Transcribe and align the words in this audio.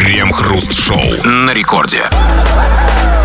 Крем-хруст-шоу 0.00 1.26
на 1.26 1.52
рекорде. 1.52 2.00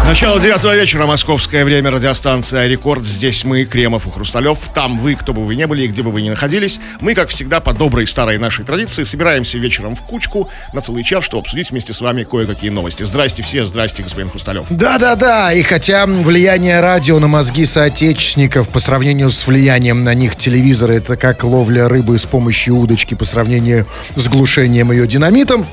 Начало 0.05 0.41
девятого 0.41 0.75
вечера, 0.75 1.05
московское 1.05 1.63
время, 1.63 1.89
радиостанция 1.89 2.67
«Рекорд». 2.67 3.05
Здесь 3.05 3.45
мы, 3.45 3.63
Кремов 3.63 4.05
и 4.07 4.11
Хрусталев. 4.11 4.59
Там 4.73 4.99
вы, 4.99 5.15
кто 5.15 5.31
бы 5.31 5.45
вы 5.45 5.55
ни 5.55 5.63
были 5.63 5.85
и 5.85 5.87
где 5.87 6.03
бы 6.03 6.11
вы 6.11 6.21
ни 6.21 6.29
находились. 6.29 6.81
Мы, 6.99 7.15
как 7.15 7.29
всегда, 7.29 7.61
по 7.61 7.71
доброй 7.71 8.05
старой 8.07 8.37
нашей 8.39 8.65
традиции, 8.65 9.05
собираемся 9.05 9.57
вечером 9.57 9.95
в 9.95 10.01
кучку 10.01 10.49
на 10.73 10.81
целый 10.81 11.05
час, 11.05 11.23
чтобы 11.23 11.43
обсудить 11.43 11.71
вместе 11.71 11.93
с 11.93 12.01
вами 12.01 12.25
кое-какие 12.25 12.71
новости. 12.71 13.03
Здрасте 13.03 13.41
все, 13.41 13.65
здрасте, 13.65 14.03
господин 14.03 14.29
Хрусталев. 14.29 14.65
Да-да-да, 14.69 15.53
и 15.53 15.63
хотя 15.63 16.05
влияние 16.05 16.81
радио 16.81 17.19
на 17.19 17.27
мозги 17.27 17.63
соотечественников 17.63 18.67
по 18.67 18.79
сравнению 18.79 19.31
с 19.31 19.47
влиянием 19.47 20.03
на 20.03 20.13
них 20.13 20.35
телевизора, 20.35 20.91
это 20.91 21.15
как 21.15 21.45
ловля 21.45 21.87
рыбы 21.87 22.17
с 22.17 22.25
помощью 22.25 22.75
удочки 22.75 23.13
по 23.13 23.23
сравнению 23.23 23.87
с 24.17 24.27
глушением 24.27 24.91
ее 24.91 25.07
динамитом, 25.07 25.65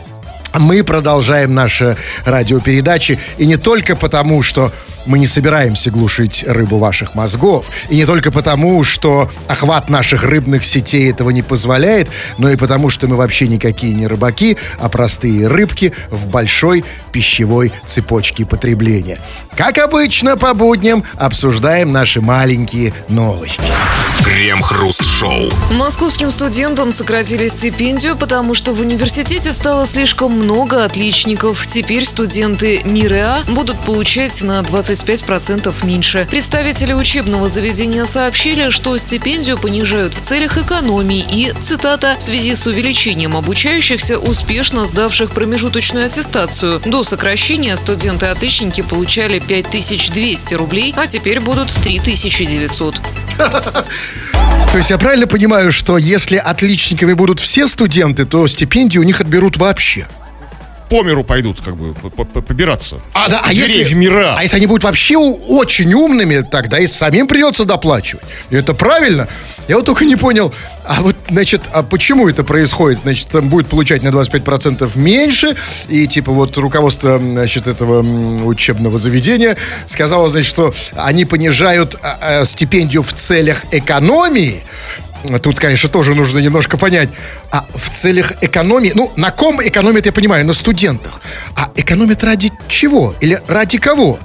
мы 0.59 0.85
продолжаем 0.85 1.55
наши 1.55 1.97
радиопередачи. 2.25 3.19
И 3.39 3.47
не 3.47 3.57
только 3.57 3.97
потому, 3.97 4.43
что 4.43 4.73
мы 5.07 5.19
не 5.19 5.27
собираемся 5.27 5.91
глушить 5.91 6.45
рыбу 6.47 6.79
ваших 6.79 7.15
мозгов. 7.15 7.67
И 7.89 7.97
не 7.97 8.07
только 8.07 8.31
потому, 8.31 8.85
что 8.85 9.31
охват 9.49 9.89
наших 9.91 10.25
рыбных 10.25 10.65
сетей 10.65 11.11
этого 11.11 11.31
не 11.31 11.43
позволяет, 11.43 12.09
но 12.39 12.51
и 12.51 12.57
потому, 12.57 12.91
что 12.91 13.09
мы 13.09 13.17
вообще 13.17 13.49
никакие 13.49 13.95
не 13.95 14.07
рыбаки, 14.07 14.57
а 14.79 14.89
простые 14.89 15.49
рыбки 15.49 15.93
в 16.11 16.29
большой 16.29 16.85
пищевой 17.11 17.73
цепочке 17.85 18.47
потребления. 18.47 19.19
Как 19.57 19.79
обычно, 19.79 20.37
по 20.37 20.55
будням 20.55 21.05
обсуждаем 21.17 21.93
наши 21.93 22.21
маленькие 22.21 22.95
новости. 23.09 23.73
Крем-хруст-шоу. 24.33 25.51
Московским 25.73 26.31
студентам 26.31 26.91
сократили 26.91 27.49
стипендию, 27.49 28.17
потому 28.17 28.55
что 28.55 28.73
в 28.73 28.81
университете 28.81 29.53
стало 29.53 29.87
слишком 29.87 30.33
много 30.33 30.87
отличников. 30.87 31.67
Теперь 31.67 32.03
студенты 32.03 32.81
МИРЭА 32.83 33.43
будут 33.49 33.79
получать 33.81 34.43
на 34.43 34.61
25% 34.61 35.85
меньше. 35.85 36.27
Представители 36.31 36.95
учебного 36.95 37.51
заведения 37.51 38.07
сообщили, 38.07 38.71
что 38.71 38.97
стипендию 38.97 39.59
понижают 39.59 40.15
в 40.15 40.23
целях 40.23 40.57
экономии 40.57 41.27
и, 41.31 41.53
цитата, 41.61 42.17
в 42.19 42.23
связи 42.23 42.55
с 42.55 42.67
увеличением 42.67 43.37
обучающихся, 43.37 44.19
успешно 44.19 44.87
сдавших 44.87 45.33
промежуточную 45.33 46.07
аттестацию. 46.07 46.81
До 46.87 47.05
сокращения 47.05 47.77
студенты-отличники 47.77 48.81
получали 48.81 49.41
5200 49.41 50.55
рублей, 50.55 50.95
а 50.97 51.07
теперь 51.07 51.41
будут 51.41 51.71
3900. 51.71 52.95
То 54.73 54.79
есть 54.79 54.91
я 54.91 54.99
правильно 54.99 55.27
понимаю, 55.27 55.71
что 55.71 55.99
если 55.99 56.37
отличниками 56.37 57.13
будут 57.13 57.41
все 57.41 57.69
студенты, 57.69 58.25
то 58.25 58.47
стипендию 58.47 59.03
у 59.03 59.05
них 59.05 59.21
отберут 59.21 59.59
вообще? 59.59 60.09
По 60.93 61.03
миру 61.03 61.25
пойдут, 61.25 61.63
как 61.63 61.75
бы, 61.75 61.95
по- 61.95 62.25
по- 62.25 62.43
побираться. 62.43 63.01
А, 63.15 63.31
да, 63.31 63.41
а 63.43 63.51
если, 63.51 63.95
мира. 63.95 64.35
а 64.39 64.43
если 64.43 64.59
они 64.59 64.67
будут 64.67 64.85
вообще 64.85 65.17
очень 65.17 65.91
умными, 65.95 66.43
тогда 66.43 66.79
и 66.79 66.87
самим 66.87 67.27
придется 67.27 67.65
доплачивать. 67.65 68.23
И 68.51 68.57
это 68.57 68.75
правильно. 68.75 69.27
Я 69.69 69.77
вот 69.77 69.87
только 69.87 70.05
не 70.05 70.17
понял, 70.17 70.53
а 70.85 71.01
вот, 71.01 71.17
значит, 71.31 71.63
а 71.73 71.83
почему 71.83 72.29
это 72.29 72.45
происходит? 72.45 73.01
Значит, 73.05 73.29
там 73.29 73.49
будет 73.49 73.69
получать 73.69 74.03
на 74.03 74.09
25% 74.09 74.91
меньше, 74.99 75.57
и, 75.89 76.07
типа, 76.07 76.31
вот 76.31 76.59
руководство, 76.59 77.19
значит, 77.19 77.67
этого 77.67 78.03
учебного 78.45 78.99
заведения 78.99 79.57
сказало, 79.87 80.29
значит, 80.29 80.51
что 80.51 80.75
они 80.95 81.25
понижают 81.25 81.97
а, 82.03 82.41
а, 82.41 82.45
стипендию 82.45 83.03
в 83.03 83.15
целях 83.15 83.65
экономии, 83.71 84.63
Тут, 85.43 85.59
конечно, 85.59 85.89
тоже 85.89 86.15
нужно 86.15 86.39
немножко 86.39 86.77
понять. 86.77 87.09
А 87.51 87.65
в 87.75 87.91
целях 87.91 88.33
экономии... 88.43 88.93
Ну, 88.95 89.13
на 89.17 89.31
ком 89.31 89.61
экономят, 89.63 90.07
я 90.07 90.13
понимаю, 90.13 90.47
на 90.47 90.53
студентах. 90.53 91.21
А 91.57 91.71
экономят 91.77 92.25
ради 92.25 92.53
чего? 92.69 93.15
Или 93.21 93.41
ради 93.47 93.79
кого? 93.79 94.19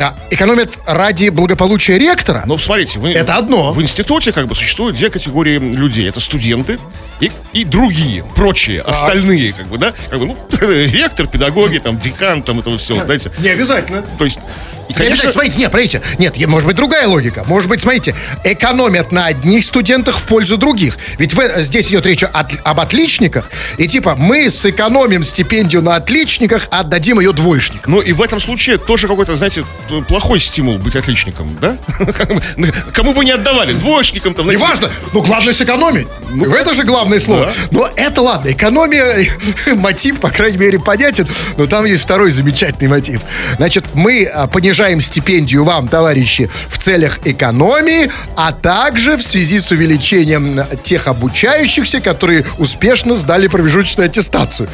А, 0.00 0.16
экономят 0.30 0.78
ради 0.84 1.28
благополучия 1.28 1.96
ректора? 1.96 2.42
Ну, 2.46 2.58
смотрите, 2.58 2.98
вы, 2.98 3.12
Это 3.12 3.36
одно. 3.36 3.72
В 3.72 3.80
институте 3.80 4.32
как 4.32 4.48
бы 4.48 4.54
существуют 4.56 4.96
две 4.96 5.10
категории 5.10 5.58
людей. 5.58 6.08
Это 6.08 6.18
студенты 6.18 6.78
и, 7.20 7.30
и 7.52 7.64
другие, 7.64 8.24
прочие, 8.34 8.80
остальные, 8.80 9.52
как 9.52 9.66
бы, 9.66 9.78
да? 9.78 9.94
Как 10.10 10.18
бы, 10.18 10.26
ну, 10.26 10.36
ректор, 10.60 11.28
педагоги, 11.28 11.78
там, 11.78 11.98
декан, 11.98 12.42
там, 12.42 12.58
это 12.58 12.76
все, 12.78 13.02
знаете. 13.04 13.30
Не 13.38 13.50
обязательно. 13.50 14.02
То 14.18 14.24
есть, 14.24 14.38
и, 14.88 14.92
Не 14.94 15.06
обязательно. 15.06 15.32
Смотрите, 15.32 15.58
нет, 15.58 15.70
смотрите. 15.70 16.02
Нет, 16.18 16.46
может 16.48 16.66
быть 16.66 16.76
другая 16.76 17.06
логика. 17.06 17.44
Может 17.46 17.68
быть, 17.68 17.80
смотрите, 17.80 18.14
экономят 18.44 19.12
на 19.12 19.26
одних 19.26 19.64
студентах 19.64 20.18
в 20.18 20.22
пользу 20.24 20.56
других. 20.56 20.96
Ведь 21.18 21.34
в- 21.34 21.62
здесь 21.62 21.88
идет 21.90 22.06
речь 22.06 22.22
от- 22.24 22.52
об 22.64 22.80
отличниках. 22.80 23.50
И 23.78 23.88
типа, 23.88 24.14
мы 24.16 24.50
сэкономим 24.50 25.24
стипендию 25.24 25.82
на 25.82 25.96
отличниках, 25.96 26.68
а 26.70 26.80
отдадим 26.80 27.20
ее 27.20 27.32
двоечникам. 27.32 27.92
Ну 27.92 28.00
и 28.00 28.12
в 28.12 28.20
этом 28.22 28.40
случае 28.40 28.78
тоже 28.78 29.08
какой-то, 29.08 29.36
знаете, 29.36 29.64
плохой 30.08 30.40
стимул 30.40 30.78
быть 30.78 30.96
отличником, 30.96 31.56
да? 31.60 31.76
Кому 32.92 33.12
бы 33.12 33.24
не 33.24 33.32
отдавали, 33.32 33.72
двоечникам 33.72 34.34
там. 34.34 34.44
знаете, 34.44 34.62
Неважно, 34.62 34.90
ну 35.12 35.22
главное 35.22 35.52
сэкономить. 35.52 36.06
в 36.30 36.52
это 36.54 36.74
же 36.74 36.82
главное 36.84 37.18
слово. 37.20 37.46
Да. 37.46 37.52
Но 37.70 37.88
это 37.96 38.20
ладно, 38.22 38.50
экономия, 38.52 39.26
мотив, 39.74 40.20
по 40.20 40.30
крайней 40.30 40.58
мере, 40.58 40.78
понятен. 40.78 41.28
Но 41.56 41.66
там 41.66 41.84
есть 41.84 42.02
второй 42.04 42.30
замечательный 42.30 42.88
мотив. 42.88 43.20
Значит, 43.56 43.84
мы 43.94 44.24
а, 44.24 44.46
понижаем 44.72 45.02
стипендию 45.02 45.64
вам, 45.64 45.86
товарищи, 45.86 46.48
в 46.70 46.78
целях 46.78 47.26
экономии, 47.26 48.10
а 48.36 48.52
также 48.52 49.18
в 49.18 49.22
связи 49.22 49.60
с 49.60 49.70
увеличением 49.70 50.60
тех 50.82 51.08
обучающихся, 51.08 52.00
которые 52.00 52.46
успешно 52.56 53.14
сдали 53.16 53.48
промежуточную 53.48 54.06
аттестацию. 54.06 54.70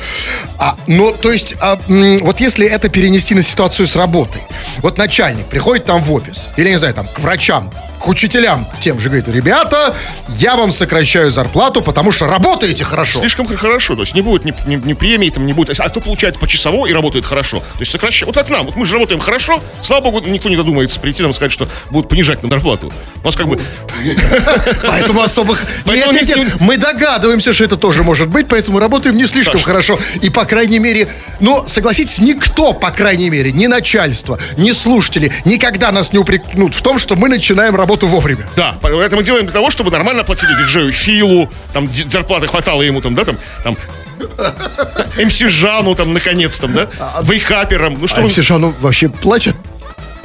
А, 0.57 0.77
ну, 0.87 1.13
то 1.13 1.33
есть, 1.33 1.57
а, 1.61 1.81
вот 1.89 2.39
если 2.39 2.65
это 2.65 2.89
перенести 2.89 3.35
на 3.35 3.43
ситуацию 3.43 3.89
с 3.89 3.97
работой. 3.97 4.41
Вот 4.83 4.99
начальник 4.99 5.47
приходит 5.47 5.87
там 5.87 6.01
в 6.01 6.13
офис, 6.13 6.49
или, 6.57 6.71
не 6.71 6.79
знаю, 6.79 6.95
там, 6.95 7.09
к 7.09 7.19
врачам, 7.19 7.69
к 7.99 8.09
учителям, 8.09 8.67
тем 8.81 9.01
же, 9.01 9.09
говорит, 9.09 9.29
ребята, 9.29 9.95
я 10.29 10.57
вам 10.57 10.73
сокращаю 10.73 11.31
зарплату, 11.31 11.83
потому 11.83 12.13
что 12.13 12.27
работаете 12.27 12.85
хорошо. 12.85 13.21
Слишком 13.21 13.47
хорошо, 13.57 13.95
то 13.95 14.03
есть 14.03 14.15
не 14.15 14.21
будет 14.23 14.45
ни, 14.45 14.55
ни- 14.67 14.77
ни 14.77 14.93
премии, 14.95 15.31
там 15.31 15.47
не 15.47 15.53
будет, 15.53 15.79
а 15.81 15.89
кто 15.89 16.01
получает 16.01 16.39
почасово 16.39 16.87
и 16.87 16.93
работает 16.93 17.25
хорошо. 17.25 17.59
То 17.61 17.81
есть 17.81 17.91
сокращать, 17.93 18.27
вот 18.27 18.35
как 18.35 18.49
нам, 18.51 18.67
вот 18.67 18.77
мы 18.77 18.87
же 18.87 18.95
работаем 18.95 19.21
хорошо, 19.21 19.63
слава 19.83 20.05
богу, 20.11 20.21
никто 20.27 20.49
не 20.49 20.57
додумается 20.57 21.01
прийти 21.01 21.23
нам 21.23 21.35
сказать, 21.35 21.53
что 21.53 21.69
будут 21.91 22.09
понижать 22.09 22.43
на 22.43 22.49
зарплату. 22.49 22.93
У 23.23 23.27
нас 23.27 23.37
как 23.37 23.49
бы, 23.49 23.59
Поэтому 24.83 25.21
особых... 25.23 25.65
Нет, 25.87 26.13
нет, 26.13 26.37
не- 26.37 26.43
нет, 26.45 26.61
мы 26.61 26.77
догадываемся, 26.77 27.53
что 27.53 27.65
это 27.65 27.77
тоже 27.77 28.03
может 28.03 28.29
быть, 28.29 28.47
поэтому 28.49 28.79
работаем 28.79 29.17
не 29.17 29.27
слишком 29.27 29.61
хорошо. 29.61 29.99
И, 30.23 30.31
по 30.31 30.45
крайней 30.45 30.79
мере, 30.79 31.09
ну, 31.41 31.65
согласитесь, 31.67 32.19
никто, 32.21 32.73
по 32.73 32.91
крайней 32.91 33.31
мере, 33.31 33.53
ни 33.53 33.67
начальство, 33.67 34.39
ни 34.57 34.73
слушатели 34.73 35.33
никогда 35.45 35.91
нас 35.93 36.13
не 36.13 36.19
упрекнут 36.19 36.75
в 36.75 36.83
том, 36.83 36.99
что 36.99 37.17
мы 37.17 37.29
начинаем 37.29 37.75
работу 37.89 38.07
вовремя. 38.07 38.47
да, 38.55 38.77
это 38.83 39.17
мы 39.17 39.23
делаем 39.23 39.47
для 39.47 39.53
того, 39.53 39.71
чтобы 39.71 39.91
нормально 39.91 40.23
платили 40.23 40.55
диджею 40.61 40.93
Филу, 40.93 41.51
там 41.73 41.89
зарплаты 42.11 42.47
хватало 42.47 42.83
ему 42.83 43.01
там, 43.01 43.15
да, 43.15 43.25
там, 43.25 43.37
там, 43.65 43.77
МС 45.25 45.39
Жану, 45.39 45.95
там, 45.95 46.13
наконец, 46.13 46.59
там, 46.59 46.75
да, 46.75 46.89
вейхаперам, 47.23 47.97
ну 47.99 48.07
что, 48.07 48.19
А 48.19 48.21
он, 48.21 48.27
Мсишану 48.27 48.75
вообще 48.81 49.09
платят? 49.09 49.57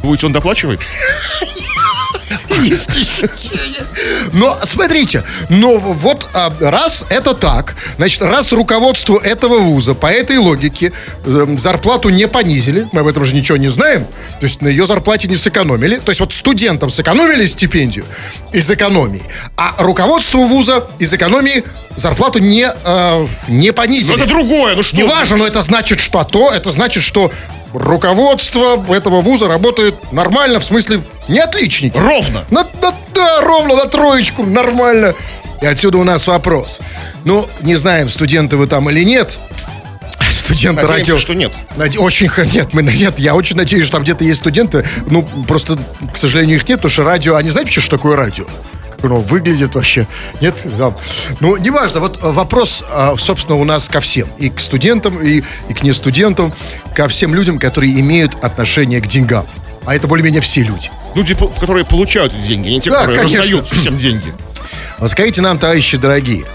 будете, 0.02 0.26
он 0.26 0.34
доплачивает? 0.34 0.82
Есть 2.62 2.90
ощущение. 2.90 3.86
Но 4.32 4.58
смотрите, 4.64 5.24
но 5.50 5.78
вот 5.78 6.30
а, 6.34 6.54
раз 6.60 7.06
это 7.10 7.34
так, 7.34 7.76
значит, 7.98 8.22
раз 8.22 8.52
руководству 8.52 9.18
этого 9.18 9.58
вуза 9.58 9.94
по 9.94 10.08
этой 10.08 10.38
логике 10.38 10.92
э, 11.26 11.46
зарплату 11.58 12.10
не 12.10 12.28
понизили, 12.28 12.88
мы 12.92 13.02
об 13.02 13.08
этом 13.08 13.26
же 13.26 13.36
ничего 13.36 13.58
не 13.58 13.70
знаем, 13.70 14.06
то 14.40 14.46
есть 14.46 14.62
на 14.62 14.68
ее 14.68 14.86
зарплате 14.86 15.28
не 15.28 15.38
сэкономили, 15.38 15.98
то 15.98 16.10
есть 16.10 16.20
вот 16.20 16.34
студентам 16.34 16.90
сэкономили 16.90 17.46
стипендию 17.46 18.06
из 18.52 18.70
экономии, 18.70 19.24
а 19.58 19.76
руководству 19.80 20.44
вуза 20.46 20.86
из 21.00 21.14
экономии 21.14 21.64
зарплату 21.96 22.40
не, 22.40 22.68
э, 22.68 23.28
не 23.48 23.72
понизили. 23.72 24.18
Ну 24.18 24.24
это 24.24 24.28
другое, 24.28 24.76
ну 24.76 24.84
что? 24.84 24.98
Неважно, 24.98 25.38
но 25.38 25.48
это 25.48 25.62
значит 25.62 26.00
что? 26.00 26.20
А 26.20 26.26
то 26.26 26.52
это 26.52 26.72
значит, 26.72 27.04
что 27.04 27.32
руководство 27.74 28.84
этого 28.94 29.22
вуза 29.22 29.48
работает 29.48 29.96
нормально, 30.12 30.60
в 30.60 30.66
смысле 30.66 31.02
не 31.28 31.40
отличники. 31.40 31.98
Ровно. 31.98 32.44
На- 32.50 32.68
на- 32.82 32.94
да, 33.14 33.42
ровно 33.42 33.76
на 33.76 33.86
троечку, 33.88 34.44
нормально. 34.46 35.14
И 35.62 35.66
отсюда 35.66 35.98
у 35.98 36.04
нас 36.04 36.28
вопрос. 36.28 36.80
Ну, 37.24 37.48
не 37.62 37.76
знаем, 37.76 38.10
студенты 38.10 38.58
вы 38.58 38.68
там 38.68 38.90
или 38.90 39.04
нет. 39.04 39.38
Студенты 40.30 40.82
Надеемся, 40.82 41.12
радио... 41.14 41.20
что 41.20 41.34
нет. 41.34 41.54
Наде- 41.78 42.00
Очень 42.00 42.30
нет, 42.54 42.74
мы 42.74 42.84
нет, 42.84 43.18
я 43.20 43.34
очень 43.36 43.56
надеюсь, 43.56 43.86
что 43.86 43.94
там 43.94 44.04
где-то 44.04 44.24
есть 44.24 44.40
студенты. 44.40 44.86
Ну, 45.08 45.24
просто, 45.48 45.78
к 46.12 46.18
сожалению, 46.18 46.58
их 46.58 46.68
нет, 46.68 46.80
потому 46.80 46.92
что 46.92 47.04
радио. 47.04 47.36
Они 47.36 47.50
знаете, 47.50 47.80
что 47.80 47.90
такое 47.98 48.16
радио? 48.18 48.46
Как 49.04 49.12
оно 49.12 49.20
выглядит 49.20 49.76
вообще? 49.76 50.08
Нет? 50.40 50.56
Да. 50.78 50.96
Ну, 51.42 51.58
неважно. 51.58 52.00
Вот 52.00 52.20
э, 52.24 52.32
вопрос, 52.32 52.86
а, 52.90 53.16
собственно, 53.20 53.58
у 53.58 53.66
нас 53.66 53.90
ко 53.90 54.00
всем. 54.00 54.30
И 54.38 54.50
к 54.50 54.62
студентам, 54.62 55.20
и, 55.22 55.44
и 55.68 55.74
к 55.74 55.84
нестудентам, 55.84 56.54
ко 56.96 57.10
всем 57.10 57.36
людям, 57.36 57.60
которые 57.60 58.00
имеют 58.00 58.42
отношение 58.42 59.02
к 59.02 59.08
деньгам. 59.08 59.46
А 59.86 59.94
это 59.94 60.08
более-менее 60.08 60.40
все 60.40 60.62
люди. 60.64 60.90
Люди, 61.16 61.34
по- 61.34 61.48
которые 61.50 61.84
получают 61.86 62.34
эти 62.34 62.48
деньги, 62.48 62.70
а 62.70 62.72
не 62.72 62.80
те, 62.80 62.92
Да, 62.92 63.00
которые 63.00 63.18
конечно. 63.20 63.40
раздают 63.42 63.70
всем 63.72 63.98
деньги. 63.98 64.34
Вот 65.00 65.12
скажите 65.12 65.42
нам, 65.42 65.60
товарищи 65.60 65.98
дорогие, 65.98 66.46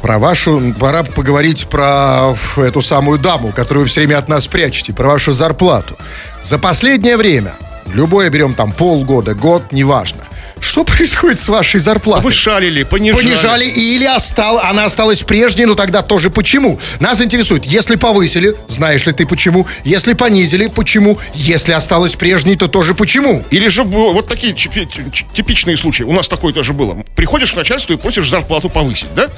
Про 0.00 0.18
вашу... 0.18 0.60
Пора 0.80 1.04
поговорить 1.04 1.68
про 1.68 2.34
эту 2.56 2.82
самую 2.82 3.20
даму, 3.20 3.52
которую 3.54 3.84
вы 3.84 3.88
все 3.88 4.00
время 4.00 4.18
от 4.18 4.28
нас 4.28 4.48
прячете, 4.48 4.92
про 4.92 5.06
вашу 5.06 5.32
зарплату. 5.32 5.96
За 6.42 6.58
последнее 6.58 7.16
время, 7.16 7.54
любое 7.94 8.28
берем 8.30 8.54
там 8.54 8.72
полгода, 8.72 9.34
год, 9.36 9.70
неважно, 9.70 10.21
что 10.62 10.84
происходит 10.84 11.40
с 11.40 11.48
вашей 11.48 11.80
зарплатой? 11.80 12.22
Повышали, 12.22 12.82
понижали. 12.84 13.22
Понижали 13.22 13.64
или 13.66 14.04
остал, 14.04 14.58
она 14.58 14.84
осталась 14.84 15.22
прежней, 15.22 15.66
но 15.66 15.74
тогда 15.74 16.02
тоже 16.02 16.30
почему? 16.30 16.78
Нас 17.00 17.20
интересует, 17.20 17.64
если 17.64 17.96
повысили, 17.96 18.54
знаешь 18.68 19.04
ли 19.04 19.12
ты 19.12 19.26
почему? 19.26 19.66
Если 19.84 20.14
понизили, 20.14 20.68
почему? 20.68 21.18
Если 21.34 21.72
осталась 21.72 22.14
прежней, 22.14 22.56
то 22.56 22.68
тоже 22.68 22.94
почему? 22.94 23.42
Или 23.50 23.68
же 23.68 23.82
вот 23.82 24.28
такие 24.28 24.54
типичные 24.54 25.76
случаи. 25.76 26.04
У 26.04 26.12
нас 26.12 26.28
такое 26.28 26.52
тоже 26.52 26.72
было. 26.72 27.04
Приходишь 27.16 27.52
к 27.52 27.56
начальству 27.56 27.92
и 27.92 27.96
просишь 27.96 28.28
зарплату 28.28 28.68
повысить, 28.68 29.12
да? 29.14 29.28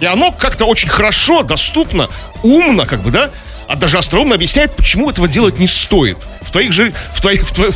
И 0.00 0.06
оно 0.06 0.32
как-то 0.32 0.64
очень 0.64 0.88
хорошо, 0.88 1.42
доступно, 1.42 2.10
умно, 2.42 2.84
как 2.84 3.00
бы, 3.02 3.10
да? 3.10 3.30
А 3.66 3.76
даже 3.76 3.98
остроумно 3.98 4.34
объясняет, 4.34 4.74
почему 4.76 5.08
этого 5.10 5.26
делать 5.28 5.58
не 5.58 5.66
стоит. 5.66 6.18
В 6.42 6.50
твоих 6.50 6.72
же... 6.72 6.92
В 7.12 7.20
твоих, 7.20 7.42
в 7.46 7.52
твоих- 7.54 7.74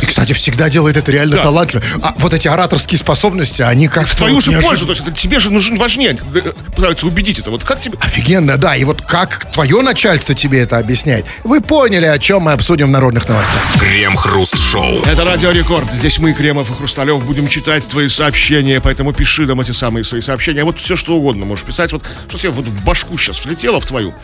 И, 0.00 0.06
кстати, 0.06 0.32
всегда 0.32 0.68
делает 0.68 0.96
это 0.96 1.10
реально 1.10 1.36
Да. 1.36 1.42
талантливо. 1.44 1.82
А 2.02 2.14
вот 2.18 2.34
эти 2.34 2.48
ораторские 2.48 2.98
способности, 2.98 3.62
они 3.62 3.88
как-то... 3.88 4.12
в 4.12 4.16
твою 4.16 4.34
вот 4.36 4.44
же 4.44 4.50
неожиданно- 4.50 4.68
пользу. 4.68 4.86
То 4.86 4.92
есть 4.92 5.02
это 5.02 5.10
тебе 5.12 5.40
же 5.40 5.50
нужен 5.50 5.76
важнее. 5.78 6.18
э, 6.34 6.52
Пытаются 6.76 7.06
убедить 7.06 7.38
это. 7.38 7.50
Вот 7.50 7.64
как 7.64 7.80
тебе... 7.80 7.96
Офигенно, 8.00 8.56
да. 8.58 8.76
И 8.76 8.84
вот 8.84 9.00
как 9.02 9.50
твое 9.52 9.80
начальство 9.82 10.34
тебе 10.34 10.60
это 10.60 10.78
объясняет? 10.78 11.24
Вы 11.44 11.60
поняли, 11.60 12.06
о 12.06 12.18
чем 12.18 12.42
мы 12.42 12.52
обсудим 12.52 12.88
в 12.88 12.90
народных 12.90 13.28
новостях. 13.28 13.62
Крем-хруст-шоу. 13.80 15.02
Это 15.04 15.24
Радио 15.24 15.50
Рекорд. 15.50 15.90
Здесь 15.90 16.18
мы, 16.18 16.32
Кремов 16.32 16.70
и 16.70 16.74
Хрусталев, 16.74 17.24
будем 17.24 17.48
читать 17.48 17.86
твои 17.88 18.08
сообщения, 18.08 18.80
поэтому 18.80 19.12
пиши 19.12 19.46
нам 19.46 19.60
эти 19.60 19.70
самые 19.72 20.04
свои 20.04 20.20
сообщения. 20.20 20.64
Вот 20.64 20.78
все, 20.80 20.96
что 20.96 21.16
угодно 21.16 21.44
можешь 21.46 21.64
писать. 21.64 21.92
Вот 21.92 22.04
что 22.28 22.38
тебе 22.38 22.50
вот 22.50 22.66
в 22.66 22.84
башку 22.84 23.16
сейчас 23.18 23.44
влетело 23.44 23.80
в 23.80 23.86
твою, 23.86 24.14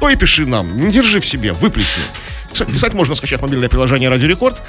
то 0.00 0.08
и 0.08 0.16
пиши 0.16 0.46
нам. 0.46 0.76
Не 0.76 0.92
держи 0.92 1.20
в 1.20 1.26
себе, 1.26 1.52
выплесни. 1.52 2.02
Писать- 2.66 2.94
можно, 2.94 3.14
скачав 3.14 3.42
мобильное 3.42 3.68
приложение 3.68 4.08
Радио 4.08 4.28
Рекорд. 4.28 4.62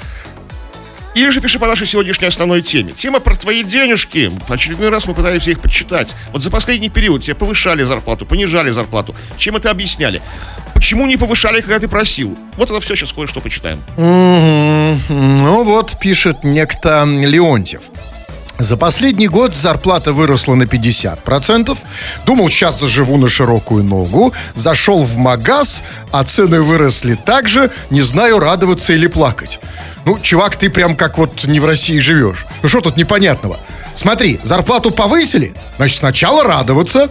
Или 1.14 1.30
же 1.30 1.40
пиши 1.40 1.58
по 1.58 1.66
нашей 1.66 1.86
сегодняшней 1.86 2.28
основной 2.28 2.62
теме. 2.62 2.92
Тема 2.92 3.18
про 3.18 3.34
твои 3.34 3.64
денежки. 3.64 4.30
В 4.46 4.52
очередной 4.52 4.90
раз 4.90 5.06
мы 5.06 5.14
пытаемся 5.14 5.50
их 5.50 5.58
подсчитать. 5.60 6.14
Вот 6.32 6.42
за 6.42 6.50
последний 6.50 6.90
период 6.90 7.22
тебе 7.24 7.34
повышали 7.34 7.82
зарплату, 7.82 8.24
понижали 8.26 8.70
зарплату. 8.70 9.16
Чем 9.36 9.56
это 9.56 9.70
объясняли? 9.70 10.20
Почему 10.74 11.06
не 11.06 11.16
повышали, 11.16 11.60
когда 11.60 11.80
ты 11.80 11.88
просил? 11.88 12.38
Вот 12.56 12.70
это 12.70 12.78
все 12.80 12.94
сейчас 12.94 13.12
кое-что 13.12 13.40
почитаем. 13.40 13.82
Мгм. 13.96 15.00
Ну 15.42 15.64
вот, 15.64 15.98
пишет 15.98 16.44
некто 16.44 17.04
Леонтьев. 17.04 17.90
За 18.58 18.76
последний 18.76 19.28
год 19.28 19.54
зарплата 19.54 20.12
выросла 20.12 20.56
на 20.56 20.64
50%. 20.64 21.78
Думал, 22.26 22.48
сейчас 22.48 22.80
заживу 22.80 23.16
на 23.16 23.28
широкую 23.28 23.84
ногу. 23.84 24.34
Зашел 24.56 25.04
в 25.04 25.16
магаз, 25.16 25.84
а 26.10 26.24
цены 26.24 26.60
выросли 26.60 27.14
так 27.14 27.48
же. 27.48 27.70
Не 27.90 28.02
знаю, 28.02 28.40
радоваться 28.40 28.92
или 28.92 29.06
плакать. 29.06 29.60
Ну, 30.04 30.18
чувак, 30.20 30.56
ты 30.56 30.70
прям 30.70 30.96
как 30.96 31.18
вот 31.18 31.44
не 31.44 31.60
в 31.60 31.66
России 31.66 32.00
живешь. 32.00 32.46
Ну, 32.62 32.68
что 32.68 32.80
тут 32.80 32.96
непонятного? 32.96 33.58
Смотри, 33.94 34.40
зарплату 34.42 34.90
повысили, 34.90 35.54
значит, 35.76 35.98
сначала 35.98 36.44
радоваться, 36.44 37.08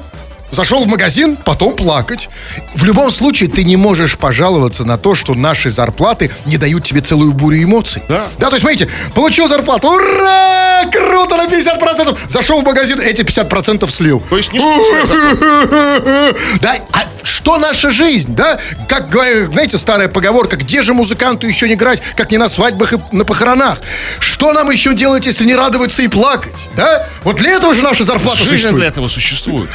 Зашел 0.51 0.83
в 0.83 0.87
магазин, 0.87 1.37
потом 1.37 1.75
плакать. 1.75 2.29
В 2.75 2.83
любом 2.83 3.11
случае, 3.11 3.49
ты 3.49 3.63
не 3.63 3.75
можешь 3.75 4.17
пожаловаться 4.17 4.85
на 4.85 4.97
то, 4.97 5.13
что 5.13 5.35
наши 5.35 5.69
зарплаты 5.69 6.31
не 6.45 6.57
дают 6.57 6.85
тебе 6.85 7.01
целую 7.01 7.33
бурю 7.33 7.63
эмоций. 7.63 8.01
Да. 8.07 8.29
Да, 8.39 8.47
то 8.47 8.55
есть, 8.55 8.61
смотрите, 8.61 8.89
получил 9.13 9.47
зарплату, 9.47 9.89
ура, 9.89 10.85
круто, 10.91 11.35
на 11.37 11.45
50%. 11.47 12.17
Зашел 12.27 12.61
в 12.61 12.63
магазин, 12.63 12.99
эти 13.01 13.21
50% 13.21 13.89
слил. 13.91 14.23
То 14.29 14.37
есть 14.37 14.53
не. 14.53 14.59
Да, 16.61 16.75
а 16.93 17.07
что 17.23 17.57
наша 17.57 17.91
жизнь, 17.91 18.35
да? 18.35 18.59
Как, 18.87 19.11
знаете, 19.11 19.77
старая 19.77 20.07
поговорка, 20.07 20.55
где 20.55 20.81
же 20.81 20.93
музыканту 20.93 21.47
еще 21.47 21.67
не 21.67 21.75
играть, 21.75 22.01
как 22.15 22.31
не 22.31 22.37
на 22.37 22.49
свадьбах 22.49 22.93
и 22.93 22.97
на 23.11 23.25
похоронах? 23.25 23.79
Что 24.19 24.53
нам 24.53 24.71
еще 24.71 24.93
делать, 24.93 25.25
если 25.25 25.45
не 25.45 25.55
радоваться 25.55 26.01
и 26.01 26.07
плакать, 26.07 26.69
да? 26.75 27.05
Вот 27.23 27.37
для 27.37 27.51
этого 27.51 27.75
же 27.75 27.81
наша 27.81 28.03
зарплата 28.03 28.39
Жизнь 28.39 28.51
существует. 28.51 28.77
для 28.77 28.87
этого 28.87 29.07
существует. 29.07 29.69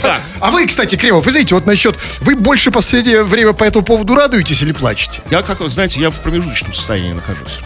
Так, 0.00 0.22
А 0.40 0.50
вы, 0.50 0.66
кстати, 0.66 0.96
Кремов, 0.96 1.24
вы 1.24 1.30
знаете, 1.32 1.54
вот 1.54 1.66
насчет... 1.66 1.96
Вы 2.20 2.36
больше 2.36 2.70
последнее 2.70 3.24
время 3.24 3.52
по 3.52 3.64
этому 3.64 3.84
поводу 3.84 4.14
радуетесь 4.14 4.62
или 4.62 4.72
плачете? 4.72 5.20
я 5.30 5.42
как, 5.42 5.60
вот, 5.60 5.72
знаете, 5.72 6.00
я 6.00 6.10
в 6.10 6.14
промежуточном 6.16 6.72
состоянии 6.74 7.12
нахожусь. 7.12 7.58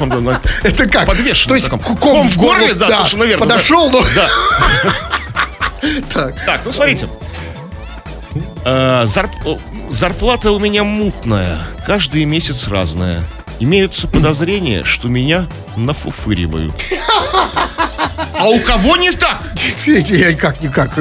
На- 0.00 0.40
Это 0.62 0.86
как? 0.88 1.06
Подвешен 1.06 1.48
То 1.48 1.54
есть 1.54 1.68
ком, 1.68 2.28
в 2.28 2.36
горле, 2.36 2.74
да, 2.74 2.88
совершенно 2.88 3.24
верно, 3.24 3.46
Подошел, 3.46 3.90
но... 3.90 4.02
Да. 4.14 4.28
Так. 6.12 6.34
Так, 6.44 6.60
ну 6.64 6.72
смотрите. 6.72 7.08
Э, 8.64 9.06
Зарплата 9.90 10.52
у 10.52 10.58
меня 10.58 10.84
мутная. 10.84 11.58
Каждый 11.86 12.24
месяц 12.26 12.68
разная. 12.68 13.22
Имеются 13.60 14.08
подозрения, 14.08 14.82
что 14.84 15.08
меня 15.08 15.46
нафуфыривают. 15.76 16.74
А 18.32 18.48
у 18.48 18.58
кого 18.60 18.96
не 18.96 19.10
так? 19.12 19.42
Видите, 19.84 20.18
я 20.18 20.34
как, 20.34 20.56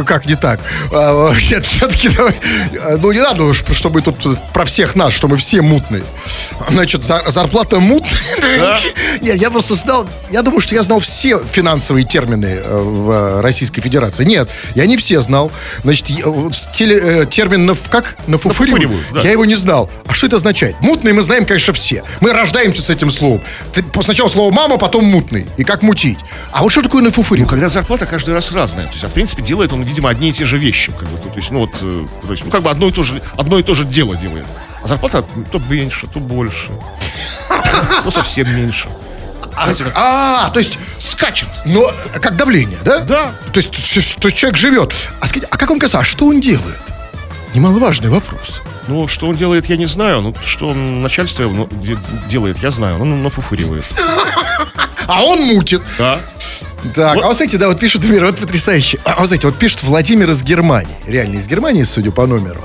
как 0.05 0.25
не 0.25 0.35
так. 0.35 0.59
А, 0.91 1.31
Нет, 1.49 1.65
все-таки 1.65 2.09
давай, 2.09 2.33
а, 2.81 2.97
ну 2.97 3.11
не 3.13 3.21
надо 3.21 3.43
уж, 3.43 3.63
чтобы 3.71 4.01
тут 4.01 4.15
про 4.53 4.65
всех 4.65 4.95
нас, 4.95 5.13
что 5.13 5.27
мы 5.29 5.37
все 5.37 5.61
мутные. 5.61 6.03
Значит, 6.69 7.01
за- 7.03 7.23
зарплата 7.27 7.79
мутная. 7.79 8.17
Да. 8.59 8.79
Нет, 9.21 9.37
я 9.37 9.49
просто 9.51 9.75
знал, 9.75 10.05
я 10.29 10.41
думаю, 10.41 10.59
что 10.59 10.75
я 10.75 10.83
знал 10.83 10.99
все 10.99 11.39
финансовые 11.39 12.03
термины 12.05 12.59
э, 12.61 12.77
в 12.77 13.09
э, 13.11 13.41
Российской 13.41 13.79
Федерации. 13.81 14.25
Нет, 14.25 14.49
я 14.75 14.85
не 14.85 14.97
все 14.97 15.21
знал. 15.21 15.49
Значит, 15.83 16.09
теле- 16.73 17.21
э, 17.21 17.25
термин 17.25 17.65
на, 17.65 17.75
как? 17.89 18.17
Нафуфыривают? 18.27 18.81
Нафуфыривают, 18.83 19.05
да. 19.13 19.21
Я 19.21 19.31
его 19.31 19.45
не 19.45 19.55
знал. 19.55 19.89
А 20.07 20.13
что 20.13 20.27
это 20.27 20.35
означает? 20.35 20.75
Мутный 20.81 21.13
мы 21.13 21.21
знаем, 21.21 21.45
конечно, 21.45 21.71
все. 21.73 22.03
Мы 22.19 22.31
рождаемся 22.33 22.48
с 22.53 22.89
этим 22.89 23.11
словом. 23.11 23.41
Ты- 23.73 23.83
Сначала 24.01 24.27
слово 24.27 24.53
мама, 24.53 24.77
потом 24.77 25.05
мутный. 25.05 25.47
И 25.57 25.63
как 25.63 25.81
мутить. 25.83 26.19
А 26.51 26.61
вот 26.63 26.71
что 26.71 26.81
такое 26.81 27.01
нафуфыривать? 27.01 27.49
Когда 27.49 27.69
зарплата 27.69 28.05
каждый 28.05 28.33
раз 28.33 28.51
разная. 28.51 28.85
То 28.85 28.91
есть, 28.93 29.03
а 29.03 29.07
в 29.07 29.11
принципе, 29.13 29.41
делает 29.41 29.71
он, 29.73 29.83
видимо, 29.83 30.09
одни 30.09 30.29
и 30.29 30.33
те 30.33 30.45
же 30.45 30.57
вещи. 30.57 30.91
Как 30.91 31.07
бы, 31.07 31.17
то 31.29 31.35
есть, 31.37 31.51
ну 31.51 31.59
вот, 31.59 31.71
э, 31.81 32.05
то 32.25 32.31
есть, 32.31 32.43
ну, 32.45 32.51
как 32.51 32.61
бы 32.63 32.69
одно 32.69 32.87
и 32.87 32.91
то 32.91 33.03
же, 33.03 33.21
одно 33.37 33.59
и 33.59 33.63
то 33.63 33.75
же 33.75 33.83
дело 33.85 34.15
делает. 34.15 34.45
А 34.83 34.87
зарплата 34.87 35.23
то 35.51 35.61
меньше, 35.69 36.07
то 36.07 36.19
больше. 36.19 36.69
То 38.03 38.11
совсем 38.11 38.47
меньше. 38.55 38.87
Как 39.41 39.91
А, 39.95 40.49
то 40.51 40.59
есть 40.59 40.77
скачет. 40.99 41.49
Но 41.65 41.91
как 42.21 42.35
давление, 42.37 42.77
да? 42.85 42.99
Да. 42.99 43.31
То 43.51 43.59
есть, 43.59 43.71
то 44.19 44.27
есть 44.27 44.37
человек 44.37 44.57
живет. 44.57 44.93
А, 45.19 45.27
скажите, 45.27 45.47
а 45.51 45.57
как 45.57 45.69
вам 45.69 45.79
кажется, 45.79 45.99
а 45.99 46.03
что 46.03 46.27
он 46.27 46.39
делает? 46.39 46.77
Немаловажный 47.53 48.09
вопрос. 48.09 48.61
Ну, 48.87 49.07
что 49.07 49.27
он 49.27 49.35
делает, 49.35 49.67
я 49.67 49.77
не 49.77 49.85
знаю. 49.87 50.21
Ну, 50.21 50.35
что 50.45 50.73
начальство 50.73 51.43
ну, 51.43 51.67
де- 51.71 51.97
делает, 52.29 52.57
я 52.59 52.71
знаю. 52.71 52.97
Ну, 53.03 53.17
нафуфыривает. 53.17 53.83
А 55.07 55.23
он 55.23 55.39
мутит. 55.41 55.81
Да. 55.97 56.19
Так, 56.95 57.15
Вот. 57.15 57.23
а 57.23 57.27
вот 57.27 57.35
знаете, 57.35 57.57
да, 57.57 57.67
вот 57.67 57.79
пишет, 57.79 58.03
например, 58.03 58.25
вот 58.27 58.37
потрясающе. 58.37 58.99
А 59.03 59.15
вот 59.19 59.27
знаете, 59.27 59.47
вот 59.47 59.57
пишет 59.57 59.83
Владимир 59.83 60.29
из 60.29 60.43
Германии. 60.43 60.93
Реально 61.07 61.37
из 61.37 61.47
Германии, 61.47 61.83
судя 61.83 62.11
по 62.11 62.25
номеру. 62.27 62.61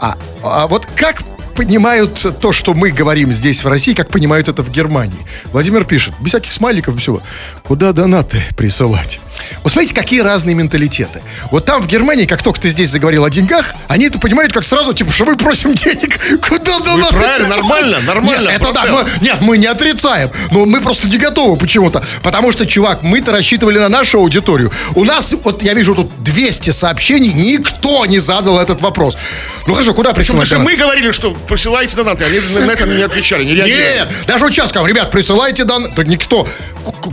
А, 0.00 0.16
а 0.42 0.66
вот 0.66 0.86
как 0.94 1.22
понимают 1.54 2.26
то, 2.40 2.52
что 2.52 2.74
мы 2.74 2.90
говорим 2.90 3.32
здесь, 3.32 3.62
в 3.64 3.68
России, 3.68 3.94
как 3.94 4.10
понимают 4.10 4.48
это 4.48 4.62
в 4.62 4.70
Германии? 4.70 5.16
Владимир 5.52 5.84
пишет, 5.84 6.14
без 6.20 6.30
всяких 6.30 6.52
смайликов, 6.52 6.94
без 6.94 7.02
всего. 7.02 7.22
Куда 7.62 7.92
донаты 7.92 8.42
присылать? 8.56 9.20
Вот 9.62 9.72
смотрите, 9.72 9.94
какие 9.94 10.20
разные 10.20 10.54
менталитеты. 10.54 11.20
Вот 11.50 11.64
там 11.64 11.82
в 11.82 11.86
Германии, 11.86 12.24
как 12.24 12.42
только 12.42 12.60
ты 12.60 12.70
здесь 12.70 12.90
заговорил 12.90 13.24
о 13.24 13.30
деньгах, 13.30 13.74
они 13.88 14.06
это 14.06 14.18
понимают 14.18 14.52
как 14.52 14.64
сразу, 14.64 14.92
типа, 14.92 15.12
что 15.12 15.24
мы 15.24 15.36
просим 15.36 15.74
денег. 15.74 16.20
Куда 16.48 16.78
донаты 16.80 17.14
правильно, 17.16 17.48
присылать? 17.48 17.60
нормально, 17.60 18.00
нормально, 18.00 18.48
Нет, 18.50 18.60
это 18.62 18.72
да, 18.72 18.84
мы- 18.86 19.06
нет, 19.20 19.36
мы 19.40 19.58
не 19.58 19.66
отрицаем, 19.66 20.30
но 20.50 20.64
мы 20.66 20.80
просто 20.80 21.08
не 21.08 21.18
готовы 21.18 21.56
почему-то. 21.56 22.02
Потому 22.22 22.52
что, 22.52 22.66
чувак, 22.66 23.02
мы-то 23.02 23.32
рассчитывали 23.32 23.78
на 23.78 23.88
нашу 23.88 24.18
аудиторию. 24.18 24.70
У 24.94 25.04
нас, 25.04 25.34
вот 25.42 25.62
я 25.62 25.74
вижу 25.74 25.94
тут 25.94 26.10
200 26.22 26.70
сообщений, 26.70 27.32
никто 27.32 28.06
не 28.06 28.18
задал 28.20 28.58
этот 28.60 28.80
вопрос. 28.80 29.16
Ну 29.66 29.72
хорошо, 29.74 29.94
куда 29.94 30.10
Потому 30.10 30.24
присылать 30.24 30.46
что 30.46 30.56
донат? 30.56 30.70
мы 30.72 30.76
говорили, 30.76 31.10
что 31.10 31.34
присылайте 31.48 31.96
донаты, 31.96 32.24
они 32.24 32.40
на 32.66 32.70
это 32.70 32.86
не 32.86 33.02
отвечали, 33.02 33.44
не 33.44 33.54
реагировали. 33.54 33.94
Нет, 33.94 34.08
даже 34.26 34.46
участкам, 34.46 34.86
ребят, 34.86 35.10
присылайте 35.10 35.64
донаты. 35.64 35.94
Так 35.94 36.06
никто. 36.06 36.46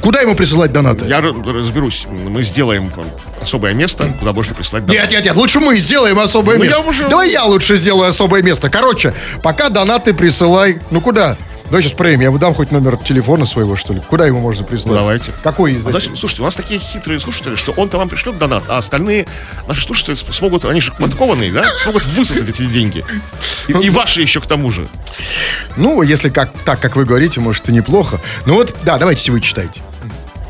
Куда 0.01 0.21
ему 0.21 0.35
присылать 0.35 0.71
донаты? 0.73 1.05
Я 1.05 1.21
разберусь. 1.21 2.05
Мы 2.09 2.43
сделаем 2.43 2.91
особое 3.39 3.73
место, 3.73 4.07
куда 4.19 4.33
можно 4.33 4.53
прислать 4.53 4.85
донаты. 4.85 5.01
Нет, 5.01 5.11
нет, 5.11 5.25
нет, 5.25 5.35
лучше 5.35 5.59
мы 5.59 5.77
сделаем 5.79 6.19
особое 6.19 6.57
Ну, 6.57 6.63
я 6.63 6.69
место. 6.71 6.87
уже- 6.87 7.07
Давай 7.09 7.29
я 7.31 7.43
лучше 7.45 7.77
сделаю 7.77 8.09
особое 8.09 8.41
место. 8.43 8.69
Короче, 8.69 9.13
пока 9.43 9.69
донаты 9.69 10.13
присылай. 10.13 10.79
Ну 10.91 11.01
куда? 11.01 11.37
Давай 11.71 11.83
сейчас 11.83 11.93
проверим. 11.93 12.19
Я 12.19 12.31
выдам 12.31 12.53
хоть 12.53 12.69
номер 12.71 12.97
телефона 12.97 13.45
своего, 13.45 13.77
что 13.77 13.93
ли. 13.93 14.01
Куда 14.01 14.25
ему 14.25 14.41
можно 14.41 14.65
прислать? 14.65 14.93
Давайте. 14.93 15.31
Какой 15.41 15.71
А 15.71 15.75
язык? 15.75 15.93
дальше, 15.93 16.09
слушайте, 16.17 16.41
у 16.41 16.45
нас 16.45 16.53
такие 16.53 16.81
хитрые 16.81 17.17
слушатели, 17.17 17.55
что 17.55 17.71
он-то 17.71 17.97
вам 17.97 18.09
пришлет 18.09 18.37
донат, 18.37 18.65
а 18.67 18.77
остальные 18.77 19.25
наши 19.69 19.85
слушатели 19.85 20.15
смогут, 20.15 20.65
они 20.65 20.81
же 20.81 20.91
подкованные, 20.91 21.49
да, 21.49 21.63
смогут 21.81 22.05
высосать 22.07 22.49
эти 22.49 22.65
деньги. 22.65 23.05
И, 23.69 23.71
и 23.71 23.89
ваши 23.89 24.21
еще 24.21 24.41
к 24.41 24.47
тому 24.47 24.69
же. 24.69 24.85
Ну, 25.77 26.01
если 26.01 26.27
как, 26.27 26.51
так, 26.65 26.81
как 26.81 26.97
вы 26.97 27.05
говорите, 27.05 27.39
может, 27.39 27.69
и 27.69 27.71
неплохо. 27.71 28.19
Ну 28.45 28.55
вот, 28.55 28.75
да, 28.83 28.97
давайте 28.97 29.31
вы 29.31 29.39
читайте. 29.39 29.81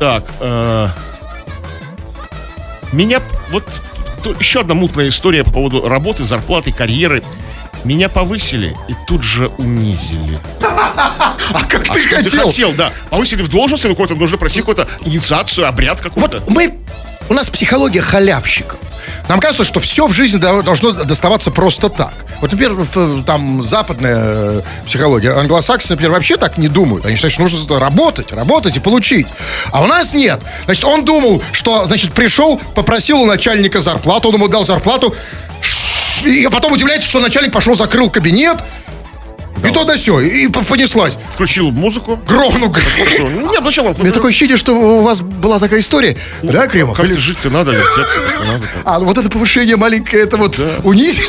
Так, 0.00 0.24
э, 0.40 0.88
меня, 2.90 3.22
вот 3.50 3.62
еще 4.40 4.62
одна 4.62 4.74
мутная 4.74 5.08
история 5.08 5.44
по 5.44 5.52
поводу 5.52 5.86
работы, 5.88 6.24
зарплаты, 6.24 6.72
карьеры. 6.72 7.22
Меня 7.84 8.08
повысили 8.08 8.76
и 8.88 8.94
тут 9.06 9.22
же 9.22 9.48
унизили. 9.58 10.38
А 10.62 11.64
как 11.68 11.82
ты 11.84 11.94
Ты 11.94 12.08
хотел? 12.16 12.46
хотел, 12.46 12.72
да. 12.72 12.92
Повысили 13.10 13.42
в 13.42 13.48
должности, 13.48 13.86
ну 13.86 13.94
какой-то 13.94 14.14
нужно 14.14 14.38
пройти 14.38 14.60
какую-то 14.60 14.86
инициацию, 15.04 15.66
обряд 15.68 16.00
какой-то. 16.00 16.38
Вот 16.40 16.48
мы... 16.50 16.78
У 17.28 17.34
нас 17.34 17.48
психология 17.48 18.00
халявщиков. 18.02 18.78
Нам 19.28 19.40
кажется, 19.40 19.64
что 19.64 19.80
все 19.80 20.06
в 20.06 20.12
жизни 20.12 20.38
до- 20.38 20.62
должно 20.62 20.90
доставаться 20.92 21.50
просто 21.50 21.88
так. 21.88 22.12
Вот, 22.40 22.50
например, 22.52 22.72
в- 22.74 23.22
там 23.24 23.62
западная 23.62 24.16
э, 24.18 24.62
психология, 24.86 25.30
англосаксы, 25.38 25.92
например, 25.92 26.12
вообще 26.12 26.36
так 26.36 26.58
не 26.58 26.68
думают. 26.68 27.06
Они 27.06 27.14
считают, 27.14 27.32
что 27.32 27.42
нужно 27.42 27.78
работать, 27.78 28.32
работать 28.32 28.76
и 28.76 28.80
получить. 28.80 29.26
А 29.70 29.80
у 29.82 29.86
нас 29.86 30.12
нет. 30.12 30.40
Значит, 30.66 30.84
он 30.84 31.04
думал, 31.04 31.42
что, 31.52 31.86
значит, 31.86 32.12
пришел, 32.12 32.60
попросил 32.74 33.20
у 33.22 33.26
начальника 33.26 33.80
зарплату, 33.80 34.28
он 34.28 34.34
ему 34.34 34.48
дал 34.48 34.66
зарплату, 34.66 35.14
и 36.24 36.48
потом 36.48 36.72
удивляется, 36.72 37.08
что 37.08 37.20
начальник 37.20 37.52
пошел, 37.52 37.74
закрыл 37.74 38.10
кабинет, 38.10 38.58
и 39.64 39.70
то 39.70 39.84
да 39.84 39.96
сё, 39.96 40.18
и 40.18 40.48
понеслась. 40.48 41.16
Включил 41.34 41.70
музыку. 41.70 42.16
Громно. 42.26 42.66
Нет, 42.66 43.60
сначала... 43.60 43.90
У 43.96 44.02
меня 44.02 44.10
такое 44.12 44.30
ощущение, 44.30 44.56
что 44.56 44.72
у 44.74 45.02
вас 45.02 45.20
была 45.20 45.60
такая 45.60 45.78
история, 45.78 46.16
да, 46.42 46.66
Кремов? 46.66 46.96
Как 46.96 47.06
Или- 47.06 47.14
то 47.14 47.20
жить-то 47.20 47.48
надо, 47.50 47.70
вертеться 47.70 48.20
надо. 48.44 48.66
А, 48.84 48.98
ну 48.98 49.04
вот 49.04 49.18
это 49.18 49.30
повышение 49.30 49.76
маленькое, 49.76 50.24
это 50.24 50.36
вот 50.36 50.58
унизили? 50.82 51.28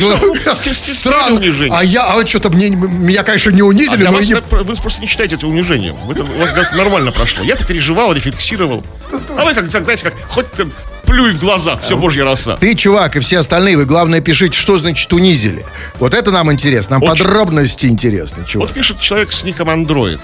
Ну, 0.00 0.34
естественно, 0.34 0.74
Странно. 0.96 1.36
унижение. 1.36 1.72
А 1.78 1.84
я, 1.84 2.12
а 2.12 2.26
что-то 2.26 2.50
мне, 2.50 2.70
меня, 2.70 3.22
конечно, 3.22 3.50
не 3.50 3.60
А 3.60 3.66
унизили, 3.66 3.96
для 3.98 4.10
но 4.10 4.16
вас 4.16 4.26
не- 4.26 4.34
вы 4.34 4.74
просто 4.74 5.00
не 5.00 5.06
считаете 5.06 5.36
это 5.36 5.46
унижением. 5.46 5.94
Это- 6.10 6.24
у 6.24 6.38
вас 6.38 6.52
нормально 6.72 7.12
прошло. 7.12 7.44
Я-то 7.44 7.64
переживал, 7.64 8.12
рефлексировал. 8.12 8.84
А 9.36 9.44
вы, 9.44 9.54
как, 9.54 9.70
знаете, 9.70 10.02
как 10.04 10.14
хоть 10.28 10.46
плюй 11.10 11.32
в 11.32 11.40
глаза, 11.40 11.76
все 11.76 11.96
божья 11.96 12.24
роса. 12.24 12.56
Ты, 12.56 12.76
чувак, 12.76 13.16
и 13.16 13.20
все 13.20 13.38
остальные, 13.40 13.76
вы, 13.76 13.84
главное, 13.84 14.20
пишите, 14.20 14.56
что 14.56 14.78
значит 14.78 15.12
унизили. 15.12 15.66
Вот 15.98 16.14
это 16.14 16.30
нам 16.30 16.52
интересно, 16.52 16.98
нам 16.98 17.02
Очень. 17.02 17.24
подробности 17.24 17.86
интересны, 17.86 18.44
чувак. 18.46 18.68
Вот 18.68 18.74
пишет 18.74 19.00
человек 19.00 19.32
с 19.32 19.42
ником 19.42 19.70
Андроид. 19.70 20.20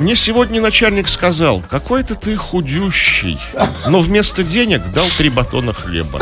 Мне 0.00 0.16
сегодня 0.16 0.60
начальник 0.60 1.08
сказал, 1.08 1.62
какой-то 1.70 2.14
ты 2.16 2.34
худющий, 2.34 3.38
но 3.86 4.00
вместо 4.00 4.42
денег 4.42 4.82
дал 4.92 5.04
три 5.16 5.28
батона 5.28 5.72
хлеба. 5.72 6.18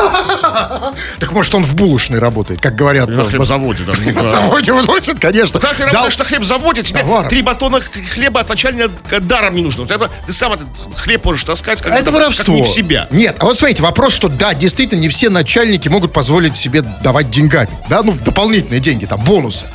Так 1.19 1.31
может 1.31 1.53
он 1.55 1.63
в 1.63 1.75
булочной 1.75 2.19
работает, 2.19 2.61
как 2.61 2.75
говорят. 2.75 3.09
На 3.09 3.25
хлебзаводе, 3.25 3.83
да. 3.83 3.93
ну 4.05 4.11
На 4.13 4.31
заводе 4.31 4.73
выносят, 4.73 5.19
конечно. 5.19 5.59
Как 5.59 5.75
ты 5.75 5.85
работаешь 5.85 6.17
на 6.17 6.25
хлебзаводе, 6.25 6.83
тебе 6.83 7.05
три 7.29 7.41
батона 7.41 7.81
хлеба 7.81 8.41
от 8.41 8.49
начальника 8.49 9.19
даром 9.19 9.55
не 9.55 9.61
нужно. 9.61 9.85
Ты 9.85 10.33
сам 10.33 10.53
хлеб 10.95 11.23
можешь 11.25 11.43
таскать, 11.43 11.81
как, 11.81 11.93
это 11.93 12.11
воровство. 12.11 12.53
не 12.53 12.63
в 12.63 12.67
себя. 12.67 13.07
Нет, 13.11 13.35
а 13.39 13.45
вот 13.45 13.57
смотрите, 13.57 13.81
вопрос, 13.81 14.13
что 14.13 14.29
да, 14.29 14.53
действительно, 14.53 14.99
не 14.99 15.09
все 15.09 15.29
начальники 15.29 15.87
могут 15.87 16.13
позволить 16.13 16.57
себе 16.57 16.81
давать 16.81 17.29
деньгами. 17.29 17.69
Да, 17.89 18.03
ну, 18.03 18.13
дополнительные 18.13 18.79
деньги, 18.79 19.05
там, 19.05 19.19
бонусы. 19.23 19.65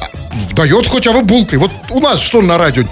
А, 0.00 0.06
Дает 0.52 0.88
хотя 0.88 1.12
бы 1.12 1.22
булкой. 1.22 1.58
Вот 1.58 1.70
у 1.90 2.00
нас 2.00 2.20
что 2.20 2.42
на 2.42 2.58
радио? 2.58 2.84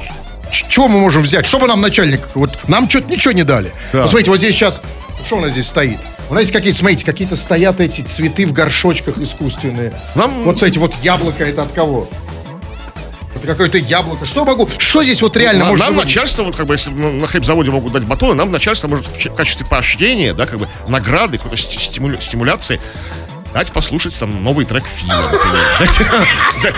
Чего 0.50 0.88
мы 0.88 1.00
можем 1.00 1.22
взять? 1.22 1.46
Что 1.46 1.58
бы 1.58 1.66
нам 1.66 1.80
начальник? 1.80 2.20
Вот 2.34 2.50
нам 2.68 2.88
что-то 2.88 3.10
ничего 3.10 3.32
не 3.32 3.42
дали. 3.42 3.72
Да. 3.92 4.02
Вот 4.02 4.10
смотрите, 4.10 4.30
вот 4.30 4.38
здесь 4.38 4.54
сейчас, 4.54 4.80
что 5.24 5.36
у 5.36 5.40
нас 5.40 5.52
здесь 5.52 5.66
стоит? 5.66 5.98
У 6.32 6.34
нас 6.34 6.44
есть 6.44 6.52
какие-то, 6.54 6.78
смотрите, 6.78 7.04
какие-то 7.04 7.36
стоят 7.36 7.78
эти 7.82 8.00
цветы 8.00 8.46
в 8.46 8.54
горшочках 8.54 9.18
искусственные. 9.18 9.92
Нам- 10.14 10.44
Вот, 10.44 10.56
смотрите, 10.56 10.80
вот 10.80 10.94
яблоко 11.02 11.44
это 11.44 11.60
от 11.60 11.72
кого? 11.72 12.08
Это 13.34 13.46
какое-то 13.46 13.76
яблоко. 13.76 14.24
Что 14.24 14.46
могу? 14.46 14.66
Что 14.78 15.04
здесь 15.04 15.20
вот 15.20 15.36
реально 15.36 15.64
Нам, 15.64 15.68
можно... 15.72 15.84
нам 15.88 15.96
начальство, 15.96 16.44
вот 16.44 16.56
как 16.56 16.64
бы, 16.64 16.72
если 16.72 16.88
на 16.88 17.26
хлебзаводе 17.26 17.70
могут 17.70 17.92
дать 17.92 18.04
батоны, 18.04 18.32
нам 18.32 18.50
начальство 18.50 18.88
может 18.88 19.08
в 19.08 19.34
качестве 19.34 19.66
поощрения, 19.66 20.32
да, 20.32 20.46
как 20.46 20.58
бы 20.58 20.68
награды, 20.88 21.36
какой-то 21.36 21.58
ст- 21.58 21.78
стимуля- 21.78 22.18
стимуляции 22.18 22.80
дать 23.52 23.70
послушать 23.72 24.18
там 24.18 24.42
новый 24.42 24.64
трек 24.64 24.84
Фила, 24.86 25.30
например. 25.30 26.74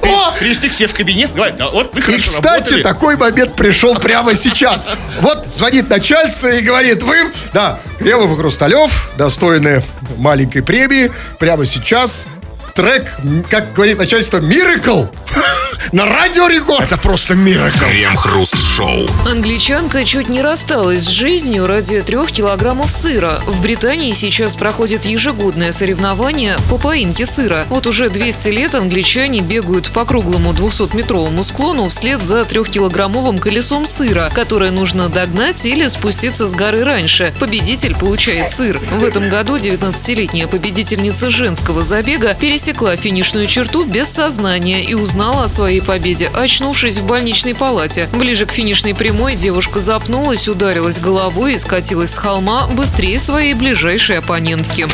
Привести 0.38 0.68
к 0.68 0.72
себе 0.72 0.88
в 0.88 0.94
кабинет, 0.94 1.30
вот 1.30 1.94
вы 1.94 2.00
И, 2.00 2.02
хорошо 2.02 2.30
кстати, 2.30 2.82
такой 2.82 3.16
момент 3.16 3.54
пришел 3.54 3.94
прямо 3.96 4.34
сейчас. 4.34 4.88
Вот 5.20 5.46
звонит 5.46 5.88
начальство 5.88 6.48
и 6.48 6.62
говорит, 6.62 7.02
вы, 7.02 7.32
да, 7.52 7.78
Кремов 7.98 8.32
и 8.32 8.36
Хрусталев, 8.36 9.10
достойны 9.16 9.82
маленькой 10.18 10.62
премии, 10.62 11.10
прямо 11.38 11.66
сейчас 11.66 12.26
трек, 12.74 13.16
как 13.50 13.72
говорит 13.72 13.98
начальство, 13.98 14.40
Miracle 14.40 15.08
на 15.92 16.06
радио 16.06 16.48
Рекорд. 16.48 16.86
Это 16.86 16.96
просто 16.96 17.34
миракл. 17.34 17.78
Крем-хруст-шоу. 17.78 19.06
Англичанка 19.30 20.04
чуть 20.04 20.28
не 20.28 20.42
рассталась 20.42 21.04
с 21.04 21.08
жизнью 21.08 21.66
ради 21.66 22.02
трех 22.02 22.32
килограммов 22.32 22.90
сыра. 22.90 23.40
В 23.46 23.62
Британии 23.62 24.12
сейчас 24.12 24.56
проходит 24.56 25.04
ежегодное 25.04 25.72
соревнование 25.72 26.56
по 26.68 26.78
поимке 26.78 27.26
сыра. 27.26 27.64
Вот 27.68 27.86
уже 27.86 28.08
200 28.08 28.48
лет 28.48 28.74
англичане 28.74 29.40
бегают 29.40 29.90
по 29.90 30.04
круглому 30.04 30.52
200-метровому 30.52 31.44
склону 31.44 31.88
вслед 31.88 32.24
за 32.24 32.44
трехкилограммовым 32.44 33.38
колесом 33.38 33.86
сыра, 33.86 34.30
которое 34.34 34.72
нужно 34.72 35.08
догнать 35.08 35.64
или 35.64 35.86
спуститься 35.88 36.48
с 36.48 36.54
горы 36.54 36.84
раньше. 36.84 37.32
Победитель 37.38 37.94
получает 37.94 38.50
сыр. 38.50 38.80
В 38.90 39.04
этом 39.04 39.28
году 39.28 39.58
19-летняя 39.58 40.48
победительница 40.48 41.30
женского 41.30 41.84
забега 41.84 42.34
пересекла 42.34 42.63
финишную 42.72 43.46
черту 43.46 43.84
без 43.84 44.08
сознания 44.08 44.82
и 44.82 44.94
узнала 44.94 45.44
о 45.44 45.48
своей 45.48 45.80
победе, 45.82 46.28
очнувшись 46.32 46.98
в 46.98 47.04
больничной 47.04 47.54
палате. 47.54 48.08
Ближе 48.12 48.46
к 48.46 48.52
финишной 48.52 48.94
прямой 48.94 49.34
девушка 49.36 49.80
запнулась, 49.80 50.48
ударилась 50.48 50.98
головой 50.98 51.54
и 51.54 51.58
скатилась 51.58 52.12
с 52.12 52.18
холма 52.18 52.66
быстрее 52.68 53.18
своей 53.20 53.54
ближайшей 53.54 54.18
оппонентки. 54.18 54.86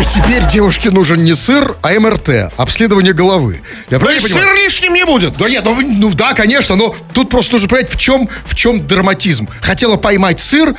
И 0.00 0.04
теперь 0.04 0.42
девушке 0.50 0.90
нужен 0.90 1.24
не 1.24 1.32
сыр, 1.34 1.76
а 1.82 1.90
МРТ, 1.98 2.52
обследование 2.56 3.12
головы. 3.12 3.62
Я 3.90 3.98
То 3.98 4.04
правильно 4.04 4.22
есть 4.22 4.34
понимаю? 4.34 4.54
сыр 4.56 4.64
лишним 4.64 4.94
не 4.94 5.04
будет. 5.06 5.36
Да 5.38 5.48
нет, 5.48 5.64
ну, 5.64 5.80
ну 5.80 6.10
да, 6.14 6.32
конечно, 6.34 6.76
но 6.76 6.94
тут 7.14 7.30
просто 7.30 7.54
нужно 7.54 7.68
понять, 7.68 7.90
в 7.90 7.96
чем, 7.98 8.28
в 8.44 8.54
чем 8.54 8.86
драматизм. 8.86 9.48
Хотела 9.60 9.96
поймать 9.96 10.40
сыр, 10.40 10.74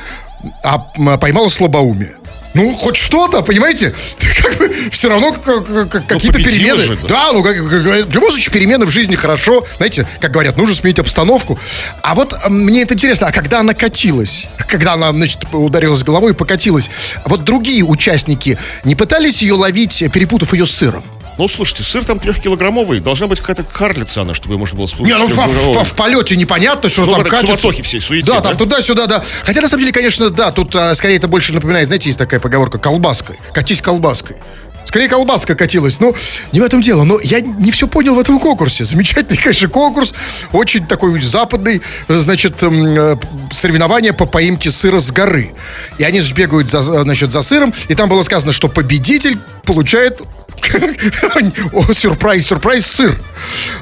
а 0.62 0.86
м, 0.96 1.18
поймала 1.18 1.48
слабоумие. 1.48 2.16
Ну, 2.54 2.72
хоть 2.74 2.96
что-то, 2.96 3.42
понимаете? 3.42 3.94
Как 4.42 4.56
бы 4.58 4.72
все 4.90 5.08
равно 5.08 5.32
как- 5.32 6.06
какие-то 6.06 6.38
перемены. 6.38 6.84
же, 6.84 6.96
да. 7.02 7.08
да, 7.08 7.32
ну, 7.32 7.42
как, 7.42 7.56
в 7.56 8.14
любом 8.14 8.30
случае, 8.30 8.52
перемены 8.52 8.84
в 8.86 8.90
жизни 8.90 9.16
хорошо. 9.16 9.64
Знаете, 9.78 10.06
как 10.20 10.32
говорят, 10.32 10.56
нужно 10.56 10.74
сменить 10.74 10.98
обстановку. 10.98 11.58
А 12.02 12.14
вот 12.14 12.36
мне 12.48 12.82
это 12.82 12.94
интересно, 12.94 13.28
а 13.28 13.32
когда 13.32 13.60
она 13.60 13.72
катилась, 13.74 14.46
когда 14.68 14.92
она, 14.94 15.12
значит, 15.12 15.40
ударилась 15.52 16.02
головой 16.02 16.32
и 16.32 16.34
покатилась, 16.34 16.90
вот 17.24 17.44
другие 17.44 17.82
участники 17.82 18.58
не 18.84 18.94
пытались 18.94 19.42
ее 19.42 19.54
ловить, 19.54 20.04
перепутав 20.12 20.52
ее 20.52 20.66
с 20.66 20.70
сыром? 20.70 21.02
Ну, 21.36 21.48
слушайте, 21.48 21.82
сыр 21.82 22.04
там 22.04 22.20
трехкилограммовый, 22.20 23.00
должна 23.00 23.26
быть 23.26 23.40
какая-то 23.40 23.64
карлица 23.64 24.22
она, 24.22 24.34
чтобы 24.34 24.54
ее 24.54 24.58
можно 24.58 24.76
было 24.76 24.86
спустить. 24.86 25.08
Не, 25.08 25.18
ну 25.18 25.26
в, 25.26 25.34
в- 25.36 25.84
в 25.84 25.94
полете 25.94 26.36
непонятно, 26.36 26.88
что 26.88 27.04
Ну, 27.04 27.14
там 27.14 27.24
катится. 27.24 27.70
всей, 27.82 28.00
суете, 28.00 28.26
Да, 28.26 28.34
да? 28.40 28.50
там 28.50 28.56
туда-сюда, 28.56 29.06
да. 29.06 29.24
Хотя, 29.44 29.60
на 29.60 29.68
самом 29.68 29.80
деле, 29.80 29.92
конечно, 29.92 30.30
да, 30.30 30.52
тут 30.52 30.74
а, 30.76 30.94
скорее 30.94 31.16
это 31.16 31.26
больше 31.26 31.52
напоминает, 31.52 31.88
знаете, 31.88 32.08
есть 32.08 32.18
такая 32.18 32.38
поговорка, 32.38 32.78
колбаской. 32.78 33.36
Катись 33.52 33.80
колбаской. 33.82 34.36
Скорее 34.84 35.08
колбаска 35.08 35.56
катилась. 35.56 35.98
Ну, 35.98 36.14
не 36.52 36.60
в 36.60 36.62
этом 36.62 36.80
дело. 36.80 37.02
Но 37.02 37.18
я 37.20 37.40
не 37.40 37.72
все 37.72 37.88
понял 37.88 38.14
в 38.14 38.18
этом 38.20 38.38
конкурсе. 38.38 38.84
Замечательный, 38.84 39.38
конечно, 39.38 39.68
конкурс. 39.68 40.14
Очень 40.52 40.86
такой 40.86 41.20
западный, 41.20 41.82
э, 42.06 42.14
значит, 42.16 42.62
э, 42.62 43.16
соревнование 43.50 44.12
по 44.12 44.24
поимке 44.26 44.70
сыра 44.70 45.00
с 45.00 45.10
горы. 45.10 45.52
И 45.98 46.04
они 46.04 46.20
же 46.20 46.32
бегают 46.32 46.70
за, 46.70 46.80
значит, 46.80 47.32
за 47.32 47.42
сыром. 47.42 47.74
И 47.88 47.94
там 47.96 48.08
было 48.08 48.22
сказано, 48.22 48.52
что 48.52 48.68
победитель 48.68 49.36
получает 49.64 50.20
сюрприз, 51.92 52.46
сюрприз, 52.46 52.86
сыр. 52.86 53.18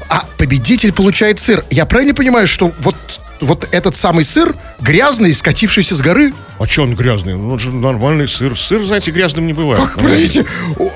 А 0.09 0.25
победитель 0.39 0.93
получает 0.93 1.39
сыр. 1.41 1.65
Я 1.71 1.87
правильно 1.87 2.15
понимаю, 2.15 2.47
что 2.47 2.73
вот, 2.81 2.97
вот 3.41 3.69
этот 3.73 3.97
самый 3.97 4.25
сыр 4.25 4.55
грязный, 4.81 5.33
скатившийся 5.33 5.95
с 5.97 6.01
горы? 6.01 6.33
А 6.59 6.67
что 6.67 6.83
он 6.83 6.95
грязный? 6.95 7.35
Ну, 7.35 7.53
он 7.53 7.59
же 7.59 7.71
нормальный 7.73 8.29
сыр. 8.29 8.57
Сыр, 8.57 8.83
знаете, 8.85 9.11
грязным 9.11 9.47
не 9.47 9.53
бывает. 9.53 9.83
Как, 9.83 9.97
подождите, 9.97 10.45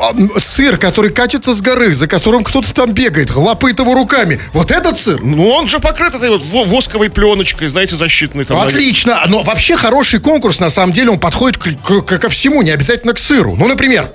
а, 0.01 0.41
сыр, 0.41 0.79
который 0.79 1.11
катится 1.11 1.55
с 1.55 1.61
горы, 1.61 1.93
за 1.95 2.07
которым 2.07 2.45
кто-то 2.45 2.73
там 2.75 2.93
бегает, 2.93 3.35
лапает 3.35 3.79
его 3.81 3.95
руками. 3.95 4.41
Вот 4.53 4.71
этот 4.71 4.97
сыр? 4.99 5.21
Ну, 5.23 5.49
он 5.49 5.67
же 5.67 5.81
покрыт 5.81 6.15
этой 6.15 6.31
вот 6.31 6.43
во- 6.53 6.65
восковой 6.65 7.11
пленочкой, 7.11 7.69
знаете, 7.69 7.97
защитной. 7.97 8.45
Там, 8.45 8.61
Отлично. 8.61 9.21
Но 9.29 9.43
вообще 9.43 9.77
хороший 9.77 10.21
конкурс, 10.21 10.61
на 10.61 10.71
самом 10.71 10.93
деле, 10.93 11.11
он 11.11 11.19
подходит 11.19 11.57
к- 11.59 12.03
к- 12.03 12.19
ко 12.19 12.29
всему, 12.29 12.63
не 12.63 12.71
обязательно 12.71 13.13
к 13.13 13.19
сыру. 13.19 13.57
Ну, 13.57 13.67
например, 13.67 14.09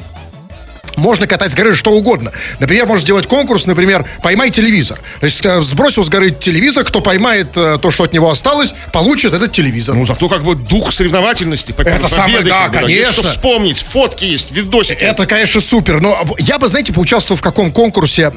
можно 0.97 1.27
катать 1.27 1.51
с 1.51 1.55
горы 1.55 1.75
что 1.75 1.91
угодно. 1.91 2.31
Например, 2.59 2.85
можно 2.85 3.01
сделать 3.01 3.27
конкурс, 3.27 3.65
например, 3.65 4.05
поймай 4.21 4.49
телевизор. 4.49 4.99
То 5.19 5.25
есть 5.25 5.45
э, 5.45 5.61
сбросил 5.61 6.03
с 6.03 6.09
горы 6.09 6.31
телевизор, 6.31 6.83
кто 6.83 7.01
поймает 7.01 7.55
э, 7.55 7.77
то, 7.81 7.91
что 7.91 8.03
от 8.03 8.13
него 8.13 8.29
осталось, 8.29 8.73
получит 8.91 9.33
этот 9.33 9.51
телевизор. 9.51 9.95
Ну, 9.95 10.05
зато 10.05 10.27
как 10.29 10.43
бы 10.43 10.55
дух 10.55 10.91
соревновательности. 10.91 11.71
Это 11.71 11.83
победы, 11.83 12.07
самое, 12.07 12.43
да, 12.43 12.67
бы, 12.67 12.91
есть 12.91 13.03
конечно. 13.03 13.23
Что 13.23 13.31
вспомнить, 13.31 13.77
фотки 13.77 14.25
есть, 14.25 14.51
видосики. 14.51 15.03
Это, 15.03 15.25
конечно, 15.25 15.61
супер. 15.61 16.01
Но 16.01 16.25
я 16.39 16.59
бы, 16.59 16.67
знаете, 16.67 16.93
поучаствовал 16.93 17.37
в 17.37 17.41
каком 17.41 17.71
конкурсе? 17.71 18.31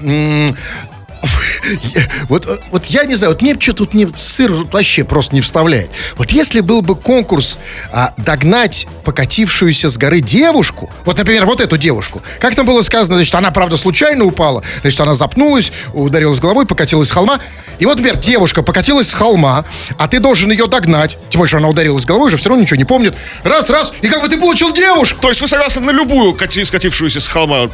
Вот, 2.28 2.60
вот 2.70 2.86
я 2.86 3.04
не 3.04 3.14
знаю, 3.14 3.32
вот 3.32 3.42
мне 3.42 3.56
что 3.58 3.72
тут 3.72 3.94
не, 3.94 4.08
сыр 4.16 4.52
вообще 4.52 5.04
просто 5.04 5.34
не 5.34 5.40
вставляет. 5.40 5.90
Вот 6.16 6.30
если 6.30 6.60
был 6.60 6.82
бы 6.82 6.96
конкурс 6.96 7.58
а, 7.92 8.12
догнать 8.16 8.86
покатившуюся 9.04 9.88
с 9.88 9.96
горы 9.96 10.20
девушку, 10.20 10.90
вот, 11.04 11.18
например, 11.18 11.46
вот 11.46 11.60
эту 11.60 11.76
девушку, 11.76 12.22
как 12.40 12.54
там 12.54 12.66
было 12.66 12.82
сказано, 12.82 13.16
значит, 13.16 13.34
она, 13.34 13.50
правда, 13.50 13.76
случайно 13.76 14.24
упала, 14.24 14.62
значит, 14.82 15.00
она 15.00 15.14
запнулась, 15.14 15.72
ударилась 15.92 16.40
головой, 16.40 16.66
покатилась 16.66 17.08
с 17.08 17.12
холма, 17.12 17.40
и 17.78 17.86
вот, 17.86 17.96
например, 17.96 18.18
девушка 18.18 18.62
покатилась 18.62 19.08
с 19.08 19.14
холма, 19.14 19.64
а 19.98 20.08
ты 20.08 20.20
должен 20.20 20.50
ее 20.50 20.66
догнать, 20.66 21.18
тем 21.30 21.40
более, 21.40 21.48
что 21.48 21.58
она 21.58 21.68
ударилась 21.68 22.04
головой, 22.04 22.28
уже 22.28 22.36
все 22.36 22.48
равно 22.48 22.62
ничего 22.62 22.76
не 22.76 22.84
помнит, 22.84 23.14
раз, 23.42 23.70
раз, 23.70 23.92
и 24.02 24.08
как 24.08 24.22
бы 24.22 24.28
ты 24.28 24.38
получил 24.38 24.72
девушку. 24.72 25.20
То 25.20 25.28
есть 25.28 25.40
вы 25.40 25.48
согласны 25.48 25.80
на 25.82 25.90
любую 25.90 26.34
кати- 26.34 26.64
скатившуюся 26.64 27.20
с 27.20 27.28
холма? 27.28 27.68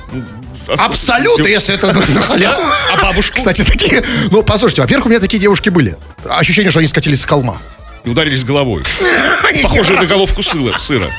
Абсолютно, 0.79 1.47
если 1.47 1.75
это 1.75 1.89
на 1.93 2.21
халяву. 2.21 2.63
А 2.93 3.03
бабушку? 3.03 3.37
Кстати, 3.37 3.63
такие... 3.63 4.05
Ну, 4.31 4.43
послушайте, 4.43 4.83
во-первых, 4.83 5.07
у 5.07 5.09
меня 5.09 5.21
такие 5.21 5.39
девушки 5.39 5.69
были. 5.69 5.97
Ощущение, 6.29 6.71
что 6.71 6.79
они 6.81 6.89
скатились 6.89 7.21
с 7.21 7.25
холма. 7.25 7.59
И 8.05 8.11
ударились 8.11 8.45
головой. 8.45 8.83
Похоже 9.63 9.95
на 9.95 10.07
головку 10.07 10.43
сыра. 10.43 11.11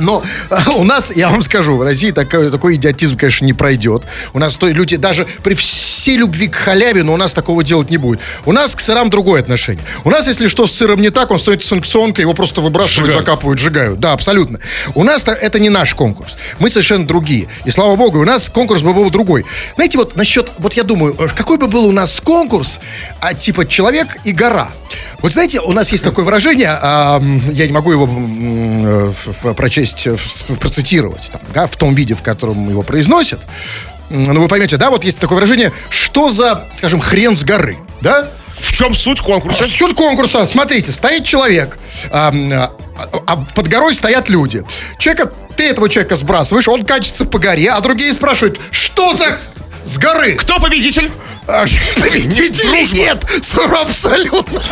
Но 0.00 0.22
у 0.76 0.84
нас, 0.84 1.12
я 1.14 1.28
вам 1.28 1.42
скажу, 1.42 1.76
в 1.76 1.82
России 1.82 2.10
такой, 2.10 2.50
такой 2.50 2.76
идиотизм, 2.76 3.16
конечно, 3.16 3.44
не 3.44 3.52
пройдет. 3.52 4.02
У 4.32 4.38
нас 4.38 4.56
то, 4.56 4.68
люди, 4.68 4.96
даже 4.96 5.26
при 5.42 5.54
всей 5.54 6.16
любви 6.16 6.48
к 6.48 6.54
халяве, 6.56 7.02
но 7.02 7.12
у 7.14 7.16
нас 7.16 7.34
такого 7.34 7.62
делать 7.62 7.90
не 7.90 7.96
будет. 7.96 8.20
У 8.46 8.52
нас 8.52 8.74
к 8.74 8.80
сырам 8.80 9.10
другое 9.10 9.40
отношение. 9.40 9.84
У 10.04 10.10
нас, 10.10 10.26
если 10.26 10.48
что 10.48 10.66
с 10.66 10.72
сыром 10.72 11.00
не 11.00 11.10
так, 11.10 11.30
он 11.30 11.38
стоит 11.38 11.62
санкционкой, 11.62 12.22
его 12.22 12.34
просто 12.34 12.60
выбрасывают, 12.60 13.10
Сжигают. 13.10 13.26
закапывают, 13.26 13.60
сжигают. 13.60 14.00
Да, 14.00 14.12
абсолютно. 14.12 14.60
У 14.94 15.04
нас 15.04 15.24
это 15.26 15.58
не 15.58 15.68
наш 15.68 15.94
конкурс. 15.94 16.36
Мы 16.58 16.70
совершенно 16.70 17.06
другие. 17.06 17.48
И 17.64 17.70
слава 17.70 17.96
богу, 17.96 18.20
у 18.20 18.24
нас 18.24 18.48
конкурс 18.48 18.82
бы 18.82 18.92
был 18.94 19.10
другой. 19.10 19.44
Знаете, 19.76 19.98
вот 19.98 20.16
насчет, 20.16 20.50
вот 20.58 20.74
я 20.74 20.82
думаю, 20.82 21.14
э, 21.18 21.28
какой 21.34 21.58
бы 21.58 21.68
был 21.68 21.84
у 21.84 21.92
нас 21.92 22.20
конкурс, 22.20 22.80
а, 23.20 23.34
типа 23.34 23.66
человек 23.66 24.16
и 24.24 24.32
гора. 24.32 24.68
Вот 25.22 25.32
знаете, 25.32 25.60
у 25.60 25.72
нас 25.72 25.92
есть 25.92 26.02
такое 26.02 26.24
выражение, 26.24 26.70
а, 26.70 27.20
я 27.52 27.66
не 27.66 27.72
могу 27.72 27.92
его 27.92 28.04
м, 28.06 29.12
э, 29.44 29.54
прочесть, 29.54 30.06
э, 30.06 30.16
в- 30.16 30.42
процитировать, 30.58 31.30
там, 31.30 31.40
да, 31.52 31.66
в 31.66 31.76
том 31.76 31.94
виде, 31.94 32.14
в 32.14 32.22
котором 32.22 32.68
его 32.70 32.82
произносят. 32.82 33.40
М, 34.10 34.22
Ну, 34.24 34.40
вы 34.40 34.48
поймете, 34.48 34.76
да, 34.78 34.88
вот 34.90 35.04
есть 35.04 35.18
такое 35.18 35.36
выражение, 35.36 35.72
что 35.90 36.30
за, 36.30 36.66
скажем, 36.74 37.00
хрен 37.00 37.36
с 37.36 37.44
горы, 37.44 37.76
да? 38.00 38.28
В 38.58 38.72
чем 38.72 38.94
суть 38.94 39.20
конкурса? 39.20 39.66
Счет 39.68 39.94
конкурса. 39.94 40.46
Смотрите, 40.46 40.90
стоит 40.90 41.24
человек, 41.24 41.78
а, 42.10 42.32
а, 42.52 42.72
а 43.26 43.36
под 43.54 43.68
горой 43.68 43.94
стоят 43.94 44.28
люди. 44.30 44.64
Человека, 44.98 45.30
ты 45.54 45.64
этого 45.68 45.88
человека 45.90 46.16
сбрасываешь, 46.16 46.66
он 46.68 46.84
качется 46.84 47.24
по 47.26 47.38
горе, 47.38 47.70
а 47.70 47.80
другие 47.80 48.12
спрашивают, 48.14 48.58
что 48.70 49.12
за 49.12 49.38
с 49.84 49.96
горы? 49.98 50.34
Кто 50.34 50.58
победитель? 50.58 51.10
А, 51.52 51.64
Победителей 52.00 52.86
нет, 52.92 53.24
Сур, 53.42 53.74
абсолютно. 53.74 54.62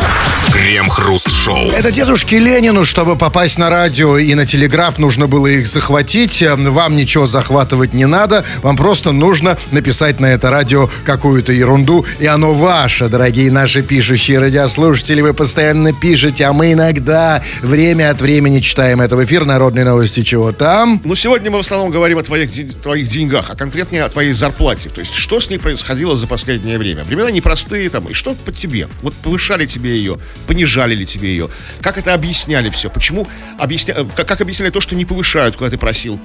Крем-хруст-шоу. 0.53 1.71
Это 1.71 1.91
дедушке 1.91 2.39
Ленину, 2.39 2.85
чтобы 2.85 3.17
попасть 3.17 3.57
на 3.57 3.69
радио 3.69 4.17
и 4.17 4.33
на 4.33 4.45
телеграф, 4.45 4.97
нужно 4.97 5.27
было 5.27 5.47
их 5.47 5.67
захватить. 5.67 6.41
Э, 6.41 6.55
Вам 6.55 6.95
ничего 6.95 7.25
захватывать 7.25 7.93
не 7.93 8.05
надо. 8.07 8.45
Вам 8.63 8.77
просто 8.77 9.11
нужно 9.11 9.57
написать 9.71 10.21
на 10.21 10.27
это 10.27 10.49
радио 10.49 10.89
какую-то 11.03 11.51
ерунду, 11.51 12.05
и 12.17 12.25
оно 12.25 12.53
ваше, 12.53 13.09
дорогие 13.09 13.51
наши 13.51 13.81
пишущие 13.81 14.39
радиослушатели. 14.39 15.19
Вы 15.19 15.33
постоянно 15.33 15.91
пишете, 15.91 16.45
а 16.45 16.53
мы 16.53 16.71
иногда 16.71 17.43
время 17.61 18.09
от 18.09 18.21
времени 18.21 18.61
читаем 18.61 19.01
это 19.01 19.17
в 19.17 19.23
эфир. 19.25 19.45
Народные 19.45 19.83
новости 19.83 20.23
чего 20.23 20.53
там. 20.53 21.01
Ну, 21.03 21.13
сегодня 21.15 21.51
мы 21.51 21.57
в 21.57 21.61
основном 21.61 21.91
говорим 21.91 22.19
о 22.19 22.23
твоих, 22.23 22.49
твоих 22.81 23.09
деньгах, 23.09 23.49
а 23.49 23.55
конкретнее 23.55 24.05
о 24.05 24.09
твоей 24.09 24.31
зарплате. 24.31 24.87
То 24.89 25.01
есть, 25.01 25.13
что 25.15 25.41
с 25.41 25.49
ней 25.49 25.57
происходило 25.57 26.15
за 26.15 26.25
последнее 26.69 26.77
время. 26.77 27.03
Времена 27.03 27.31
непростые 27.31 27.89
там, 27.89 28.07
и 28.07 28.13
что 28.13 28.35
по 28.35 28.51
тебе? 28.51 28.87
Вот 29.01 29.13
повышали 29.15 29.65
тебе 29.65 29.95
ее, 29.95 30.17
понижали 30.47 30.95
ли 30.95 31.05
тебе 31.05 31.29
ее? 31.29 31.49
Как 31.81 31.97
это 31.97 32.13
объясняли 32.13 32.69
все? 32.69 32.89
Почему 32.89 33.27
объясня... 33.57 33.95
э, 33.97 34.05
как, 34.15 34.41
объясняли 34.41 34.69
то, 34.71 34.81
что 34.81 34.95
не 34.95 35.05
повышают, 35.05 35.55
куда 35.55 35.69
ты 35.69 35.77
просил? 35.77 36.19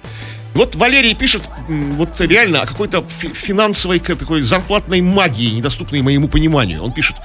Вот 0.55 0.77
Валерий 0.77 1.15
пишет 1.15 1.43
вот 1.69 2.21
реально 2.21 2.63
о 2.63 2.67
какой-то 2.67 3.05
фи- 3.21 3.29
финансовой 3.29 3.99
такой 3.99 4.43
зарплатной 4.43 5.01
магии, 5.01 5.51
недоступной 5.55 6.03
моему 6.03 6.29
пониманию. 6.29 6.83
Он 6.83 6.93
пишет, 6.93 7.17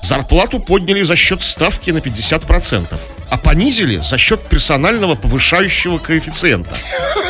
Зарплату 0.00 0.60
подняли 0.60 1.02
за 1.02 1.16
счет 1.16 1.42
ставки 1.42 1.90
на 1.90 1.98
50%, 1.98 2.86
а 3.30 3.36
понизили 3.36 3.98
за 3.98 4.16
счет 4.16 4.40
персонального 4.42 5.16
повышающего 5.16 5.98
коэффициента. 5.98 6.76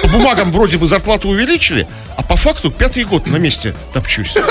По 0.03 0.09
бумагам 0.09 0.53
вроде 0.53 0.79
бы 0.79 0.87
зарплату 0.87 1.29
увеличили, 1.29 1.87
а 2.17 2.23
по 2.23 2.37
факту 2.37 2.71
пятый 2.71 3.05
год 3.05 3.27
на 3.27 3.37
месте 3.37 3.75
топчусь. 3.93 4.35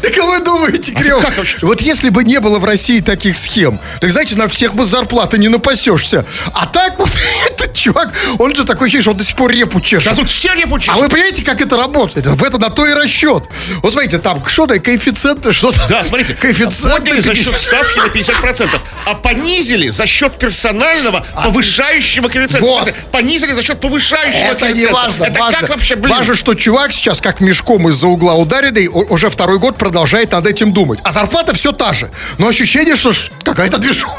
Так 0.00 0.16
а 0.18 0.22
вы 0.22 0.40
думаете, 0.42 0.94
А 0.96 1.30
вообще? 1.30 1.58
вот 1.60 1.82
если 1.82 2.08
бы 2.08 2.24
не 2.24 2.40
было 2.40 2.58
в 2.58 2.64
России 2.64 3.00
таких 3.00 3.36
схем, 3.36 3.78
так 4.00 4.10
знаете, 4.10 4.34
на 4.34 4.48
всех 4.48 4.74
бы 4.74 4.86
зарплаты 4.86 5.36
не 5.38 5.48
напасешься. 5.48 6.24
А 6.54 6.66
так 6.66 6.98
вот 6.98 7.10
чувак, 7.84 8.12
он 8.38 8.54
же 8.54 8.64
такой 8.64 8.86
ощущение, 8.86 9.02
что 9.02 9.10
он 9.12 9.16
до 9.18 9.24
сих 9.24 9.36
пор 9.36 9.50
репу 9.52 9.80
чешет. 9.80 10.04
Да 10.04 10.14
тут 10.14 10.30
все 10.30 10.54
репучи. 10.54 10.90
А 10.90 10.96
вы 10.96 11.08
понимаете, 11.08 11.42
как 11.42 11.60
это 11.60 11.76
работает? 11.76 12.26
В 12.26 12.42
это 12.42 12.58
на 12.58 12.70
то 12.70 12.86
и 12.86 12.94
расчет. 12.94 13.44
Вот 13.82 13.92
смотрите, 13.92 14.18
там 14.18 14.44
что-то, 14.46 14.78
коэффициенты, 14.78 15.52
что-то. 15.52 15.80
Да, 15.88 16.04
смотрите, 16.04 16.34
коэффициенты. 16.34 16.96
подняли 16.98 17.20
за 17.20 17.34
счет 17.34 17.46
50. 17.52 17.62
ставки 17.62 17.98
на 17.98 18.06
50%, 18.06 18.80
а 19.06 19.14
понизили 19.14 19.90
за 19.90 20.06
счет 20.06 20.38
персонального 20.38 21.26
повышающего 21.34 22.28
коэффициента. 22.28 22.66
Вот. 22.66 22.92
Понизили 23.12 23.52
за 23.52 23.62
счет 23.62 23.80
повышающего 23.80 24.52
Это 24.52 24.66
не 24.66 24.72
коэффициента. 24.72 24.94
важно, 24.94 25.24
Это 25.24 25.38
важно. 25.40 25.60
как 25.60 25.68
вообще, 25.70 25.96
блин? 25.96 26.14
Важно, 26.16 26.34
что 26.34 26.54
чувак 26.54 26.92
сейчас 26.92 27.20
как 27.20 27.40
мешком 27.40 27.88
из-за 27.88 28.06
угла 28.06 28.34
ударенный, 28.34 28.88
уже 28.88 29.28
второй 29.30 29.58
год 29.58 29.76
продолжает 29.76 30.32
над 30.32 30.46
этим 30.46 30.72
думать. 30.72 31.00
А 31.04 31.10
зарплата 31.12 31.54
все 31.54 31.72
та 31.72 31.92
же. 31.92 32.10
Но 32.38 32.48
ощущение, 32.48 32.96
что 32.96 33.12
какая-то 33.44 33.78
движуха. 33.78 34.14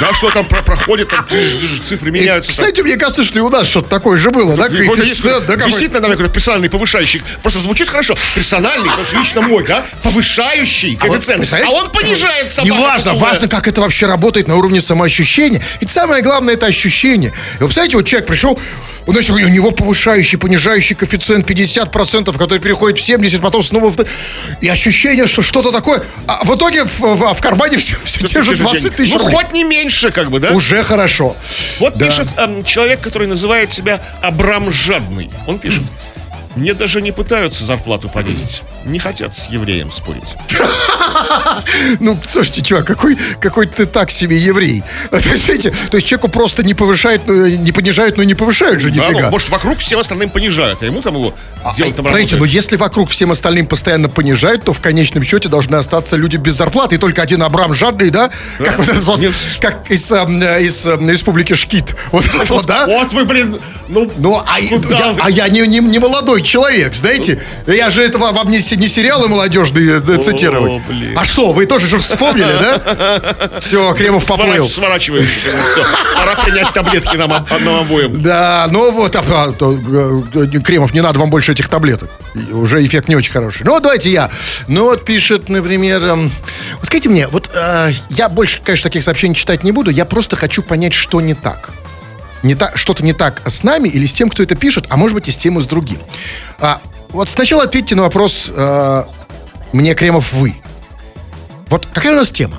Да, 0.00 0.12
что 0.14 0.30
там 0.30 0.44
про- 0.44 0.62
проходит, 0.62 1.08
там 1.08 1.26
цифры 1.84 2.08
И, 2.08 2.12
меняются. 2.12 2.54
там. 2.54 2.64
Кстати, 2.64 2.80
мне 2.82 2.96
кажется, 3.02 3.24
что 3.24 3.38
и 3.40 3.42
у 3.42 3.48
нас 3.50 3.66
что-то 3.66 3.88
такое 3.88 4.16
же 4.16 4.30
было, 4.30 4.56
да? 4.56 4.66
И 4.66 4.86
вот 4.86 4.96
Коэффициент, 4.96 5.46
да, 5.46 5.54
висит 5.56 5.92
нами 5.92 6.12
какой-то 6.12 6.32
персональный 6.32 6.70
повышающий. 6.70 7.20
Просто 7.42 7.58
звучит 7.58 7.88
хорошо. 7.88 8.14
Персональный, 8.36 8.90
то 8.90 9.00
есть 9.00 9.12
лично 9.12 9.40
мой, 9.42 9.64
да? 9.66 9.84
Повышающий 10.02 10.96
А 11.00 11.06
вот, 11.06 11.10
коэффициент. 11.14 11.38
А, 11.38 11.40
представляете, 11.40 11.74
он 11.74 11.90
понижает 11.90 12.50
собаку. 12.52 12.74
Неважно, 12.76 13.14
важно, 13.14 13.48
как 13.48 13.66
это 13.66 13.80
вообще 13.80 14.06
работает 14.06 14.46
на 14.46 14.54
уровне 14.56 14.80
самоощущения. 14.80 15.62
Ведь 15.80 15.90
самое 15.90 16.22
главное 16.22 16.54
это 16.54 16.66
ощущение. 16.66 17.30
И 17.30 17.62
вот 17.62 17.66
представляете, 17.66 17.96
вот 17.96 18.06
человек 18.06 18.28
пришел, 18.28 18.58
он, 19.06 19.14
значит, 19.14 19.32
у 19.32 19.38
него 19.38 19.72
повышающий, 19.72 20.38
понижающий 20.38 20.94
коэффициент 20.94 21.48
50%, 21.50 22.32
который 22.38 22.60
переходит 22.60 22.98
в 22.98 23.02
70%, 23.08 23.40
потом 23.40 23.62
снова 23.62 23.90
в... 23.90 23.96
И 24.60 24.68
ощущение, 24.68 25.26
что 25.26 25.42
что-то 25.42 25.72
такое. 25.72 26.04
А 26.28 26.44
в 26.44 26.54
итоге 26.56 26.84
в, 26.84 27.00
в- 27.00 27.34
в 27.34 27.40
кармане 27.40 27.78
все, 27.78 27.96
все 28.04 28.24
те 28.24 28.42
же 28.42 28.54
20 28.54 28.94
тысяч 28.94 29.12
Ну, 29.14 29.18
хоть 29.18 29.52
не 29.52 29.64
меньше, 29.64 30.12
как 30.12 30.30
бы, 30.30 30.38
да? 30.38 30.52
Уже 30.52 30.84
хорошо. 30.84 31.36
Вот 31.80 31.96
Да. 31.96 32.06
пишет 32.06 32.28
эм, 32.36 32.62
человек, 32.62 32.91
который 33.00 33.26
называет 33.26 33.72
себя 33.72 34.00
Абрам 34.20 34.70
Жадный. 34.70 35.30
Он 35.46 35.58
пишет. 35.58 35.82
Мне 36.54 36.74
даже 36.74 37.00
не 37.00 37.12
пытаются 37.12 37.64
зарплату 37.64 38.08
понизить. 38.08 38.62
Не 38.84 38.98
хотят 38.98 39.34
с 39.34 39.48
евреем 39.48 39.90
спорить. 39.92 40.36
Ну, 42.00 42.18
слушайте, 42.26 42.62
чувак, 42.62 42.86
какой, 42.86 43.16
какой 43.40 43.66
ты 43.66 43.86
так 43.86 44.10
себе 44.10 44.36
еврей. 44.36 44.82
То 45.10 45.18
есть, 45.18 45.44
знаете, 45.44 45.70
то 45.90 45.96
есть 45.96 46.06
человеку 46.06 46.28
просто 46.28 46.62
не 46.62 46.74
повышают, 46.74 47.22
ну, 47.26 47.46
не 47.46 47.72
понижают, 47.72 48.16
но 48.16 48.22
не 48.22 48.34
повышают 48.34 48.80
же 48.80 48.90
Да, 48.90 49.06
нифига. 49.08 49.20
ну, 49.26 49.30
может, 49.30 49.50
вокруг 49.50 49.78
всем 49.78 49.98
остальным 49.98 50.30
понижают, 50.30 50.82
а 50.82 50.86
ему 50.86 51.02
там 51.02 51.14
его 51.14 51.34
делать 51.76 51.96
там 51.96 52.06
Смотрите, 52.06 52.34
но 52.34 52.38
работает. 52.42 52.54
если 52.54 52.76
вокруг 52.76 53.10
всем 53.10 53.30
остальным 53.30 53.66
постоянно 53.66 54.08
понижают, 54.08 54.64
то 54.64 54.72
в 54.72 54.80
конечном 54.80 55.22
счете 55.22 55.48
должны 55.48 55.76
остаться 55.76 56.16
люди 56.16 56.36
без 56.36 56.54
зарплаты. 56.54 56.96
И 56.96 56.98
только 56.98 57.22
один 57.22 57.42
Абрам 57.42 57.74
жадный, 57.74 58.10
да? 58.10 58.30
Как, 58.58 58.78
вот 58.78 58.88
этот 58.88 59.04
вот, 59.04 59.20
как 59.60 59.90
из, 59.90 60.10
э, 60.10 60.62
из 60.62 60.86
эм, 60.86 61.08
республики 61.10 61.54
Шкит. 61.54 61.94
Вот 62.10 62.24
этот 62.26 62.50
вот, 62.50 62.66
да? 62.66 62.86
Вот 62.86 63.12
вы, 63.12 63.24
блин, 63.24 63.58
ну, 63.88 64.10
Ну, 64.16 64.38
а, 64.38 64.58
Куда 64.68 64.98
я, 64.98 65.16
а 65.20 65.30
я 65.30 65.48
не, 65.48 65.60
не, 65.66 65.78
не 65.78 65.98
молодой 65.98 66.42
человек, 66.42 66.94
знаете? 66.94 67.42
Я 67.66 67.90
же 67.90 68.02
это 68.02 68.18
вам, 68.18 68.48
не, 68.48 68.60
не 68.76 68.88
сериалы 68.88 69.28
молодежные 69.28 70.00
э, 70.06 70.16
цитировать. 70.18 70.82
блин. 70.88 71.16
А 71.16 71.24
что, 71.24 71.52
вы 71.52 71.66
тоже 71.66 71.86
же 71.86 71.98
вспомнили, 71.98 72.52
да? 72.60 73.58
Все, 73.60 73.94
Кремов 73.94 74.26
поплыл. 74.26 74.66
сворач- 74.66 74.68
сворачиваемся. 74.68 75.32
Все, 75.70 75.84
пора 76.16 76.34
принять 76.36 76.72
таблетки 76.72 77.16
нам, 77.16 77.30
нам 77.30 77.80
обоим. 77.80 78.22
Да, 78.22 78.68
ну 78.70 78.90
вот, 78.90 79.14
а, 79.16 79.22
а, 79.28 79.54
э, 79.60 80.60
Кремов, 80.64 80.94
не 80.94 81.00
надо 81.00 81.18
вам 81.18 81.30
больше 81.30 81.52
этих 81.52 81.68
таблеток. 81.68 82.10
Уже 82.52 82.84
эффект 82.84 83.08
не 83.08 83.16
очень 83.16 83.32
хороший. 83.32 83.64
Ну, 83.64 83.72
вот 83.72 83.82
давайте 83.82 84.10
я. 84.10 84.30
Ну, 84.68 84.84
вот 84.84 85.04
пишет, 85.04 85.48
например... 85.48 86.04
эм, 86.06 86.30
вот 86.78 86.86
скажите 86.86 87.08
мне, 87.10 87.28
вот 87.28 87.50
э, 87.54 87.92
я 88.10 88.28
больше, 88.28 88.60
конечно, 88.64 88.88
таких 88.88 89.02
сообщений 89.02 89.34
читать 89.34 89.64
не 89.64 89.72
буду, 89.72 89.90
я 89.90 90.04
просто 90.04 90.36
хочу 90.36 90.62
понять, 90.62 90.94
что 90.94 91.20
не 91.20 91.34
так. 91.34 91.70
Не 92.42 92.54
так, 92.54 92.76
что-то 92.76 93.04
не 93.04 93.12
так 93.12 93.40
с 93.46 93.62
нами 93.62 93.88
или 93.88 94.04
с 94.04 94.12
тем, 94.12 94.28
кто 94.28 94.42
это 94.42 94.56
пишет, 94.56 94.86
а 94.88 94.96
может 94.96 95.14
быть 95.14 95.28
и 95.28 95.30
с 95.30 95.36
тем, 95.36 95.58
и 95.58 95.62
с 95.62 95.66
другим. 95.66 95.98
А, 96.58 96.80
вот 97.12 97.28
сначала 97.28 97.64
ответьте 97.64 97.94
на 97.94 98.02
вопрос 98.02 98.50
э, 98.54 99.04
«Мне, 99.72 99.94
Кремов, 99.94 100.32
вы». 100.32 100.54
Вот 101.68 101.86
какая 101.92 102.12
у 102.12 102.16
нас 102.16 102.30
тема? 102.30 102.56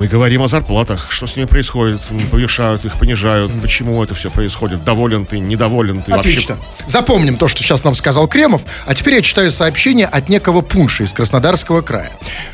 Мы 0.00 0.06
говорим 0.06 0.42
о 0.42 0.48
зарплатах. 0.48 1.10
Что 1.10 1.26
с 1.26 1.34
ними 1.34 1.46
происходит? 1.46 2.00
Повышают 2.30 2.84
их, 2.84 2.96
понижают. 2.98 3.50
Почему 3.60 4.02
это 4.02 4.14
все 4.14 4.30
происходит? 4.30 4.84
Доволен 4.84 5.26
ты, 5.26 5.40
недоволен 5.40 6.02
ты? 6.02 6.12
Отлично. 6.12 6.56
Вообще... 6.56 6.86
Запомним 6.86 7.36
то, 7.36 7.48
что 7.48 7.62
сейчас 7.62 7.82
нам 7.82 7.96
сказал 7.96 8.28
Кремов. 8.28 8.62
А 8.86 8.94
теперь 8.94 9.14
я 9.14 9.22
читаю 9.22 9.50
сообщение 9.50 10.06
от 10.06 10.28
некого 10.28 10.60
Пунша 10.60 11.02
из 11.02 11.12
Краснодарского 11.12 11.82
края. 11.82 12.12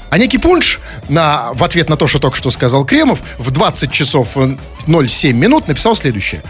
А 0.08 0.16
некий 0.16 0.38
Пунш 0.38 0.80
на, 1.08 1.52
в 1.52 1.62
ответ 1.62 1.90
на 1.90 1.96
то, 1.96 2.06
что 2.06 2.18
только 2.18 2.36
что 2.36 2.50
сказал 2.50 2.86
Кремов, 2.86 3.20
в 3.38 3.50
20 3.50 3.92
часов 3.92 4.36
07 4.86 5.36
минут 5.36 5.68
написал 5.68 5.96
следующее. 5.96 6.42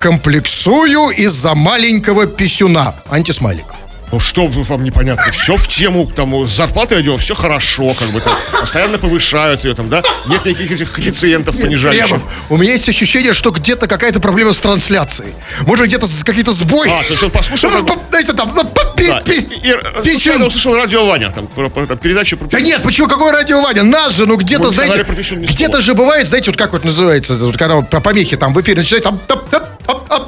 «Комплексую 0.00 1.10
из-за 1.10 1.54
маленького 1.54 2.26
писюна». 2.26 2.94
Антисмайлик. 3.08 3.66
Ну 4.12 4.18
что 4.18 4.46
вам 4.46 4.82
непонятно? 4.82 5.30
Все 5.32 5.56
в 5.56 5.68
тему, 5.68 6.06
там, 6.06 6.46
зарплата 6.46 7.00
идет, 7.00 7.20
все 7.20 7.34
хорошо, 7.34 7.94
как 7.94 8.08
бы 8.08 8.20
там, 8.20 8.36
постоянно 8.60 8.98
повышают 8.98 9.64
ее 9.64 9.74
там, 9.74 9.88
да? 9.88 10.02
Нет 10.26 10.44
никаких 10.44 10.72
этих 10.72 10.92
коэффициентов 10.92 11.56
понижающих. 11.56 12.18
У 12.48 12.56
меня 12.56 12.72
есть 12.72 12.88
ощущение, 12.88 13.32
что 13.32 13.50
где-то 13.50 13.86
какая-то 13.86 14.20
проблема 14.20 14.52
с 14.52 14.60
трансляцией. 14.60 15.32
Может, 15.62 15.86
где-то 15.86 16.06
какие-то 16.24 16.52
сбои. 16.52 16.88
А, 16.88 17.02
то 17.02 17.10
есть 17.10 17.22
он 17.22 17.30
послушал... 17.30 17.70
Ну, 17.70 17.86
знаете, 18.10 18.32
там, 18.32 18.52
да, 18.96 19.20
и, 19.20 20.10
случайно 20.10 20.46
услышал 20.46 20.74
радио 20.74 21.06
Ваня, 21.06 21.30
там, 21.30 21.46
про, 21.46 21.68
про, 21.68 21.86
там 21.86 21.98
передачу 21.98 22.36
про 22.36 22.46
Да 22.46 22.60
нет, 22.60 22.82
почему, 22.82 23.08
какой 23.08 23.30
радио 23.30 23.60
Ваня? 23.62 23.82
Нас 23.82 24.14
же, 24.16 24.26
ну 24.26 24.36
где-то, 24.36 24.70
знаете, 24.70 25.04
где-то 25.04 25.80
же 25.80 25.94
бывает, 25.94 26.26
знаете, 26.26 26.50
вот 26.50 26.58
как 26.58 26.72
вот 26.72 26.84
называется, 26.84 27.34
вот, 27.34 27.56
когда 27.56 27.80
по 27.80 28.00
помехи 28.00 28.36
там 28.36 28.52
в 28.52 28.60
эфире 28.60 28.78
начинает, 28.78 29.04
там, 29.04 29.18
там, 29.26 29.40
там, 29.50 29.60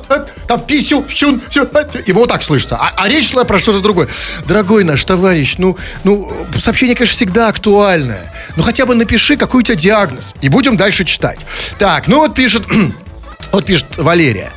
там 0.08 0.26
писю, 0.58 1.04
щун, 1.08 1.40
все, 1.50 1.68
ему 2.06 2.20
вот 2.20 2.28
так 2.28 2.42
слышится. 2.42 2.76
А, 2.76 2.92
а 2.96 3.08
речь 3.08 3.30
шла 3.30 3.44
про 3.44 3.58
что-то 3.58 3.80
другое. 3.80 4.08
Дорогой 4.46 4.84
наш 4.84 5.04
товарищ, 5.04 5.56
ну, 5.58 5.76
ну, 6.04 6.32
сообщение, 6.58 6.94
конечно, 6.94 7.14
всегда 7.14 7.48
актуальное. 7.48 8.32
Ну, 8.56 8.62
хотя 8.62 8.86
бы 8.86 8.94
напиши, 8.94 9.36
какой 9.36 9.60
у 9.60 9.62
тебя 9.62 9.76
диагноз. 9.76 10.34
И 10.40 10.48
будем 10.48 10.76
дальше 10.76 11.04
читать. 11.04 11.40
Так, 11.78 12.08
ну 12.08 12.18
вот 12.18 12.34
пишет, 12.34 12.62
вот 13.52 13.64
пишет 13.64 13.86
Валерия. 13.96 14.52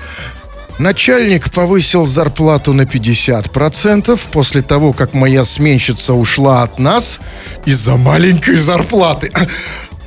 Начальник 0.78 1.52
повысил 1.52 2.06
зарплату 2.06 2.74
на 2.74 2.82
50% 2.82 4.20
после 4.32 4.62
того, 4.62 4.92
как 4.92 5.14
моя 5.14 5.46
сменщица 5.46 6.14
ушла 6.14 6.64
от 6.64 6.80
нас 6.80 7.20
из-за 7.64 7.96
маленькой 7.96 8.58
зарплаты. 8.58 9.32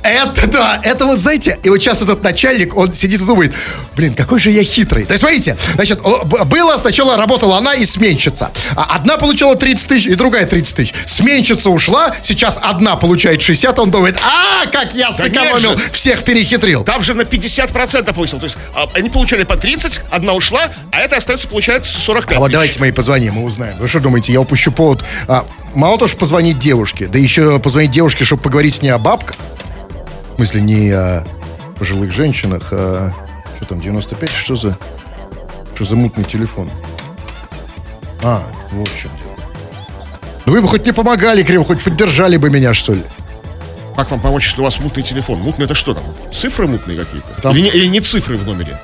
Это 0.03 0.47
да, 0.47 0.79
это 0.83 1.05
вот, 1.05 1.19
знаете, 1.19 1.59
и 1.63 1.69
вот 1.69 1.79
сейчас 1.79 2.01
этот 2.01 2.23
начальник, 2.23 2.75
он 2.75 2.93
сидит 2.93 3.21
и 3.21 3.25
думает, 3.25 3.53
блин, 3.95 4.13
какой 4.13 4.39
же 4.39 4.49
я 4.49 4.63
хитрый. 4.63 5.05
То 5.05 5.13
есть, 5.13 5.21
смотрите, 5.21 5.57
значит, 5.75 5.99
было 6.01 6.77
сначала 6.77 7.17
работала 7.17 7.57
она 7.57 7.73
и 7.73 7.85
сменщица. 7.85 8.51
А 8.75 8.95
одна 8.95 9.17
получила 9.17 9.55
30 9.55 9.87
тысяч, 9.87 10.07
и 10.07 10.15
другая 10.15 10.45
30 10.45 10.75
тысяч. 10.75 10.93
Сменщица 11.05 11.69
ушла, 11.69 12.15
сейчас 12.21 12.59
одна 12.61 12.95
получает 12.95 13.41
60, 13.41 13.77
он 13.79 13.91
думает, 13.91 14.17
а, 14.23 14.65
как 14.67 14.95
я 14.95 15.11
сэкономил, 15.11 15.75
да 15.75 15.81
всех 15.91 16.23
перехитрил. 16.23 16.83
Там 16.83 17.03
же 17.03 17.13
на 17.13 17.23
50% 17.23 18.13
повысил. 18.13 18.39
То 18.39 18.45
есть, 18.45 18.57
а, 18.75 18.87
они 18.93 19.09
получали 19.09 19.43
по 19.43 19.57
30, 19.57 20.01
одна 20.09 20.33
ушла, 20.33 20.69
а 20.91 20.99
это 20.99 21.17
остается, 21.17 21.47
получается, 21.47 21.99
45 21.99 22.37
А 22.37 22.39
вот 22.39 22.51
давайте 22.51 22.79
мы 22.79 22.89
и 22.89 22.91
позвоним, 22.91 23.33
мы 23.33 23.43
узнаем. 23.43 23.75
Вы 23.77 23.87
что 23.87 23.99
думаете, 23.99 24.31
я 24.31 24.39
упущу 24.39 24.71
повод? 24.71 25.03
А, 25.27 25.45
мало 25.75 25.97
того, 25.97 26.07
что 26.07 26.17
позвонить 26.17 26.59
девушке, 26.59 27.07
да 27.07 27.19
еще 27.19 27.59
позвонить 27.59 27.91
девушке, 27.91 28.23
чтобы 28.23 28.41
поговорить 28.41 28.75
с 28.75 28.81
ней 28.81 28.89
о 28.89 28.97
бабках 28.97 29.35
смысле, 30.39 30.61
не 30.61 30.91
о 30.91 31.25
пожилых 31.77 32.13
женщинах, 32.13 32.69
а... 32.71 33.11
Что 33.57 33.65
там, 33.65 33.81
95? 33.81 34.29
Что 34.29 34.55
за... 34.55 34.77
Что 35.75 35.83
за 35.83 35.97
мутный 35.97 36.23
телефон? 36.23 36.69
А, 38.23 38.41
в 38.71 38.81
общем 38.81 39.09
дело. 39.21 39.35
Ну 40.45 40.53
вы 40.53 40.61
бы 40.61 40.69
хоть 40.69 40.85
не 40.85 40.93
помогали, 40.93 41.43
Криво, 41.43 41.65
хоть 41.65 41.83
поддержали 41.83 42.37
бы 42.37 42.49
меня, 42.49 42.73
что 42.73 42.93
ли. 42.93 43.03
Как 43.97 44.11
вам 44.11 44.21
помочь, 44.21 44.45
если 44.45 44.61
у 44.61 44.63
вас 44.63 44.79
мутный 44.79 45.03
телефон? 45.03 45.39
Мутный 45.39 45.65
это 45.65 45.75
что 45.75 45.93
там? 45.93 46.03
Цифры 46.33 46.67
мутные 46.67 46.97
какие-то? 46.97 47.41
Там... 47.41 47.53
Или, 47.53 47.63
не, 47.63 47.69
или 47.71 47.87
не 47.87 47.99
цифры 47.99 48.37
в 48.37 48.47
номере, 48.47 48.79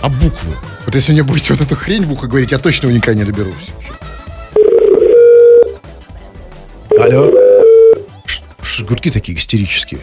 а 0.00 0.08
буквы? 0.08 0.56
Вот 0.86 0.94
если 0.94 1.12
мне 1.12 1.22
будете 1.22 1.52
вот 1.52 1.60
эту 1.60 1.76
хрень 1.76 2.06
в 2.06 2.12
ухо 2.12 2.26
говорить, 2.26 2.52
я 2.52 2.58
точно 2.58 2.86
никогда 2.86 3.20
не 3.20 3.24
доберусь. 3.26 3.68
Алло? 6.98 7.30
Что 8.62 8.84
гудки 8.86 9.10
такие 9.10 9.36
истерические? 9.36 10.00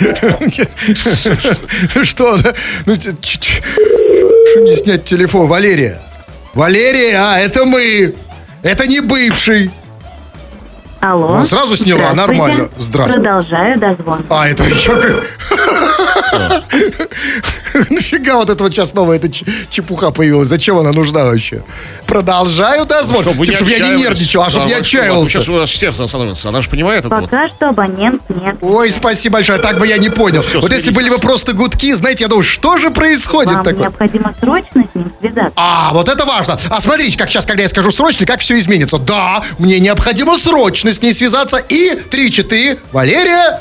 Что? 2.02 2.38
Ну, 2.86 2.96
что 2.96 4.60
не 4.60 4.76
снять 4.76 5.04
телефон? 5.04 5.46
Валерия. 5.46 6.00
Валерия, 6.54 7.16
а, 7.18 7.38
это 7.38 7.64
мы. 7.64 8.14
Это 8.62 8.86
не 8.86 9.00
бывший. 9.00 9.70
Алло. 11.00 11.34
Она 11.34 11.44
сразу 11.46 11.76
сняла, 11.76 12.12
нормально. 12.12 12.68
Здравствуйте. 12.78 13.22
Продолжаю 13.22 13.78
дозвон. 13.78 14.24
А, 14.28 14.48
это 14.48 14.64
еще. 14.64 14.92
Нафига 17.90 18.36
вот 18.36 18.50
это 18.50 18.62
вот 18.62 18.72
сейчас 18.72 18.94
новая 18.94 19.16
эта 19.16 19.28
чепуха 19.70 20.10
появилась? 20.10 20.48
Зачем 20.48 20.76
она 20.76 20.92
нужна 20.92 21.24
вообще? 21.24 21.62
Продолжаю 22.10 22.86
дозвон. 22.86 23.22
Чтобы, 23.22 23.44
чтобы 23.44 23.70
я 23.70 23.78
не 23.78 23.98
нервничал, 23.98 24.42
а 24.42 24.50
чтобы 24.50 24.66
не 24.66 24.72
отчаивался. 24.72 25.34
Сейчас 25.34 25.48
у 25.48 25.52
нас 25.52 25.70
сердце 25.70 26.02
остановится. 26.02 26.48
Она 26.48 26.60
же 26.60 26.68
понимает 26.68 27.04
это. 27.04 27.08
Пока 27.08 27.46
что 27.46 27.68
абонент 27.68 28.20
нет. 28.28 28.56
Ой, 28.60 28.90
спасибо 28.90 29.34
большое. 29.34 29.60
Так 29.60 29.78
бы 29.78 29.86
я 29.86 29.96
не 29.96 30.10
понял. 30.10 30.42
Вот 30.54 30.72
если 30.72 30.90
были 30.90 31.08
бы 31.08 31.18
просто 31.18 31.52
гудки, 31.52 31.92
знаете, 31.92 32.24
я 32.24 32.28
думаю, 32.28 32.42
что 32.42 32.78
же 32.78 32.90
происходит 32.90 33.54
Вам 33.54 33.62
такое? 33.62 33.82
необходимо 33.82 34.34
срочно 34.40 34.84
с 34.92 34.94
ним 34.96 35.12
связаться. 35.20 35.52
А, 35.54 35.90
вот 35.92 36.08
это 36.08 36.24
важно. 36.24 36.58
А 36.68 36.80
смотрите, 36.80 37.16
как 37.16 37.30
сейчас, 37.30 37.46
когда 37.46 37.62
я 37.62 37.68
скажу 37.68 37.92
срочно, 37.92 38.26
как 38.26 38.40
все 38.40 38.58
изменится. 38.58 38.98
Да, 38.98 39.44
мне 39.60 39.78
необходимо 39.78 40.36
срочно 40.36 40.92
с 40.92 41.00
ней 41.00 41.14
связаться. 41.14 41.58
И 41.58 41.92
3-4. 42.10 42.80
Валерия, 42.90 43.60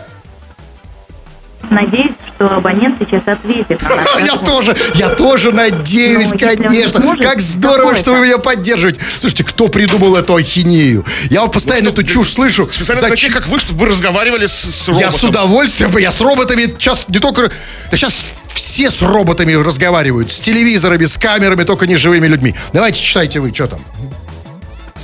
Надеюсь, 1.70 2.16
что 2.40 2.56
абонент 2.56 2.96
сейчас 3.00 3.24
ответит 3.26 3.82
на 3.82 4.20
Я 4.26 4.38
тоже, 4.38 4.76
я 4.96 5.10
тоже 5.10 5.52
надеюсь, 5.52 6.32
ну, 6.32 6.40
конечно. 6.40 7.02
Сможет, 7.02 7.22
как 7.22 7.42
здорово, 7.42 7.96
что 7.96 8.14
вы 8.14 8.22
меня 8.22 8.38
поддерживаете. 8.38 9.02
Слушайте, 9.20 9.44
кто 9.44 9.68
придумал 9.68 10.16
эту 10.16 10.36
ахинею? 10.36 11.06
Я 11.30 11.42
вот 11.42 11.52
постоянно 11.52 11.90
ну, 11.90 11.92
эту 11.92 12.04
чушь 12.04 12.32
слышу. 12.32 12.70
Специально 12.72 13.02
Зач... 13.02 13.20
таких, 13.20 13.34
как 13.34 13.48
вы, 13.48 13.60
чтобы 13.60 13.82
вы 13.82 13.88
разговаривали 13.88 14.46
с, 14.46 14.54
с 14.54 14.88
роботом. 14.88 15.10
Я 15.10 15.12
с 15.12 15.22
удовольствием, 15.22 15.98
я 15.98 16.12
с 16.12 16.22
роботами 16.22 16.64
сейчас 16.80 17.10
не 17.10 17.20
только... 17.20 17.52
Да 17.92 17.98
сейчас 17.98 18.30
все 18.48 18.90
с 18.90 19.02
роботами 19.02 19.54
разговаривают, 19.54 20.32
с 20.32 20.40
телевизорами, 20.40 21.06
с 21.06 21.18
камерами, 21.18 21.66
только 21.66 21.88
не 21.88 21.98
живыми 21.98 22.28
людьми. 22.28 22.56
Давайте 22.72 23.02
читайте 23.02 23.42
вы, 23.42 23.54
что 23.54 23.68
там. 23.68 23.82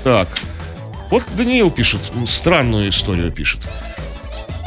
Так, 0.05 0.29
вот 1.09 1.23
Даниил 1.35 1.69
пишет, 1.69 1.99
странную 2.27 2.89
историю 2.89 3.29
пишет. 3.29 3.59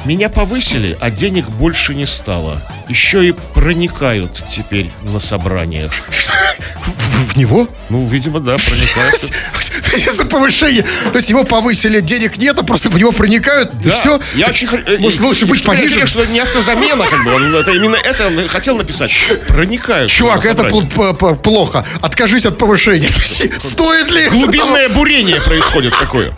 Меня 0.05 0.29
повысили, 0.29 0.97
а 1.01 1.11
денег 1.11 1.49
больше 1.49 1.95
не 1.95 2.07
стало. 2.07 2.63
Еще 2.89 3.29
и 3.29 3.35
проникают 3.55 4.43
теперь 4.51 4.91
на 5.03 5.21
собраниях. 5.21 5.93
В 7.27 7.37
него? 7.37 7.69
Ну, 7.89 8.07
видимо, 8.07 8.41
да, 8.41 8.57
проникают. 8.57 9.33
За 10.15 10.25
повышение. 10.25 10.85
То 11.13 11.17
есть 11.17 11.29
его 11.31 11.45
повысили, 11.45 12.01
денег 12.01 12.39
нет, 12.39 12.57
а 12.59 12.63
просто 12.63 12.91
в 12.91 12.99
него 12.99 13.13
проникают, 13.13 13.73
да. 13.83 13.91
и 13.91 13.95
все. 13.95 14.21
Я 14.35 14.49
очень... 14.49 14.69
Э, 14.87 14.99
Может, 14.99 15.21
лучше 15.21 15.47
быть 15.47 15.65
пониже? 15.65 16.07
что 16.07 16.25
не 16.27 16.39
автозамена, 16.39 17.07
как 17.07 17.25
бы. 17.25 17.35
Он, 17.35 17.55
это 17.55 17.73
именно 17.73 17.97
это 17.97 18.29
он 18.29 18.49
хотел 18.49 18.77
написать. 18.77 19.13
Проникают. 19.49 20.11
Чувак, 20.11 20.45
это 20.47 20.65
плохо. 21.43 21.85
Откажись 22.01 22.47
от 22.47 22.57
повышения. 22.57 23.09
Стоит 23.59 24.11
ли? 24.11 24.29
Глубинное 24.29 24.89
бурение 24.89 25.41
происходит 25.41 25.93
такое. 25.99 26.33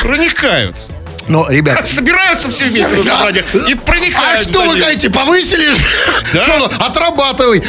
Проникают. 0.00 0.76
Но, 1.32 1.48
ребят... 1.48 1.88
Собираются 1.88 2.50
все 2.50 2.66
вместе 2.66 2.94
на 2.94 3.02
собраниях 3.02 3.46
и 3.66 3.74
проникают. 3.74 4.46
А 4.46 4.50
что 4.50 4.66
вы 4.66 4.76
говорите, 4.76 5.08
повысили? 5.08 5.72
Что, 6.30 6.66
отрабатывай. 6.78 7.62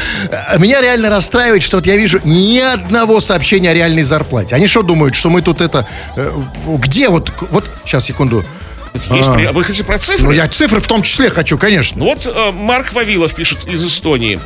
Меня 0.58 0.82
реально 0.82 1.10
расстраивает, 1.10 1.64
что 1.64 1.78
вот 1.78 1.86
я 1.86 1.96
вижу 1.96 2.20
ни 2.26 2.60
одного 2.60 3.22
сообщения 3.22 3.72
о 3.72 3.74
реальной 3.74 4.04
зарплате. 4.04 4.56
Они 4.56 4.68
что 4.68 4.82
думают, 4.82 5.16
что 5.16 5.30
мы 5.30 5.42
тут 5.42 5.62
это... 5.62 5.88
Э, 6.18 6.30
где 6.78 7.08
вот... 7.08 7.32
Вот, 7.52 7.64
сейчас, 7.86 8.04
секунду. 8.04 8.44
Есть, 9.10 9.30
а, 9.30 9.52
вы 9.54 9.64
хотите 9.64 9.86
про 9.86 9.98
цифры? 9.98 10.26
Ну, 10.26 10.32
я 10.32 10.50
цифры 10.50 10.82
в 10.82 10.88
том 10.88 11.02
числе 11.02 11.30
хочу, 11.30 11.58
конечно. 11.58 12.04
Вот 12.04 12.26
э, 12.26 12.52
Марк 12.52 12.92
Вавилов 12.92 13.34
пишет 13.34 13.66
из 13.66 13.84
Эстонии. 13.86 14.42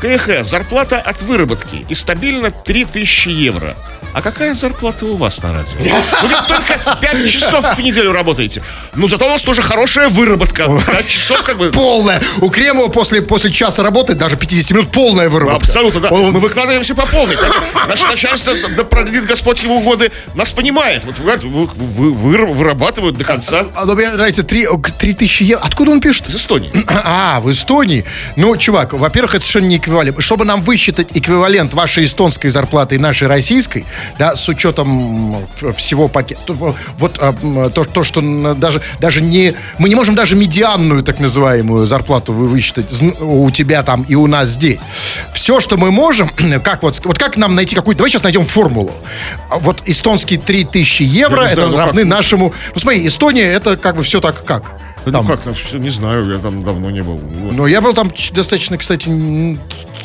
КХ, 0.00 0.44
зарплата 0.44 0.98
от 0.98 1.20
выработки 1.20 1.84
и 1.88 1.94
стабильно 1.94 2.50
3000 2.50 3.28
евро. 3.28 3.76
А 4.12 4.20
какая 4.20 4.52
зарплата 4.54 5.06
у 5.06 5.16
вас 5.16 5.42
на 5.42 5.54
радио? 5.54 5.78
Вы 6.22 6.28
ведь 6.28 6.46
только 6.46 6.96
5 7.00 7.30
часов 7.30 7.64
в 7.76 7.78
неделю 7.80 8.12
работаете. 8.12 8.62
Ну, 8.94 9.08
зато 9.08 9.24
у 9.26 9.28
нас 9.30 9.42
тоже 9.42 9.62
хорошая 9.62 10.10
выработка. 10.10 10.68
5 10.86 11.08
часов 11.08 11.42
как 11.44 11.56
бы... 11.56 11.70
Полная. 11.70 12.20
У 12.40 12.50
Кремова 12.50 12.88
после, 12.88 13.22
после 13.22 13.50
часа 13.50 13.82
работы, 13.82 14.14
даже 14.14 14.36
50 14.36 14.70
минут, 14.72 14.92
полная 14.92 15.30
выработка. 15.30 15.66
Абсолютно, 15.66 16.00
да. 16.00 16.10
Он... 16.10 16.30
Мы 16.32 16.40
выкладываемся 16.40 16.94
по 16.94 17.06
полной. 17.06 17.36
Наше 17.88 18.06
начальство, 18.06 18.52
да 18.76 18.84
продлит 18.84 19.24
Господь 19.24 19.62
его 19.62 19.80
годы, 19.80 20.12
нас 20.34 20.52
понимает. 20.52 21.04
Вот 21.04 21.18
вы, 21.18 21.66
вы, 21.66 22.12
вы, 22.12 22.46
вырабатывают 22.46 23.16
до 23.16 23.24
конца. 23.24 23.64
А, 23.74 23.86
ну, 23.86 23.94
мне 23.94 24.10
нравится 24.10 24.42
3, 24.42 24.66
3 24.98 25.14
тысячи 25.14 25.44
евро. 25.44 25.64
Откуда 25.64 25.90
он 25.90 26.00
пишет? 26.00 26.28
Из 26.28 26.36
Эстонии. 26.36 26.70
А, 27.04 27.40
в 27.40 27.50
Эстонии. 27.50 28.04
Ну, 28.36 28.56
чувак, 28.56 28.92
во-первых, 28.92 29.34
это 29.34 29.44
совершенно 29.44 29.70
не 29.70 29.76
эквивалент. 29.78 30.22
Чтобы 30.22 30.44
нам 30.44 30.62
высчитать 30.62 31.08
эквивалент 31.14 31.74
вашей 31.74 32.04
эстонской 32.04 32.48
зарплаты 32.48 32.94
и 32.94 32.98
нашей 32.98 33.26
российской, 33.26 33.84
да, 34.18 34.36
с 34.36 34.48
учетом 34.48 35.36
всего 35.76 36.08
пакета. 36.08 36.40
Вот 36.98 37.18
а, 37.18 37.70
то, 37.70 37.84
то, 37.84 38.02
что 38.02 38.54
даже, 38.54 38.80
даже 39.00 39.20
не... 39.22 39.54
Мы 39.78 39.88
не 39.88 39.94
можем 39.94 40.14
даже 40.14 40.36
медианную, 40.36 41.02
так 41.02 41.20
называемую, 41.20 41.86
зарплату 41.86 42.32
вы- 42.32 42.46
высчитать 42.48 42.86
у 43.20 43.50
тебя 43.50 43.82
там 43.82 44.02
и 44.02 44.14
у 44.14 44.26
нас 44.26 44.50
здесь. 44.50 44.80
Все, 45.34 45.60
что 45.60 45.76
мы 45.76 45.90
можем, 45.90 46.28
как 46.64 46.82
вот, 46.82 47.00
вот 47.04 47.18
как 47.18 47.36
нам 47.36 47.54
найти 47.54 47.74
какую-то... 47.74 47.98
Давай 47.98 48.10
сейчас 48.10 48.22
найдем 48.22 48.46
формулу. 48.46 48.92
А 49.50 49.58
Вот 49.58 49.82
эстонские 49.86 50.38
3000 50.38 51.02
евро, 51.02 51.42
это 51.42 51.54
знаю, 51.54 51.68
ну 51.70 51.78
равны 51.78 52.02
как? 52.02 52.10
нашему... 52.10 52.52
Ну 52.74 52.80
смотри, 52.80 53.06
Эстония, 53.06 53.44
это 53.44 53.76
как 53.76 53.96
бы 53.96 54.02
все 54.02 54.20
так 54.20 54.44
как? 54.44 54.64
Ну 55.04 55.12
Там. 55.12 55.26
как 55.26 55.42
там, 55.42 55.54
не 55.74 55.90
знаю, 55.90 56.30
я 56.30 56.38
там 56.38 56.62
давно 56.62 56.90
не 56.90 57.02
был. 57.02 57.16
Вот. 57.16 57.52
Ну, 57.52 57.66
я 57.66 57.80
был 57.80 57.92
там 57.92 58.12
достаточно, 58.32 58.78
кстати, 58.78 59.10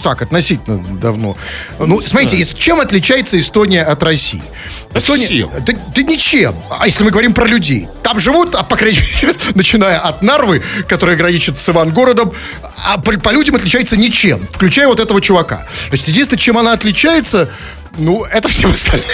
так, 0.08 0.22
относительно 0.22 0.78
давно. 1.02 1.36
Ну, 1.80 2.02
смотрите, 2.06 2.38
из- 2.38 2.54
чем 2.54 2.80
отличается 2.80 3.38
Эстония 3.38 3.84
от 3.84 4.02
России? 4.04 4.42
Да 4.94 5.00
всем. 5.02 5.50
Да, 5.66 5.74
да 5.96 6.02
ничем. 6.02 6.56
А 6.70 6.86
если 6.86 7.04
мы 7.04 7.12
говорим 7.12 7.34
про 7.34 7.46
людей? 7.46 7.90
Там 8.04 8.18
живут, 8.22 8.56
а, 8.56 8.64
по 8.64 8.78
крайней 8.78 9.00
мере, 9.22 9.36
начиная 9.54 10.00
от 10.00 10.22
Нарвы, 10.22 10.64
которая 10.88 11.18
граничит 11.18 11.58
с 11.58 11.70
Ивангородом, 11.70 12.32
а 12.86 12.98
по, 12.98 13.12
по 13.20 13.32
людям 13.32 13.56
отличается 13.56 13.98
ничем, 13.98 14.48
включая 14.54 14.88
вот 14.88 15.02
этого 15.02 15.20
чувака. 15.20 15.68
Значит, 15.90 16.08
единственное, 16.08 16.40
чем 16.40 16.58
она 16.58 16.72
отличается, 16.72 17.50
ну, 17.98 18.24
это 18.26 18.48
всем 18.50 18.72
остальным. 18.72 19.08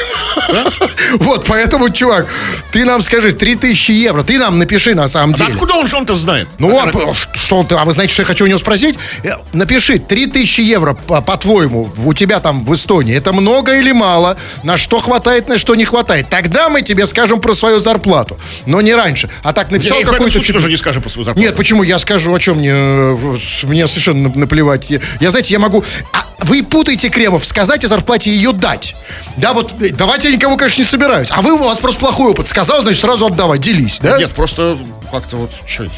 Вот, 1.20 1.46
поэтому, 1.46 1.90
чувак, 1.90 2.28
ты 2.72 2.86
нам 2.86 3.02
скажи, 3.04 3.34
3000 3.34 3.92
евро, 3.92 4.24
ты 4.24 4.38
нам 4.40 4.58
напиши 4.58 4.96
на 4.96 5.08
самом 5.08 5.36
А 5.36 5.38
да 5.38 5.46
деле. 5.46 5.54
откуда 5.56 5.74
он 5.76 5.88
что-то 5.88 6.16
знает? 6.16 6.48
Ну, 6.60 6.70
ш- 7.14 7.30
что 7.34 7.64
ты, 7.64 7.76
а 7.76 7.84
вы 7.86 7.94
знаете, 7.94 8.14
что 8.14 8.24
я 8.24 8.26
хочу 8.26 8.44
у 8.46 8.48
него 8.48 8.58
спросить? 8.58 8.96
Э, 9.24 9.32
Напиши, 9.54 10.00
3000 10.00 10.62
евро, 10.62 10.94
по- 10.94 11.22
по-твоему, 11.22 11.90
у 12.04 12.14
тебя 12.14 12.40
там 12.40 12.66
в 12.66 12.74
Эстонии, 12.74 13.16
это 13.16 13.32
много 13.34 13.76
или 13.78 13.92
мало? 13.92 14.38
На 14.64 14.78
что 14.78 15.00
хватает, 15.00 15.48
на 15.50 15.58
что 15.58 15.76
не 15.76 15.86
хватает? 15.86 16.30
Тогда 16.30 16.70
мы 16.70 16.82
тебе 16.82 17.06
скажем 17.06 17.40
про 17.42 17.54
свою 17.54 17.80
зарплату. 17.80 18.38
Но 18.66 18.82
не 18.82 18.96
раньше. 18.96 19.30
А 19.44 19.54
так 19.54 19.68
Я 19.70 19.78
написал 19.78 20.02
какую-то... 20.02 20.40
фигню. 20.40 20.54
тоже 20.54 20.70
не 20.70 20.78
скажем 20.78 21.04
по 21.04 21.10
своему 21.10 21.26
зарплату. 21.26 21.46
Нет, 21.48 21.56
почему? 21.56 21.84
Я 21.84 22.00
скажу, 22.00 22.34
о 22.34 22.40
чем 22.40 22.58
мне... 22.58 22.72
э, 22.74 23.38
Мне 23.64 23.88
совершенно 23.88 24.28
нап- 24.28 24.38
наплевать. 24.38 24.90
Я, 24.90 25.00
я, 25.20 25.30
знаете, 25.32 25.54
я 25.54 25.60
могу... 25.60 25.84
А 26.12 26.26
вы 26.46 26.64
путаете, 26.64 27.10
Кремов, 27.10 27.46
сказать 27.46 27.86
о 27.86 27.88
зарплате 27.88 28.32
ее 28.32 28.52
дать. 28.74 28.96
Да, 29.38 29.54
вот 29.54 29.74
давать 29.96 30.24
я 30.26 30.32
никому, 30.32 30.58
конечно, 30.58 30.82
не 30.82 30.86
собираюсь. 30.86 31.30
А 31.32 31.42
вы, 31.42 31.54
у 31.54 31.58
вас 31.64 31.80
просто 31.80 32.00
плохой 32.00 32.32
опыт. 32.32 32.48
Сказал, 32.48 32.82
значит, 32.82 33.02
сразу 33.02 33.28
отдавай, 33.28 33.60
делись, 33.60 34.00
да? 34.00 34.18
Нет, 34.18 34.32
просто 34.34 34.78
как-то 35.12 35.38
вот, 35.38 35.52
что 35.66 35.86
это? 35.86 35.94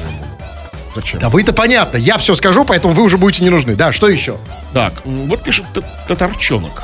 Зачем? 0.96 1.20
Да 1.20 1.30
вы-то 1.30 1.54
понятно. 1.54 1.98
Я 1.98 2.18
все 2.18 2.36
скажу, 2.36 2.66
поэтому 2.66 2.94
вы 2.94 3.04
уже 3.04 3.18
будете 3.18 3.44
не 3.44 3.50
нужны. 3.50 3.76
Да, 3.76 3.92
что 3.92 4.08
еще? 4.08 4.38
Так, 4.74 4.94
вот 5.06 5.42
пишет 5.44 5.66
Татарчонок. 6.08 6.84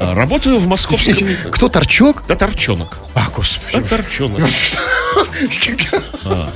А, 0.00 0.14
Работаю 0.14 0.58
в 0.58 0.66
московском... 0.66 1.14
Кто 1.52 1.68
торчок? 1.68 2.22
Татарчонок. 2.22 2.98
А, 3.14 3.26
господи. 3.34 3.80
Татарчонок. 3.80 4.40
А. 6.24 6.50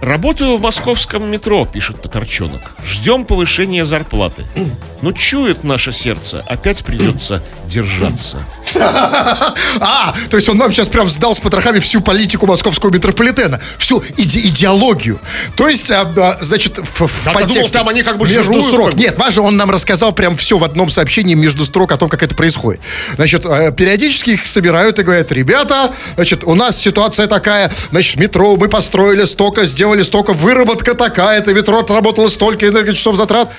Работаю 0.00 0.56
в 0.56 0.62
московском 0.62 1.30
метро, 1.30 1.66
пишет 1.66 2.00
Татарчонок. 2.00 2.74
Ждем 2.84 3.26
повышения 3.26 3.84
зарплаты. 3.84 4.44
Но 5.02 5.12
чует 5.12 5.62
наше 5.62 5.92
сердце, 5.92 6.42
опять 6.48 6.84
придется 6.84 7.42
держаться. 7.66 8.38
А, 9.80 10.14
то 10.30 10.36
есть 10.36 10.48
он 10.48 10.56
нам 10.56 10.72
сейчас 10.72 10.88
прям 10.88 11.08
сдал 11.08 11.34
с 11.34 11.38
потрохами 11.38 11.78
всю 11.78 12.00
политику 12.00 12.46
московского 12.46 12.90
метрополитена. 12.90 13.60
Всю 13.78 14.00
иде- 14.16 14.40
идеологию. 14.40 15.18
То 15.56 15.68
есть, 15.68 15.90
а, 15.90 16.02
а, 16.16 16.38
значит, 16.40 16.78
в, 16.78 17.06
в 17.06 17.26
Я-то 17.26 17.32
думал, 17.32 17.40
подтексте 17.40 17.78
там 17.78 17.88
они 17.88 18.02
как 18.02 18.18
бы 18.18 18.28
между 18.28 18.60
строк. 18.62 18.86
как 18.86 18.94
бы. 18.94 19.00
Нет, 19.00 19.18
важно, 19.18 19.42
он 19.42 19.56
нам 19.56 19.70
рассказал 19.70 20.12
прям 20.12 20.36
все 20.36 20.58
в 20.58 20.64
одном 20.64 20.90
сообщении 20.90 21.34
между 21.34 21.64
строк 21.64 21.92
о 21.92 21.96
том, 21.96 22.08
как 22.08 22.22
это 22.22 22.34
происходит. 22.34 22.80
Значит, 23.16 23.46
э, 23.46 23.72
периодически 23.72 24.30
их 24.30 24.46
собирают 24.46 24.98
и 24.98 25.02
говорят, 25.02 25.32
ребята, 25.32 25.92
значит, 26.14 26.44
у 26.44 26.54
нас 26.54 26.76
ситуация 26.76 27.26
такая, 27.26 27.72
значит, 27.90 28.16
метро 28.18 28.56
мы 28.56 28.68
построили 28.68 29.24
столько, 29.24 29.66
сделали 29.66 30.02
столько, 30.02 30.32
выработка 30.32 30.94
такая-то, 30.94 31.52
метро 31.54 31.78
отработало 31.80 32.28
столько 32.28 32.66
энергочасов 32.68 33.16
затрат. 33.16 33.50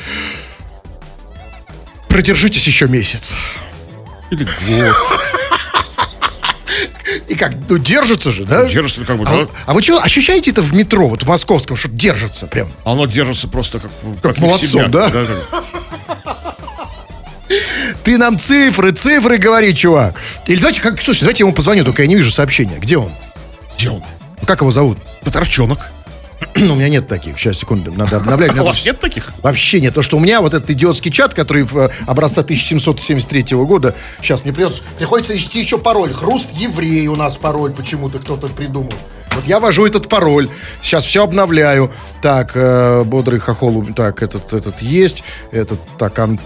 Продержитесь 2.07 2.67
еще 2.67 2.87
месяц. 2.87 3.33
Или 4.31 4.43
год. 4.43 4.95
И 7.27 7.35
как, 7.35 7.51
ну, 7.67 7.77
держится 7.77 8.31
же, 8.31 8.45
да? 8.45 8.65
Держится 8.65 9.01
как 9.05 9.17
бы, 9.17 9.23
А, 9.25 9.29
да? 9.29 9.35
вы- 9.37 9.47
а 9.65 9.73
вы 9.73 9.81
что, 9.81 10.01
ощущаете 10.01 10.51
это 10.51 10.61
в 10.61 10.73
метро, 10.73 11.07
вот 11.07 11.23
в 11.23 11.27
московском, 11.27 11.75
что 11.75 11.89
держится 11.89 12.47
прям? 12.47 12.69
Оно 12.85 13.05
держится 13.05 13.47
просто 13.47 13.79
как... 13.79 13.91
Как 14.21 14.37
не 14.39 14.45
в 14.45 14.47
молодцом, 14.47 14.69
себя. 14.69 14.87
да? 14.87 15.09
как- 15.11 15.63
Ты 18.03 18.17
нам 18.17 18.37
цифры, 18.39 18.91
цифры 18.93 19.37
говори, 19.37 19.75
чувак. 19.75 20.15
Или 20.47 20.57
давайте, 20.59 20.79
как, 20.81 21.01
слушай, 21.01 21.21
давайте 21.21 21.43
я 21.43 21.47
ему 21.47 21.55
позвоню, 21.55 21.83
только 21.83 22.01
я 22.03 22.07
не 22.07 22.15
вижу 22.15 22.31
сообщения. 22.31 22.77
Где 22.79 22.97
он? 22.97 23.11
Где 23.77 23.89
он? 23.89 24.01
Ну, 24.39 24.47
Как 24.47 24.61
его 24.61 24.71
зовут? 24.71 24.97
Татарчонок. 25.23 25.79
Ну, 26.55 26.73
у 26.73 26.75
меня 26.75 26.89
нет 26.89 27.07
таких. 27.07 27.39
Сейчас, 27.39 27.57
секунду, 27.57 27.91
надо 27.91 28.17
обновлять. 28.17 28.51
У 28.53 28.55
Надо- 28.57 28.67
вас 28.67 28.85
нет 28.85 28.99
таких? 28.99 29.31
Вообще 29.41 29.81
нет. 29.81 29.93
То, 29.93 30.01
что 30.01 30.17
у 30.17 30.19
меня 30.19 30.41
вот 30.41 30.53
этот 30.53 30.69
идиотский 30.69 31.11
чат, 31.11 31.33
который 31.33 31.63
в 31.63 31.77
э, 31.77 31.89
образца 32.05 32.41
1773 32.41 33.57
года, 33.65 33.95
сейчас 34.21 34.43
мне 34.43 34.53
придется, 34.53 34.83
приходится 34.97 35.33
вести 35.33 35.59
еще 35.59 35.77
пароль. 35.77 36.13
Хруст 36.13 36.47
еврей 36.53 37.07
у 37.07 37.15
нас 37.15 37.35
пароль 37.37 37.71
почему-то 37.71 38.19
кто-то 38.19 38.47
придумал. 38.47 38.93
Вот 39.33 39.45
я 39.47 39.59
ввожу 39.59 39.85
этот 39.85 40.09
пароль. 40.09 40.49
Сейчас 40.81 41.05
все 41.05 41.23
обновляю. 41.23 41.91
Так, 42.21 42.51
э, 42.55 43.03
бодрый 43.03 43.39
хохол. 43.39 43.85
Так, 43.95 44.21
этот, 44.23 44.53
этот 44.53 44.81
есть. 44.81 45.23
Этот, 45.51 45.79
так, 45.97 46.17
ан- 46.19 46.39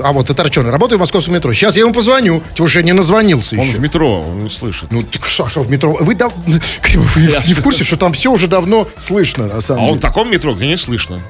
а 0.00 0.12
вот 0.12 0.26
Татарчон. 0.26 0.66
Работаю 0.68 0.98
в 0.98 1.00
московском 1.00 1.34
метро. 1.34 1.52
Сейчас 1.52 1.76
я 1.76 1.82
ему 1.84 1.92
позвоню. 1.94 2.40
Потому 2.50 2.68
что 2.68 2.80
я 2.80 2.84
не 2.84 2.92
назвонился 2.92 3.56
Он 3.56 3.62
еще. 3.66 3.76
в 3.76 3.80
метро, 3.80 4.20
он 4.22 4.44
не 4.44 4.50
слышит. 4.50 4.90
Ну, 4.90 5.02
так 5.04 5.24
что, 5.26 5.48
что 5.48 5.60
в 5.60 5.70
метро? 5.70 5.92
Вы, 6.00 6.14
дав- 6.16 6.32
Кремов, 6.82 7.14
вы 7.16 7.22
не, 7.22 7.46
не 7.48 7.54
в 7.54 7.62
курсе, 7.62 7.84
что 7.84 7.96
там 7.96 8.12
все 8.12 8.30
уже 8.32 8.48
давно 8.48 8.88
слышно, 8.98 9.46
на 9.46 9.56
А 9.58 9.60
самом 9.60 9.84
он 9.84 9.88
в 9.90 9.92
деле? 9.92 10.00
таком 10.02 10.30
метро, 10.30 10.54
где 10.54 10.66
не 10.66 10.76
слышно. 10.76 11.20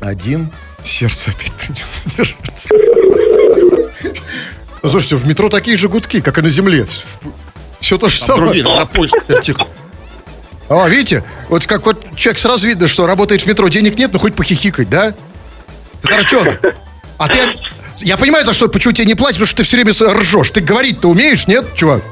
Один. 0.00 0.50
Сердце 0.82 1.30
опять 1.32 1.52
придется 1.52 2.10
держаться. 2.16 2.68
Слушайте, 4.82 5.16
в 5.16 5.26
метро 5.26 5.48
такие 5.48 5.76
же 5.76 5.88
гудки, 5.88 6.20
как 6.20 6.38
и 6.38 6.42
на 6.42 6.48
земле. 6.48 6.86
Все 7.80 7.98
то 7.98 8.08
же 8.08 8.18
Там 8.18 8.26
самое. 8.36 8.44
другие, 8.46 8.64
на 8.64 8.86
поезд. 8.86 9.14
Тихо. 9.42 9.66
А, 10.70 10.88
видите? 10.88 11.24
Вот 11.48 11.66
как 11.66 11.84
вот 11.84 12.06
человек 12.14 12.38
сразу 12.38 12.66
видно, 12.66 12.86
что 12.86 13.06
работает 13.06 13.42
в 13.42 13.46
метро, 13.46 13.66
денег 13.68 13.98
нет, 13.98 14.12
но 14.12 14.20
хоть 14.20 14.34
похихикать, 14.34 14.88
да? 14.88 15.12
Татарчонок. 16.00 16.60
А 17.18 17.28
ты... 17.28 17.38
Я 17.96 18.16
понимаю, 18.16 18.44
за 18.44 18.54
что, 18.54 18.68
почему 18.68 18.92
тебе 18.92 19.06
не 19.06 19.14
платят, 19.14 19.34
потому 19.34 19.48
что 19.48 19.56
ты 19.58 19.62
все 19.64 19.76
время 19.76 19.92
ржешь. 19.92 20.50
Ты 20.50 20.60
говорить-то 20.60 21.08
умеешь, 21.08 21.48
нет, 21.48 21.66
чувак? 21.74 22.02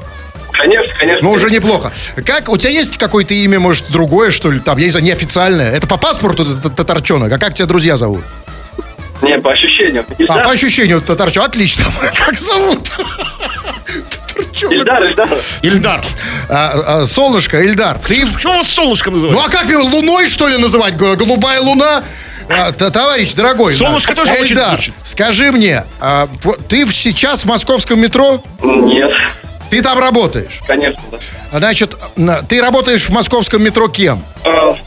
Конечно, 0.51 0.93
конечно. 0.99 1.25
Ну, 1.25 1.31
уже 1.31 1.49
неплохо. 1.49 1.93
Как, 2.25 2.49
у 2.49 2.57
тебя 2.57 2.71
есть 2.71 2.97
какое-то 2.97 3.33
имя, 3.33 3.61
может, 3.61 3.89
другое, 3.89 4.29
что 4.29 4.51
ли, 4.51 4.59
там, 4.59 4.77
я 4.77 4.85
не 4.85 4.91
знаю, 4.91 5.05
неофициальное? 5.05 5.71
Это 5.71 5.87
по 5.87 5.95
паспорту 5.95 6.45
Татарчонок? 6.69 7.31
А 7.31 7.39
как 7.39 7.53
тебя 7.53 7.65
друзья 7.65 7.95
зовут? 7.95 8.23
Не, 9.21 9.39
по 9.39 9.53
ощущениям. 9.53 10.05
А, 10.27 10.39
по 10.39 10.51
ощущению 10.51 11.01
Татарчонок. 11.01 11.49
Отлично. 11.49 11.85
Как 12.17 12.37
зовут? 12.37 12.91
Ильдар, 14.69 15.03
Ильдар. 15.03 15.29
Ильдар. 15.61 16.01
А, 16.49 17.01
а, 17.01 17.05
солнышко, 17.05 17.61
Ильдар, 17.61 17.97
ты... 17.99 18.25
Почему 18.25 18.57
вас 18.57 18.67
солнышком 18.67 19.13
Ну, 19.15 19.27
называют? 19.27 19.53
а 19.53 19.57
как 19.57 19.69
его, 19.69 19.83
луной, 19.83 20.27
что 20.27 20.47
ли, 20.47 20.57
называть? 20.57 20.95
Голубая 20.97 21.61
луна? 21.61 22.03
А, 22.49 22.71
товарищ 22.71 23.33
дорогой. 23.33 23.73
Солнышко 23.75 24.15
да. 24.15 24.25
тоже 24.25 24.37
звучит. 24.37 24.93
скажи 25.03 25.51
мне, 25.51 25.83
а, 25.99 26.27
ты 26.67 26.87
сейчас 26.91 27.41
в 27.43 27.45
московском 27.45 27.99
метро? 28.01 28.43
Нет, 28.63 29.11
Ты 29.69 29.81
там 29.83 29.99
работаешь? 29.99 30.59
конечно, 30.65 31.01
да. 31.11 31.17
Значит, 31.59 31.95
на- 32.15 32.41
ты 32.41 32.59
работаешь 32.61 33.03
в 33.05 33.09
московском 33.11 33.63
метро 33.63 33.87
кем? 33.87 34.23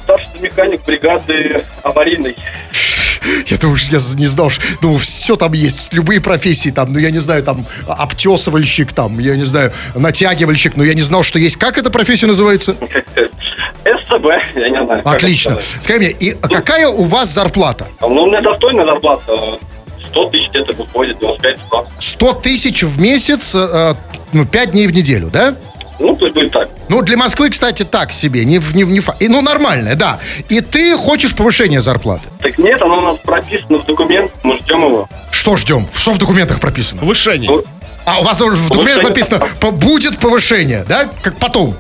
Старший 0.05 0.29
механик 0.41 0.85
бригады 0.85 1.65
аварийной. 1.85 2.37
Я 3.47 3.57
думаю, 3.57 3.79
я 3.91 3.99
не 4.17 4.27
знал, 4.27 4.51
что, 4.51 4.63
думаю, 4.81 4.99
все 4.99 5.37
там 5.37 5.53
есть, 5.53 5.93
любые 5.93 6.21
профессии 6.21 6.71
там, 6.71 6.93
ну, 6.93 6.99
я 6.99 7.11
не 7.11 7.21
знаю, 7.21 7.43
там, 7.43 7.65
обтесывальщик, 7.87 8.93
там, 8.93 9.19
я 9.19 9.37
не 9.37 9.45
знаю, 9.45 9.73
натягивальщик, 9.95 10.77
но 10.77 10.85
я 10.85 10.95
не 10.95 11.03
знал, 11.03 11.23
что 11.23 11.39
есть. 11.39 11.57
Как 11.57 11.79
эта 11.79 11.91
профессия 11.91 12.27
называется? 12.27 12.77
СЦБ, 13.85 14.27
я 14.57 14.69
не 14.71 14.85
знаю. 14.85 15.03
Отлично. 15.05 15.53
это. 15.53 15.63
Скажи 15.81 15.99
мне, 15.99 16.11
и 16.11 16.33
какая 16.33 16.89
у 16.89 17.03
вас 17.05 17.31
зарплата? 17.33 17.87
Ну, 18.01 18.23
у 18.23 18.27
меня 18.27 18.41
достойная 18.41 18.87
зарплата. 18.87 19.59
100 20.11 20.25
тысяч 20.27 20.51
где-то 20.51 20.73
выходит, 20.75 21.19
25 21.19 21.59
100. 21.67 21.87
100 21.99 22.33
тысяч 22.35 22.83
в 22.83 23.01
месяц, 23.01 23.55
э, 23.55 23.95
ну, 24.33 24.45
5 24.45 24.73
дней 24.73 24.87
в 24.87 24.93
неделю, 24.93 25.31
да? 25.33 25.55
Ну, 25.99 26.17
пусть 26.17 26.35
будет 26.35 26.51
так. 26.53 26.69
Ну, 26.89 27.03
для 27.03 27.17
Москвы, 27.17 27.51
кстати, 27.51 27.85
так 27.85 28.13
себе, 28.13 28.45
не, 28.45 28.61
не, 28.75 28.83
не 28.83 29.01
фа- 29.01 29.15
и, 29.21 29.29
Ну, 29.29 29.41
нормальное, 29.41 29.95
да. 29.95 30.19
И 30.49 30.61
ты 30.61 30.97
хочешь 30.97 31.35
повышения 31.35 31.81
зарплаты. 31.81 32.29
Так 32.41 32.59
нет, 32.59 32.81
оно 32.83 32.99
у 32.99 33.01
нас 33.03 33.17
прописано 33.19 33.79
в 33.79 33.85
документ, 33.87 34.31
мы 34.43 34.59
ждем 34.59 34.85
его. 34.85 35.09
Что 35.31 35.57
ждем? 35.57 35.87
Что 35.95 36.13
в 36.13 36.19
документах 36.19 36.61
прописано? 36.61 37.01
Повышение. 37.01 37.51
Ну, 37.51 37.63
А 38.05 38.21
у 38.21 38.25
вас 38.25 38.39
в 38.39 38.41
документах 38.41 38.69
Повышение. 38.69 39.09
написано, 39.09 39.47
по- 39.61 39.71
будет 39.71 40.19
повышение, 40.19 40.85
да? 40.89 41.09
Как 41.23 41.37
потом. 41.37 41.75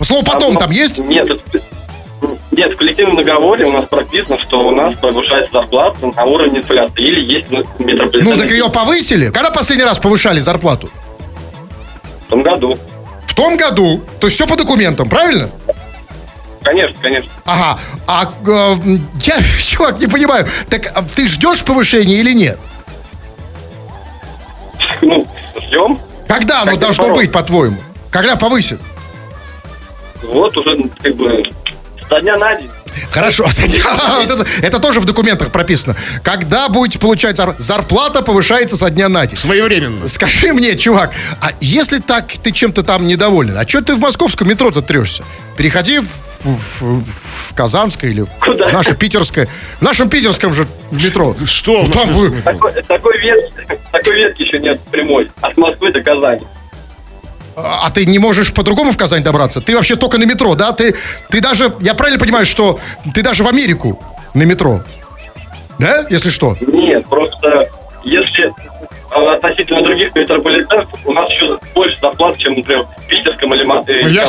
Слово 0.00 0.24
потом 0.24 0.50
оно- 0.52 0.60
там 0.60 0.70
есть? 0.70 0.98
Нет, 0.98 1.28
это- 1.28 1.60
нет, 2.52 2.72
в 2.72 2.76
коллективном 2.76 3.16
договоре 3.16 3.64
у 3.66 3.72
нас 3.72 3.86
прописано, 3.88 4.38
что 4.40 4.60
у 4.60 4.70
нас 4.70 4.94
повышается 4.94 5.52
зарплата 5.52 6.06
на 6.14 6.24
уровне 6.24 6.60
инфляции. 6.60 7.02
Или 7.02 7.20
есть 7.34 7.50
метрополитен. 7.50 8.30
Ну, 8.30 8.36
так 8.38 8.50
ее 8.50 8.68
повысили. 8.70 9.30
Когда 9.30 9.50
последний 9.50 9.84
раз 9.84 9.98
повышали 9.98 10.38
зарплату? 10.38 10.88
В 12.26 12.30
том 12.30 12.42
году. 12.42 12.78
Том 13.36 13.56
году. 13.58 14.02
То 14.18 14.26
есть 14.26 14.36
все 14.36 14.46
по 14.46 14.56
документам, 14.56 15.08
правильно? 15.08 15.50
Конечно, 16.62 16.96
конечно. 17.00 17.30
Ага. 17.44 17.78
А 18.08 18.24
э, 18.24 18.76
я, 19.20 19.36
чувак, 19.62 20.00
не 20.00 20.06
понимаю. 20.08 20.48
Так 20.68 20.90
а 20.94 21.02
ты 21.02 21.28
ждешь 21.28 21.62
повышения 21.62 22.16
или 22.16 22.32
нет? 22.32 22.58
Ну, 25.02 25.26
ждем. 25.60 26.00
Когда 26.26 26.62
оно 26.62 26.76
должно 26.76 27.04
наоборот. 27.04 27.24
быть, 27.24 27.32
по-твоему? 27.32 27.76
Когда 28.10 28.34
повысят? 28.36 28.80
Вот 30.22 30.56
уже 30.56 30.88
как 31.02 31.14
бы 31.14 31.44
со 32.08 32.20
дня 32.20 32.36
на 32.38 32.54
день. 32.56 32.70
Хорошо. 33.10 33.46
Вот 34.18 34.30
это, 34.30 34.46
это 34.62 34.78
тоже 34.78 35.00
в 35.00 35.04
документах 35.04 35.50
прописано. 35.52 35.94
Когда 36.22 36.68
будете 36.68 36.98
получать 36.98 37.38
зар- 37.38 37.54
зарплата, 37.58 38.22
повышается 38.22 38.76
со 38.76 38.90
дня 38.90 39.08
на 39.08 39.26
день. 39.26 39.36
Своевременно. 39.38 40.08
Скажи 40.08 40.52
мне, 40.52 40.76
чувак, 40.76 41.12
а 41.40 41.50
если 41.60 41.98
так 41.98 42.26
ты 42.42 42.52
чем-то 42.52 42.82
там 42.82 43.06
недоволен, 43.06 43.56
а 43.56 43.66
что 43.66 43.82
ты 43.82 43.94
в 43.94 44.00
московском 44.00 44.48
метро-то 44.48 44.82
трешься? 44.82 45.24
Переходи 45.56 46.00
в, 46.00 46.04
в- 46.80 47.04
в 47.04 47.54
Казанское 47.54 48.10
или 48.10 48.24
Куда? 48.40 48.68
в 48.68 48.72
наше 48.72 48.94
питерское. 48.94 49.48
В 49.78 49.82
нашем 49.82 50.08
питерском 50.08 50.54
же 50.54 50.66
метро. 50.90 51.34
Что? 51.46 51.82
Ну, 51.84 51.90
там 51.92 52.12
вы- 52.14 52.40
Такой, 52.42 52.72
такой, 52.82 53.18
ветки, 53.18 53.52
такой 53.92 54.14
ветки 54.16 54.42
еще 54.42 54.58
нет 54.58 54.80
прямой. 54.90 55.30
От 55.40 55.56
Москвы 55.56 55.92
до 55.92 56.02
Казани. 56.02 56.42
А 57.56 57.90
ты 57.90 58.04
не 58.04 58.18
можешь 58.18 58.52
по-другому 58.52 58.92
в 58.92 58.98
Казань 58.98 59.22
добраться? 59.22 59.62
Ты 59.62 59.74
вообще 59.74 59.96
только 59.96 60.18
на 60.18 60.24
метро, 60.24 60.54
да? 60.54 60.72
Ты, 60.72 60.94
ты 61.30 61.40
даже, 61.40 61.72
я 61.80 61.94
правильно 61.94 62.20
понимаю, 62.20 62.44
что 62.44 62.78
ты 63.14 63.22
даже 63.22 63.42
в 63.44 63.48
Америку 63.48 63.98
на 64.34 64.42
метро? 64.42 64.82
Да, 65.78 66.04
если 66.10 66.28
что? 66.28 66.56
Нет, 66.60 67.06
просто 67.06 67.68
если 68.04 68.52
относительно 69.16 69.82
других 69.82 70.14
метрополитенов, 70.14 70.88
у 71.04 71.12
нас 71.12 71.30
еще 71.30 71.58
больше 71.74 71.98
зарплат, 72.00 72.36
чем, 72.38 72.54
например, 72.54 72.84
в 72.84 73.06
Питерском 73.06 73.54
или 73.54 73.64
Мо- 73.64 73.84
э, 73.86 74.02
Ну, 74.02 74.08
я. 74.08 74.26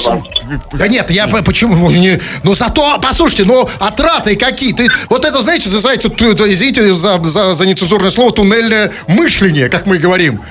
Да 0.73 0.88
нет, 0.88 1.10
я 1.12 1.28
по- 1.28 1.41
почему 1.41 1.76
ну, 1.76 1.91
не... 1.91 2.19
Ну 2.43 2.54
зато, 2.54 2.97
послушайте, 3.02 3.45
ну 3.45 3.69
отраты 3.80 4.36
какие? 4.36 4.73
Ты, 4.73 4.88
вот 5.10 5.26
это, 5.26 5.41
знаете, 5.41 5.69
называется, 5.69 6.10
извините 6.10 6.95
за, 6.95 7.23
за, 7.23 7.54
за 7.54 7.65
нецензурное 7.65 8.12
слово, 8.12 8.32
туннельное 8.32 8.91
мышление, 9.08 9.69
как 9.69 9.86
мы 9.86 9.97
говорим. 9.97 10.41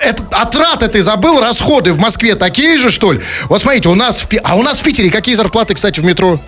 Это, 0.00 0.22
отраты 0.32 0.88
ты 0.88 1.02
забыл, 1.02 1.40
расходы 1.40 1.92
в 1.92 1.98
Москве 1.98 2.34
такие 2.34 2.78
же, 2.78 2.90
что 2.90 3.12
ли? 3.12 3.20
Вот 3.44 3.60
смотрите, 3.60 3.88
у 3.88 3.94
нас 3.94 4.20
в, 4.20 4.28
а 4.42 4.56
у 4.56 4.62
нас 4.62 4.80
в 4.80 4.84
Питере 4.84 5.10
какие 5.10 5.34
зарплаты, 5.34 5.74
кстати, 5.74 6.00
в 6.00 6.04
метро? 6.04 6.38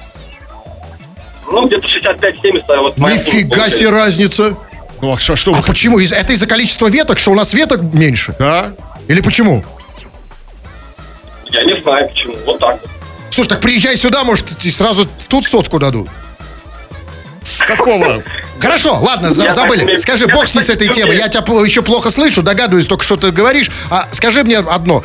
Ну, 1.51 1.67
где-то 1.67 1.87
65-70, 1.87 2.63
а 2.69 2.81
вот... 2.83 2.99
Нифига 2.99 3.71
себе 3.71 3.91
разница. 3.91 4.57
Ну, 5.01 5.13
а 5.13 5.19
что, 5.19 5.37
что 5.37 5.53
А 5.53 5.59
вы 5.59 5.63
почему? 5.63 5.99
Из- 5.99 6.13
Это 6.13 6.33
из-за 6.33 6.47
количества 6.47 6.89
веток, 6.89 7.19
что 7.19 7.31
у 7.31 7.35
нас 7.35 7.55
веток 7.55 7.83
меньше? 7.93 8.35
Да? 8.39 8.73
Или 9.07 9.21
почему? 9.21 9.65
Я 11.51 11.65
не 11.65 11.81
знаю 11.81 12.09
почему. 12.09 12.37
Вот 12.45 12.59
так 12.59 12.81
вот. 12.83 12.91
Слушай, 13.31 13.49
так 13.51 13.61
приезжай 13.61 13.97
сюда, 13.97 14.25
может, 14.25 14.65
и 14.65 14.71
сразу 14.71 15.09
тут 15.29 15.47
сотку 15.47 15.79
дадут. 15.79 16.09
С 17.43 17.63
какого? 17.63 18.23
Хорошо, 18.61 18.99
ладно, 19.01 19.33
за- 19.33 19.53
забыли. 19.53 19.97
Скажи, 19.97 20.27
бог 20.27 20.47
с 20.47 20.55
ней 20.55 20.63
с 20.63 20.69
этой 20.71 20.89
умею. 20.89 21.17
Я 21.17 21.29
тебя 21.29 21.43
еще 21.65 21.83
плохо 21.83 22.11
слышу, 22.11 22.43
догадываюсь 22.43 22.87
только, 22.87 23.05
что 23.05 23.17
ты 23.17 23.31
говоришь. 23.31 23.71
А 23.91 24.09
скажи 24.13 24.43
мне 24.45 24.59
одно. 24.59 25.05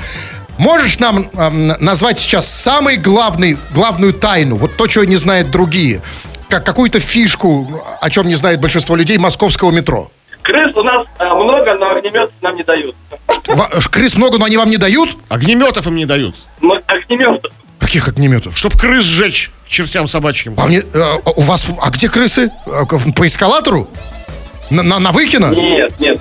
Можешь 0.58 1.00
нам 1.00 1.30
эм, 1.36 1.68
назвать 1.80 2.20
сейчас 2.20 2.48
самый 2.48 2.98
главный, 2.98 3.58
главную 3.72 4.14
тайну, 4.14 4.56
вот 4.56 4.76
то, 4.76 4.86
чего 4.88 5.04
не 5.04 5.16
знают 5.16 5.50
другие, 5.50 6.02
как 6.54 6.64
какую-то 6.68 7.00
фишку, 7.00 7.68
о 8.00 8.10
чем 8.12 8.28
не 8.28 8.36
знает 8.36 8.62
большинство 8.62 8.96
людей 8.96 9.18
московского 9.18 9.72
метро? 9.72 10.12
Крыс 10.44 10.76
у 10.76 10.84
нас 10.84 11.08
а, 11.18 11.34
много, 11.34 11.74
но 11.74 11.96
огнемет 11.96 12.30
нам 12.42 12.56
не 12.56 12.62
дают. 12.64 12.96
Ва- 13.48 13.72
Крыс 13.92 14.16
много, 14.16 14.38
но 14.38 14.46
они 14.46 14.58
вам 14.58 14.70
не 14.70 14.78
дают? 14.78 15.18
Огнеметов 15.30 15.88
им 15.88 15.96
не 15.96 16.06
дают. 16.06 16.36
Но 16.62 16.80
огнемет 16.86 17.44
Каких 17.80 18.08
огнеметов? 18.08 18.56
Чтоб 18.56 18.78
крыс 18.78 19.04
сжечь 19.04 19.50
чертям 19.68 20.08
собачьим. 20.08 20.54
А, 20.58 20.68
мне, 20.68 20.84
э, 20.94 21.04
у 21.36 21.42
вас, 21.42 21.66
а 21.82 21.90
где 21.90 22.08
крысы? 22.08 22.52
К- 22.66 23.00
По 23.16 23.26
эскалатору? 23.26 23.90
На, 24.70 24.84
на, 24.84 25.00
на 25.00 25.12
Выхино? 25.12 25.48
Нет, 25.56 26.00
нет. 26.00 26.20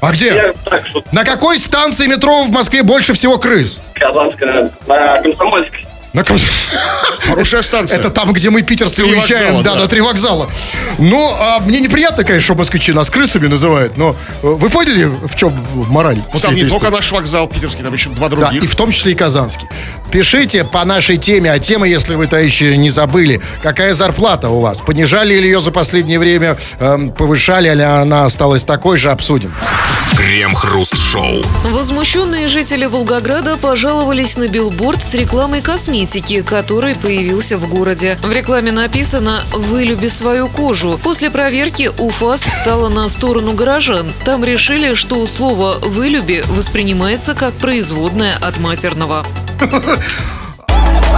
А 0.00 0.12
где? 0.12 0.26
Я 0.28 0.52
так, 0.64 0.86
что 0.86 1.02
На 1.10 1.24
какой 1.24 1.58
станции 1.58 2.06
метро 2.06 2.44
в 2.44 2.50
Москве 2.52 2.84
больше 2.84 3.12
всего 3.12 3.38
крыс? 3.38 3.80
Казанская, 3.94 4.70
на 4.86 5.20
Комсомольской. 5.20 5.84
На 6.18 6.24
ком- 6.24 6.36
Хорошая 7.20 7.62
станция. 7.62 7.98
Это 7.98 8.10
там, 8.10 8.32
где 8.32 8.50
мы, 8.50 8.62
питерцы, 8.62 9.02
Три 9.04 9.12
уезжаем, 9.12 9.56
вокзала, 9.56 9.62
да, 9.62 9.74
да. 9.74 9.80
на 9.82 9.86
три 9.88 10.00
вокзала. 10.00 10.48
Ну, 10.98 11.32
а 11.38 11.60
мне 11.60 11.78
неприятно, 11.78 12.24
конечно, 12.24 12.42
что 12.44 12.54
москвичи 12.54 12.92
нас 12.92 13.08
крысами 13.10 13.46
называют, 13.46 13.96
но 13.96 14.16
э, 14.42 14.46
вы 14.46 14.68
поняли, 14.70 15.04
в 15.04 15.36
чем 15.36 15.52
мораль? 15.74 16.20
Ну, 16.32 16.40
там 16.40 16.54
не 16.54 16.62
только 16.62 16.86
истории? 16.86 16.94
наш 16.94 17.12
вокзал 17.12 17.46
питерский, 17.46 17.84
там 17.84 17.92
еще 17.92 18.08
два 18.10 18.28
Да, 18.28 18.36
других. 18.36 18.64
и 18.64 18.66
в 18.66 18.74
том 18.74 18.90
числе 18.90 19.12
и 19.12 19.14
казанский. 19.14 19.68
Пишите 20.10 20.64
по 20.64 20.84
нашей 20.84 21.18
теме, 21.18 21.52
а 21.52 21.58
тема, 21.58 21.86
если 21.86 22.14
вы-то 22.14 22.36
еще 22.38 22.74
не 22.76 22.88
забыли, 22.90 23.40
какая 23.62 23.92
зарплата 23.94 24.48
у 24.48 24.60
вас? 24.60 24.78
Понижали 24.78 25.34
ли 25.34 25.44
ее 25.44 25.60
за 25.60 25.70
последнее 25.70 26.18
время, 26.18 26.56
эм, 26.80 27.12
повышали 27.12 27.72
ли 27.74 27.82
она 27.82 28.24
осталась 28.24 28.64
такой 28.64 28.96
же, 28.96 29.10
обсудим. 29.10 29.52
Крем-хруст-шоу. 30.16 31.42
Возмущенные 31.64 32.48
жители 32.48 32.86
Волгограда 32.86 33.58
пожаловались 33.58 34.38
на 34.38 34.48
билборд 34.48 35.02
с 35.02 35.12
рекламой 35.14 35.60
косметики, 35.60 36.07
который 36.42 36.94
появился 36.94 37.58
в 37.58 37.68
городе. 37.68 38.18
В 38.22 38.32
рекламе 38.32 38.72
написано 38.72 39.44
«Вылюби 39.52 40.08
свою 40.08 40.48
кожу». 40.48 40.98
После 41.02 41.30
проверки 41.30 41.90
УФАС 41.98 42.42
встала 42.42 42.88
на 42.88 43.08
сторону 43.10 43.52
горожан. 43.52 44.12
Там 44.24 44.42
решили, 44.42 44.94
что 44.94 45.26
слово 45.26 45.78
«вылюби» 45.80 46.42
воспринимается 46.48 47.34
как 47.34 47.52
производное 47.54 48.36
от 48.36 48.58
матерного. 48.58 49.26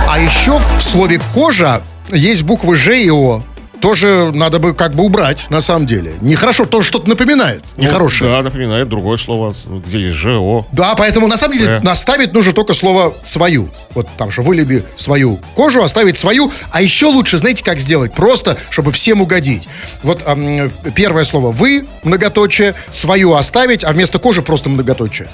А 0.09 0.18
еще 0.18 0.59
в 0.59 0.83
слове 0.83 1.20
«кожа» 1.33 1.83
есть 2.11 2.42
буквы 2.42 2.74
«Ж» 2.74 2.98
и 2.98 3.11
«О». 3.11 3.44
Тоже 3.81 4.31
надо 4.35 4.59
бы 4.59 4.75
как 4.75 4.95
бы 4.95 5.05
убрать, 5.05 5.47
на 5.51 5.61
самом 5.61 5.87
деле. 5.87 6.14
Нехорошо, 6.21 6.66
тоже 6.66 6.87
что-то 6.88 7.09
напоминает. 7.09 7.64
Ну, 7.77 7.85
Нехорошее. 7.85 8.31
Да, 8.31 8.43
напоминает 8.43 8.88
другое 8.88 9.16
слово, 9.16 9.55
где 9.66 10.01
есть 10.03 10.14
ЖО. 10.16 10.66
Да, 10.73 10.95
поэтому 10.95 11.27
на 11.27 11.37
самом 11.37 11.57
деле 11.57 11.71
Э. 11.77 11.81
наставить 11.81 12.33
нужно 12.35 12.53
только 12.53 12.75
слово 12.75 13.14
свою. 13.23 13.71
Вот 13.95 14.07
там 14.19 14.31
же 14.31 14.43
вылюби 14.43 14.85
свою 14.97 15.38
кожу, 15.55 15.83
оставить 15.83 16.19
свою. 16.19 16.53
А 16.71 16.83
еще 16.83 17.07
лучше, 17.07 17.38
знаете, 17.38 17.64
как 17.64 17.81
сделать? 17.81 18.12
Просто, 18.12 18.59
чтобы 18.69 18.93
всем 18.93 19.23
угодить. 19.23 19.69
Вот 20.03 20.23
ам, 20.27 20.71
первое 20.95 21.25
слово 21.25 21.51
вы, 21.51 21.87
многоточие, 22.03 22.75
свою 22.90 23.35
оставить, 23.35 23.83
а 23.85 23.93
вместо 23.93 24.19
кожи 24.19 24.43
просто 24.43 24.69
многоточие. 24.69 25.29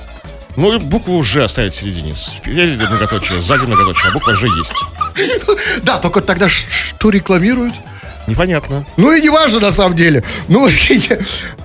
Ну 0.56 0.72
и 0.74 0.78
букву 0.78 1.22
Ж 1.22 1.44
оставить 1.44 1.74
в 1.74 1.78
середине. 1.78 2.14
Спереди 2.16 2.82
многоточие, 2.82 3.42
сзади 3.42 3.66
многоточие, 3.66 4.08
а 4.08 4.12
буква 4.12 4.34
Ж 4.34 4.44
есть. 4.56 4.72
Да, 5.82 5.98
только 5.98 6.20
тогда 6.22 6.48
что 6.48 7.10
рекламируют? 7.10 7.74
Непонятно. 8.26 8.86
Ну 8.96 9.12
и 9.12 9.20
не 9.20 9.28
важно 9.28 9.60
на 9.60 9.70
самом 9.70 9.94
деле. 9.94 10.24
Ну, 10.48 10.60
вот 10.60 10.72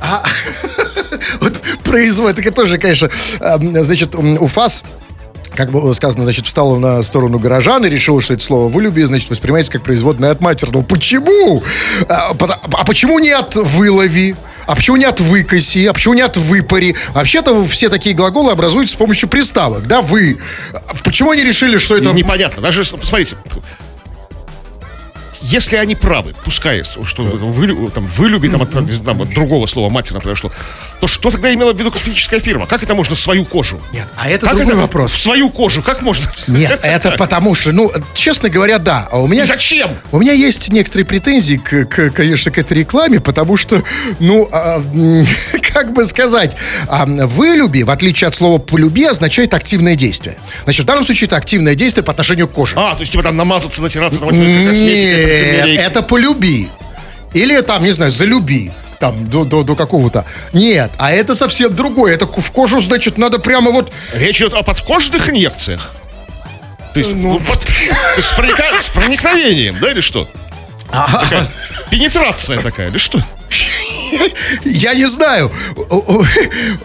а, 0.01 0.23
вот 1.39 1.53
производит, 1.83 2.39
это 2.39 2.51
тоже, 2.51 2.77
конечно, 2.77 3.09
ам, 3.39 3.83
значит, 3.83 4.15
м, 4.15 4.41
УФАС 4.41 4.83
как 5.55 5.71
бы 5.71 5.93
сказано, 5.93 6.23
значит, 6.23 6.45
встала 6.45 6.77
на 6.79 7.03
сторону 7.03 7.37
горожан 7.37 7.85
и 7.85 7.89
решила, 7.89 8.21
что 8.21 8.33
это 8.33 8.43
слово 8.43 8.69
«вылюби», 8.69 9.03
значит, 9.03 9.29
воспринимается 9.29 9.71
как 9.71 9.83
производное 9.83 10.31
от 10.31 10.39
матерного. 10.39 10.81
Почему? 10.83 11.63
А, 12.07 12.31
а 12.31 12.85
почему 12.85 13.19
не 13.19 13.31
от 13.31 13.55
«вылови»? 13.55 14.35
А 14.65 14.75
почему 14.75 14.95
не 14.95 15.05
от 15.05 15.19
«выкоси»? 15.19 15.85
А 15.87 15.93
почему 15.93 16.13
не 16.13 16.21
от 16.21 16.37
«выпари»? 16.37 16.95
Вообще-то 17.13 17.65
все 17.65 17.89
такие 17.89 18.15
глаголы 18.15 18.51
образуются 18.51 18.95
с 18.95 18.97
помощью 18.97 19.27
приставок, 19.27 19.87
да, 19.87 20.01
«вы». 20.01 20.37
Почему 21.03 21.31
они 21.31 21.43
решили, 21.43 21.77
что 21.77 21.97
это... 21.97 22.13
Непонятно. 22.13 22.61
Даже, 22.61 22.85
посмотрите, 22.85 23.35
если 25.51 25.75
они 25.75 25.95
правы, 25.95 26.33
пускай, 26.45 26.83
что 26.83 27.23
вы, 27.23 27.91
там, 27.91 28.05
вылюби 28.05 28.47
там, 28.47 28.61
от, 28.61 28.71
там, 28.71 29.21
от 29.21 29.29
другого 29.29 29.65
слова 29.65 29.89
матерно 29.89 30.21
произошло, 30.21 30.51
то 31.01 31.07
что 31.07 31.31
тогда 31.31 31.51
имела 31.51 31.73
в 31.73 31.79
виду 31.79 31.91
косметическая 31.91 32.39
фирма? 32.39 32.67
Как 32.67 32.83
это 32.83 32.93
можно 32.93 33.15
в 33.15 33.19
свою 33.19 33.43
кожу? 33.43 33.81
Нет, 33.91 34.05
а 34.15 34.29
это 34.29 34.45
Как 34.45 34.55
другой 34.55 34.73
это 34.73 34.81
вопрос. 34.81 35.11
В 35.11 35.19
свою 35.19 35.49
кожу, 35.49 35.81
как 35.81 36.03
можно? 36.03 36.29
Нет, 36.47 36.79
это 36.83 37.11
потому 37.17 37.55
что, 37.55 37.71
ну, 37.71 37.91
честно 38.13 38.49
говоря, 38.49 38.77
да. 38.77 39.09
А 39.11 39.19
у 39.19 39.25
меня... 39.25 39.47
Зачем? 39.47 39.89
У 40.11 40.19
меня 40.19 40.33
есть 40.33 40.69
некоторые 40.69 41.07
претензии, 41.07 41.55
к, 41.55 41.85
к- 41.85 42.11
конечно, 42.11 42.51
к 42.51 42.59
этой 42.59 42.73
рекламе, 42.77 43.19
потому 43.19 43.57
что, 43.57 43.81
ну, 44.19 44.47
а, 44.51 44.83
как 45.73 45.91
бы 45.91 46.05
сказать, 46.05 46.55
а, 46.87 47.07
вылюби, 47.07 47.81
в 47.81 47.89
отличие 47.89 48.27
от 48.27 48.35
слова 48.35 48.59
полюби, 48.59 49.05
означает 49.05 49.55
активное 49.55 49.95
действие. 49.95 50.37
Значит, 50.65 50.83
в 50.83 50.85
данном 50.85 51.03
случае 51.03 51.25
это 51.25 51.35
активное 51.35 51.73
действие 51.73 52.03
по 52.03 52.11
отношению 52.11 52.47
к 52.47 52.51
коже. 52.51 52.75
А, 52.77 52.93
то 52.93 52.99
есть 52.99 53.11
типа 53.11 53.23
там 53.23 53.35
намазаться, 53.35 53.81
натираться, 53.81 54.19
там, 54.19 54.29
Нет, 54.29 55.79
это 55.79 56.03
полюби. 56.03 56.69
Или 57.33 57.59
там, 57.61 57.83
не 57.83 57.91
знаю, 57.91 58.11
залюби. 58.11 58.71
Там, 59.01 59.27
до, 59.29 59.43
до, 59.45 59.63
до 59.63 59.75
какого-то. 59.75 60.25
Нет, 60.53 60.91
а 60.99 61.11
это 61.11 61.33
совсем 61.35 61.75
другое. 61.75 62.13
Это 62.13 62.27
в 62.27 62.51
кожу, 62.51 62.79
значит, 62.79 63.17
надо 63.17 63.39
прямо 63.39 63.71
вот... 63.71 63.91
Речь 64.13 64.37
идет 64.37 64.53
о 64.53 64.61
подкожных 64.61 65.27
инъекциях. 65.27 65.91
То 66.93 66.99
есть, 66.99 67.11
Ну, 67.15 67.33
ну, 67.33 67.39
под- 67.39 67.59
то 67.61 67.69
есть 68.17 68.29
с, 68.29 68.33
проника- 68.33 68.79
с 68.79 68.89
проникновением, 68.89 69.77
да, 69.81 69.89
или 69.91 70.01
что? 70.01 70.29
Такая 70.91 71.49
пенетрация 71.89 72.61
такая, 72.61 72.89
или 72.89 72.97
что? 72.99 73.19
Я 74.65 74.93
не 74.93 75.07
знаю. 75.07 75.51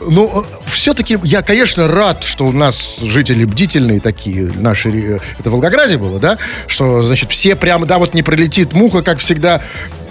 Но 0.00 0.46
все-таки 0.66 1.18
я, 1.24 1.42
конечно, 1.42 1.88
рад, 1.88 2.22
что 2.24 2.46
у 2.46 2.52
нас 2.52 2.98
жители 3.02 3.44
бдительные 3.44 4.00
такие, 4.00 4.50
наши, 4.54 4.90
ре- 4.90 5.20
это 5.38 5.50
в 5.50 5.52
Волгограде 5.52 5.96
было, 5.98 6.18
да? 6.20 6.38
Что, 6.66 7.02
значит, 7.02 7.30
все 7.32 7.56
прямо, 7.56 7.84
да, 7.86 7.98
вот 7.98 8.14
не 8.14 8.22
пролетит 8.22 8.72
муха, 8.72 9.02
как 9.02 9.18
всегда. 9.18 9.60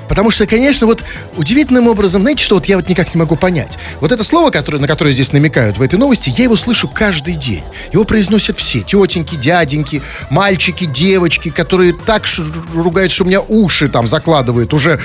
Потому 0.07 0.31
что, 0.31 0.45
конечно, 0.45 0.87
вот 0.87 1.03
удивительным 1.37 1.87
образом, 1.87 2.21
знаете, 2.21 2.43
что 2.43 2.55
вот 2.55 2.65
я 2.65 2.77
вот 2.77 2.89
никак 2.89 3.13
не 3.13 3.19
могу 3.19 3.35
понять. 3.35 3.77
Вот 4.01 4.11
это 4.11 4.23
слово, 4.23 4.51
которое, 4.51 4.79
на 4.79 4.87
которое 4.87 5.11
здесь 5.13 5.31
намекают 5.31 5.77
в 5.77 5.81
этой 5.81 5.97
новости, 5.97 6.31
я 6.35 6.45
его 6.45 6.55
слышу 6.55 6.87
каждый 6.87 7.35
день. 7.35 7.63
Его 7.91 8.05
произносят 8.05 8.57
все. 8.57 8.81
Тетеньки, 8.81 9.35
дяденьки, 9.35 10.01
мальчики, 10.29 10.85
девочки, 10.85 11.49
которые 11.49 11.93
так 11.93 12.25
ругают, 12.73 13.11
что 13.11 13.23
у 13.23 13.27
меня 13.27 13.41
уши 13.41 13.87
там 13.87 14.07
закладывают. 14.07 14.73
Уже, 14.73 14.99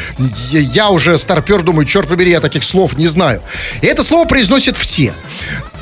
я 0.50 0.90
уже 0.90 1.18
старпер, 1.18 1.62
думаю, 1.62 1.86
черт 1.86 2.08
побери, 2.08 2.32
я 2.32 2.40
таких 2.40 2.64
слов 2.64 2.96
не 2.96 3.06
знаю. 3.06 3.42
И 3.80 3.86
это 3.86 4.02
слово 4.02 4.26
произносят 4.26 4.76
все. 4.76 5.12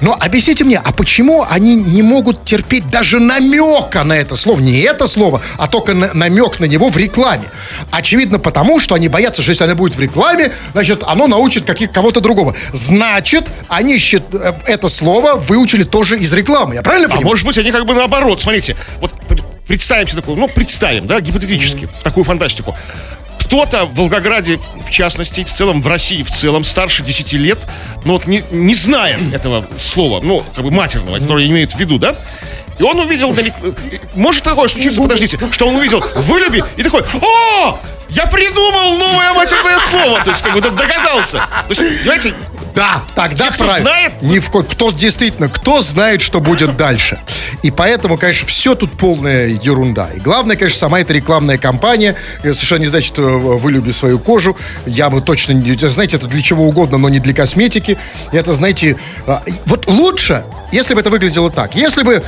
Но 0.01 0.16
объясните 0.18 0.64
мне, 0.64 0.78
а 0.78 0.92
почему 0.92 1.44
они 1.49 1.74
не 1.76 2.03
могут 2.03 2.44
терпеть 2.44 2.88
даже 2.90 3.18
намека 3.20 4.05
на 4.05 4.12
это 4.14 4.36
слово? 4.36 4.61
Не 4.61 4.78
это 4.80 5.07
слово, 5.07 5.40
а 5.57 5.66
только 5.66 5.94
на- 5.94 6.12
намек 6.14 6.61
на 6.61 6.66
него 6.66 6.88
в 6.88 6.96
рекламе. 6.96 7.44
Очевидно 7.90 8.38
потому, 8.38 8.80
что 8.80 8.94
они 8.94 9.09
боятся, 9.09 9.42
что 9.42 9.51
если 9.51 9.64
оно 9.64 9.74
будет 9.74 9.96
в 9.96 10.01
рекламе, 10.01 10.53
значит, 10.72 11.03
оно 11.07 11.26
научит 11.26 11.64
каких, 11.64 11.90
кого-то 11.92 12.20
другого. 12.20 12.55
Значит, 12.72 13.46
они 13.68 13.99
счит- 13.99 14.22
э, 14.32 14.53
это 14.66 14.88
слово 14.88 15.34
выучили 15.34 15.82
тоже 15.82 16.18
из 16.18 16.32
рекламы. 16.32 16.74
Я 16.76 16.82
правильно 16.82 17.07
А 17.07 17.11
понимаю? 17.11 17.26
может 17.28 17.44
быть, 17.46 17.59
они 17.59 17.70
как 17.72 17.84
бы 17.84 17.94
наоборот. 17.94 18.40
Смотрите, 18.40 18.76
вот 19.01 19.12
представим 19.66 20.07
себе 20.07 20.20
такую, 20.20 20.38
ну, 20.38 20.49
представим, 20.49 21.07
да, 21.07 21.20
гипотетически, 21.20 21.88
такую 22.03 22.24
фантастику. 22.24 22.74
Кто-то 23.49 23.86
в 23.86 23.94
Волгограде, 23.94 24.61
в 24.86 24.90
частности, 24.90 25.42
в 25.42 25.51
целом 25.51 25.80
в 25.80 25.86
России, 25.86 26.22
в 26.22 26.30
целом, 26.30 26.64
старше 26.64 27.03
10 27.03 27.32
лет, 27.32 27.59
ну 28.05 28.12
вот 28.12 28.26
не, 28.26 28.44
не 28.51 28.74
знает 28.74 29.20
этого 29.32 29.64
слова, 29.80 30.20
ну, 30.22 30.44
как 30.55 30.64
бы 30.64 30.70
матерного, 30.70 31.18
которое 31.18 31.46
имеет 31.46 31.72
в 31.72 31.78
виду, 31.78 31.99
да? 31.99 32.14
И 32.78 32.82
он 32.82 33.01
увидел, 33.01 33.32
на 33.32 33.40
рек- 33.40 33.55
может 34.14 34.44
такое 34.44 34.68
случиться, 34.68 35.01
подождите, 35.01 35.38
что 35.51 35.66
он 35.66 35.76
увидел 35.76 36.05
«вылюби» 36.14 36.62
и 36.76 36.82
такой 36.82 37.01
«О, 37.22 37.78
я 38.11 38.26
придумал 38.26 38.96
новое 38.98 39.32
матерное 39.34 39.78
слово!» 39.90 40.22
То 40.24 40.30
есть, 40.30 40.42
как 40.42 40.54
бы 40.54 40.61
догадался. 40.61 41.38
То 41.68 41.74
есть, 41.74 41.80
понимаете, 42.00 42.34
Да, 42.74 43.02
тогда 43.16 43.46
Те, 43.46 43.54
кто 43.54 43.64
правильно. 43.64 43.90
знает- 43.90 44.22
Ни 44.22 44.38
в 44.38 44.50
ко- 44.50 44.62
кто 44.62 44.92
действительно, 44.92 45.48
кто 45.48 45.80
знает, 45.82 46.22
что 46.22 46.38
будет 46.38 46.76
дальше. 46.76 47.18
И 47.62 47.72
поэтому, 47.72 48.16
конечно, 48.16 48.46
все 48.46 48.76
тут 48.76 48.96
полная 48.96 49.48
ерунда. 49.48 50.11
И 50.14 50.20
главное, 50.20 50.54
конечно, 50.54 50.78
сама 50.78 51.00
эта 51.00 51.12
рекламная 51.12 51.59
кампания. 51.59 52.14
Совершенно 52.42 52.82
не 52.82 52.86
значит, 52.86 53.18
э, 53.18 53.22
вылюби 53.22 53.90
свою 53.90 54.20
кожу. 54.20 54.56
Я 54.86 55.11
бы 55.11 55.20
точно 55.20 55.54
не... 55.54 55.76
Знаете, 55.88 56.18
это 56.18 56.28
для 56.28 56.40
чего 56.40 56.68
угодно, 56.68 56.98
но 56.98 57.09
не 57.09 57.18
для 57.18 57.34
косметики. 57.34 57.98
Это, 58.30 58.54
знаете, 58.54 58.96
а, 59.26 59.42
вот 59.66 59.88
лучше, 59.88 60.44
если 60.70 60.94
бы 60.94 61.00
это 61.00 61.11
выглядело 61.11 61.50
так. 61.50 61.74
Если 61.74 62.04
бы 62.04 62.22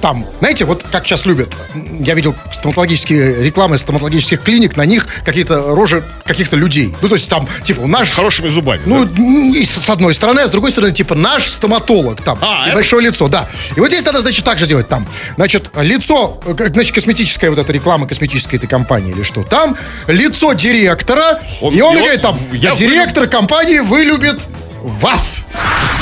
там, 0.00 0.24
знаете, 0.38 0.66
вот 0.66 0.84
как 0.92 1.04
сейчас 1.04 1.26
любят, 1.26 1.52
я 1.74 2.14
видел 2.14 2.34
стоматологические 2.52 3.42
рекламы 3.42 3.76
стоматологических 3.78 4.40
клиник, 4.42 4.76
на 4.76 4.84
них 4.84 5.08
какие-то 5.26 5.74
рожи 5.74 6.02
каких-то 6.24 6.56
людей. 6.56 6.94
Ну, 7.02 7.08
то 7.08 7.16
есть 7.16 7.28
там, 7.28 7.46
типа, 7.64 7.86
наш 7.86 8.08
с 8.08 8.12
хорошими 8.12 8.48
зубами. 8.48 8.80
ну, 8.86 9.04
да? 9.04 9.22
и 9.22 9.64
с 9.64 9.76
с 9.86 9.90
одной 9.90 10.14
стороны, 10.14 10.40
а 10.40 10.48
с 10.48 10.50
другой 10.50 10.70
стороны, 10.70 10.92
типа, 10.92 11.14
наш 11.14 11.48
стоматолог 11.50 12.22
там. 12.22 12.38
А, 12.40 12.64
и 12.64 12.68
это- 12.68 12.74
большое 12.76 13.02
лицо, 13.02 13.28
да. 13.28 13.46
И 13.76 13.80
вот 13.80 13.88
здесь 13.88 14.04
надо, 14.06 14.20
значит, 14.20 14.44
так 14.44 14.58
же 14.58 14.66
делать 14.66 14.88
там. 14.88 15.06
Значит, 15.36 15.70
лицо, 15.80 16.40
э, 16.46 16.68
значит, 16.72 16.94
косметическая 16.94 17.50
вот 17.50 17.58
эта 17.58 17.72
реклама 17.72 18.06
косметической 18.06 18.58
этой 18.58 18.68
компании 18.68 19.12
или 19.12 19.22
что. 19.22 19.42
Там 19.42 19.76
лицо 20.06 20.52
директора, 20.54 21.40
Он- 21.60 21.74
и 21.74 21.80
он 21.80 21.94
и 21.94 21.96
он- 21.96 22.02
говорит 22.02 22.22
там, 22.22 22.38
я 22.52 22.74
директор 22.74 23.26
компании 23.26 23.80
вылюбит 23.80 24.38
вас. 24.86 25.42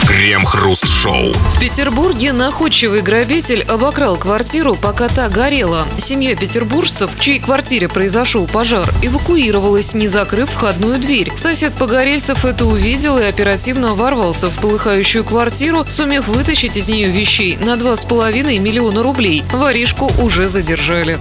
Крем-хруст-шоу. 0.07 1.33
В 1.33 1.61
Петербурге 1.61 2.33
находчивый 2.33 3.01
грабитель 3.01 3.63
обокрал 3.63 4.17
квартиру, 4.17 4.75
пока 4.75 5.09
та 5.09 5.29
горела. 5.29 5.89
Семья 5.97 6.37
петербуржцев, 6.37 7.11
в 7.17 7.21
чьей 7.21 7.41
квартире 7.41 7.89
произошел 7.89 8.47
пожар, 8.47 8.93
эвакуировалась, 9.01 9.95
не 9.95 10.07
закрыв 10.07 10.51
входную 10.51 10.99
дверь. 10.99 11.33
Сосед 11.37 11.73
Погорельцев 11.73 12.45
это 12.45 12.67
увидел 12.67 13.19
и 13.19 13.25
оперативно 13.25 13.95
ворвался 13.95 14.51
в 14.51 14.57
полыхающую 14.59 15.25
квартиру, 15.25 15.87
сумев 15.89 16.29
вытащить 16.29 16.77
из 16.77 16.89
нее 16.89 17.09
вещей 17.09 17.57
на 17.57 17.77
2,5 17.77 18.59
миллиона 18.59 19.03
рублей. 19.03 19.43
Воришку 19.53 20.13
уже 20.19 20.49
задержали. 20.49 21.19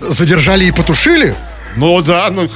Задержали 0.00 0.66
и 0.66 0.70
потушили. 0.70 1.34
Ну 1.80 2.02
да, 2.02 2.28
ну 2.30 2.46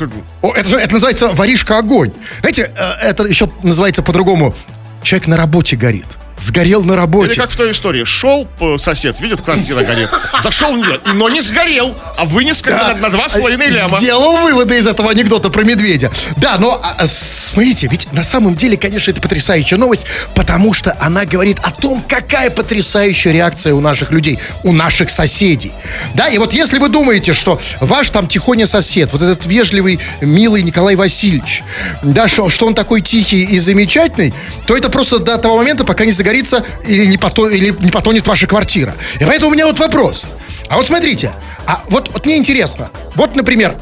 О, 0.43 0.53
это 0.53 0.69
же 0.69 0.77
это 0.77 0.93
называется 0.93 1.29
воришка 1.29 1.79
огонь. 1.79 2.13
Знаете, 2.41 2.71
э, 2.77 3.09
это 3.09 3.23
еще 3.23 3.49
называется 3.63 4.03
по-другому. 4.03 4.55
Человек 5.03 5.29
на 5.29 5.39
работе 5.39 5.77
горит. 5.77 6.19
Сгорел 6.37 6.83
на 6.83 6.93
Или 6.93 7.01
работе. 7.01 7.41
как 7.41 7.51
в 7.51 7.57
той 7.57 7.71
истории. 7.71 8.05
Шел 8.05 8.45
п- 8.47 8.79
сосед, 8.79 9.21
видит, 9.21 9.41
квартира 9.41 9.83
горит. 9.83 10.11
Зашел 10.43 10.77
нет, 10.77 11.01
но 11.15 11.29
не 11.29 11.41
сгорел, 11.41 11.95
а 12.17 12.25
вынес 12.25 12.61
как 12.61 12.75
бы 12.75 12.95
на, 13.01 13.09
на 13.09 13.11
два 13.11 13.29
с 13.29 13.33
половиной 13.33 13.69
ляма. 13.69 13.99
Сделал 13.99 14.39
выводы 14.39 14.79
из 14.79 14.87
этого 14.87 15.11
анекдота 15.11 15.51
про 15.51 15.63
медведя. 15.65 16.11
Да, 16.37 16.59
но 16.59 16.81
а, 16.83 16.97
а, 16.99 17.07
смотрите, 17.07 17.87
ведь 17.89 18.13
на 18.13 18.25
самом 18.25 18.57
деле, 18.57 18.77
конечно, 18.77 19.11
это 19.13 19.21
потрясающая 19.21 19.79
новость, 19.79 20.07
потому 20.35 20.73
что 20.73 20.97
она 21.01 21.25
говорит 21.25 21.59
о 21.63 21.71
том, 21.71 22.03
какая 22.09 22.51
потрясающая 22.51 23.33
реакция 23.33 23.75
у 23.75 23.81
наших 23.81 24.11
людей, 24.11 24.39
у 24.65 24.73
наших 24.73 25.11
соседей. 25.11 25.73
Да, 26.15 26.29
и 26.29 26.39
вот 26.39 26.53
если 26.53 26.79
вы 26.79 26.89
думаете, 26.89 27.33
что 27.33 27.61
ваш 27.81 28.11
там 28.11 28.27
тихоня 28.27 28.67
сосед, 28.67 29.11
вот 29.13 29.23
этот 29.23 29.47
вежливый, 29.47 30.01
милый 30.21 30.63
Николай 30.63 30.97
Васильевич, 30.97 31.63
да, 32.03 32.27
что, 32.27 32.49
что 32.49 32.67
он 32.67 32.75
такой 32.75 33.01
тихий 33.03 33.45
и 33.45 33.59
замечательный, 33.61 34.35
то 34.67 34.77
это 34.77 34.91
просто 34.91 35.19
до 35.21 35.39
того 35.39 35.59
момента, 35.59 35.85
пока 35.85 36.05
не 36.05 36.13
загорится 36.25 36.65
или 36.87 37.07
не, 37.07 37.17
пото- 37.17 37.53
или 37.53 37.71
не 37.81 37.91
потонет 37.91 38.27
ваша 38.27 38.47
квартира. 38.47 38.95
И 39.21 39.25
поэтому 39.25 39.51
у 39.51 39.55
меня 39.55 39.67
вот 39.67 39.79
вопрос. 39.79 40.25
А 40.69 40.77
вот 40.77 40.87
смотрите, 40.87 41.33
а 41.67 41.83
вот, 41.89 42.11
вот 42.13 42.25
мне 42.25 42.37
интересно, 42.37 42.91
вот, 43.15 43.37
например, 43.37 43.77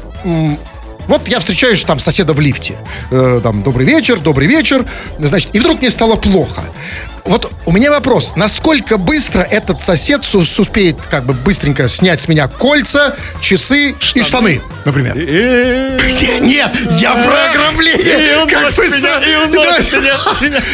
вот 1.07 1.27
я 1.27 1.39
встречаюсь 1.39 1.83
там 1.83 1.99
соседа 1.99 2.33
в 2.33 2.39
лифте. 2.39 2.75
Э, 3.11 3.39
там, 3.41 3.63
добрый 3.63 3.85
вечер, 3.85 4.19
добрый 4.19 4.47
вечер. 4.47 4.85
Значит, 5.19 5.49
и 5.53 5.59
вдруг 5.59 5.79
мне 5.81 5.89
стало 5.89 6.15
плохо. 6.15 6.61
Вот 7.25 7.51
у 7.65 7.71
меня 7.71 7.89
вопрос. 7.89 8.35
Насколько 8.35 8.97
быстро 8.97 9.41
этот 9.41 9.81
сосед 9.81 10.25
успеет 10.35 10.97
как 11.09 11.23
бы 11.23 11.33
быстренько 11.33 11.87
снять 11.87 12.19
с 12.19 12.27
меня 12.27 12.47
кольца, 12.49 13.15
часы 13.41 13.95
и 14.13 14.21
штаны, 14.21 14.61
например? 14.83 15.15
Нет, 15.15 16.71
я 16.99 17.13
про 17.13 17.51
ограбление. 17.51 18.45
Как 18.47 18.73
быстро-. 18.75 19.21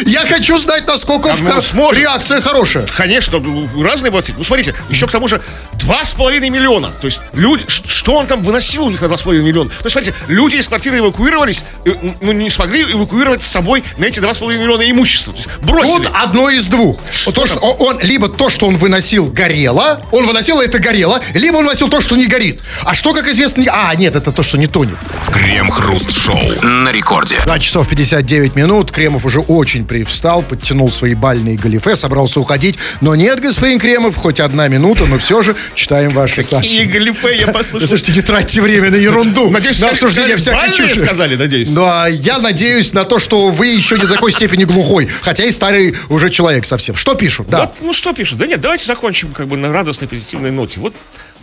Я 0.06 0.26
хочу 0.26 0.58
знать, 0.58 0.88
насколько 0.88 1.32
А, 1.32 1.62
ну, 1.74 1.92
реакция 1.92 2.42
хорошая. 2.42 2.88
Конечно, 2.98 3.40
ну, 3.40 3.84
разные 3.84 4.10
бывают. 4.10 4.32
Ну, 4.36 4.44
смотрите, 4.44 4.74
еще 4.90 5.08
к 5.08 5.12
тому 5.12 5.28
же 5.28 5.42
два 5.74 6.04
с 6.04 6.14
половиной 6.14 6.50
миллиона. 6.50 6.90
То 7.00 7.06
есть 7.06 7.22
люди, 7.34 7.66
что 7.68 8.16
он 8.16 8.26
там 8.26 8.42
выносил 8.42 8.86
у 8.86 8.90
них 8.90 9.02
на 9.02 9.08
два 9.08 9.18
с 9.18 9.22
половиной 9.22 9.46
миллиона? 9.46 9.70
То 9.70 9.86
есть, 9.86 9.92
смотрите, 9.92 10.16
люди 10.28 10.56
из 10.58 10.68
квартиры 10.68 10.98
эвакуировались, 11.00 11.64
э, 11.86 11.92
ну, 12.22 12.32
не 12.32 12.50
смогли 12.50 12.84
эвакуировать 12.92 13.44
с 13.44 13.48
собой 13.48 13.84
на 13.98 14.06
эти 14.06 14.20
два 14.20 14.34
с 14.34 14.40
половиной 14.40 14.64
миллиона 14.64 14.90
имущества. 14.90 15.34
То 15.34 15.40
есть, 15.40 15.50
бросили. 15.62 16.04
Тут 16.04 16.12
одно 16.14 16.39
из 16.48 16.68
двух. 16.68 16.98
то, 17.34 17.46
что 17.46 17.60
он, 17.60 18.00
либо 18.02 18.30
то, 18.30 18.50
что 18.50 18.68
он 18.68 18.78
выносил, 18.78 19.26
горело, 19.28 20.02
он 20.12 20.26
выносил, 20.28 20.60
а 20.60 20.64
это 20.64 20.80
горело, 20.80 21.20
либо 21.34 21.58
он 21.58 21.66
выносил 21.66 21.90
то, 21.90 22.00
что 22.00 22.16
не 22.16 22.28
горит. 22.28 22.62
А 22.86 22.94
что, 22.94 23.14
как 23.14 23.28
известно, 23.28 23.62
не... 23.62 23.68
А, 23.68 23.94
нет, 23.96 24.16
это 24.16 24.32
то, 24.32 24.44
что 24.44 24.58
не 24.58 24.68
тонет. 24.68 24.96
Крем-хруст-шоу. 25.34 26.62
На 26.64 26.92
рекорде. 26.92 27.38
2 27.44 27.60
часов 27.60 27.88
59 27.90 28.56
минут. 28.56 28.92
Кремов 28.92 29.26
уже 29.26 29.40
очень 29.40 29.86
привстал, 29.86 30.42
подтянул 30.42 30.90
свои 30.92 31.16
бальные 31.16 31.58
галифе, 31.58 31.96
собрался 31.96 32.40
уходить. 32.40 32.78
Но 33.02 33.16
нет, 33.16 33.40
господин 33.42 33.80
Кремов, 33.80 34.16
хоть 34.16 34.40
одна 34.40 34.68
минута, 34.68 35.06
но 35.06 35.18
все 35.18 35.42
же 35.42 35.56
читаем 35.76 36.12
ваши 36.12 36.42
И 36.42 36.44
сообщения. 36.44 36.86
галифе 36.86 37.38
я 37.40 37.48
послушал. 37.48 37.88
Слушайте, 37.88 38.12
не 38.14 38.22
тратьте 38.22 38.62
время 38.62 38.92
на 38.92 38.96
ерунду. 38.96 39.50
Надеюсь, 39.50 39.80
на 39.80 39.90
обсуждение 39.90 40.38
всякой 40.38 40.72
чуши. 40.72 40.98
сказали, 40.98 41.36
надеюсь. 41.36 41.70
Ну, 41.72 41.84
а 41.86 42.08
я 42.08 42.40
надеюсь 42.40 42.94
на 42.94 43.04
то, 43.04 43.20
что 43.20 43.50
вы 43.50 43.68
еще 43.68 43.96
не 43.96 44.06
до 44.06 44.14
такой 44.14 44.32
степени 44.32 44.64
глухой, 44.64 45.10
хотя 45.22 45.46
и 45.46 45.52
старый 45.52 45.96
уже 46.10 46.29
человек 46.30 46.66
совсем. 46.66 46.96
Что 46.96 47.16
пишут? 47.16 47.48
Да. 47.50 47.62
Вот, 47.62 47.76
ну 47.82 47.94
что 47.94 48.14
пишут? 48.14 48.38
Да 48.40 48.48
нет, 48.48 48.62
давайте 48.62 48.86
закончим 48.86 49.32
как 49.34 49.48
бы 49.48 49.58
на 49.58 49.72
радостной 49.72 50.08
позитивной 50.08 50.52
ноте. 50.52 50.80
Вот 50.80 50.94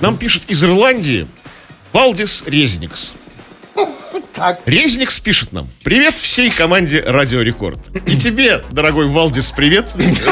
нам 0.00 0.16
пишет 0.16 0.42
из 0.48 0.62
Ирландии 0.64 1.26
Валдис 1.92 2.42
Резникс. 2.46 3.14
Так. 4.34 4.60
Резникс 4.66 5.18
пишет 5.18 5.52
нам. 5.52 5.68
Привет 5.82 6.14
всей 6.14 6.50
команде 6.50 7.02
Радио 7.06 7.40
Рекорд. 7.40 7.78
И 8.06 8.18
тебе, 8.18 8.62
дорогой 8.70 9.06
Валдис, 9.06 9.50
привет, 9.50 9.86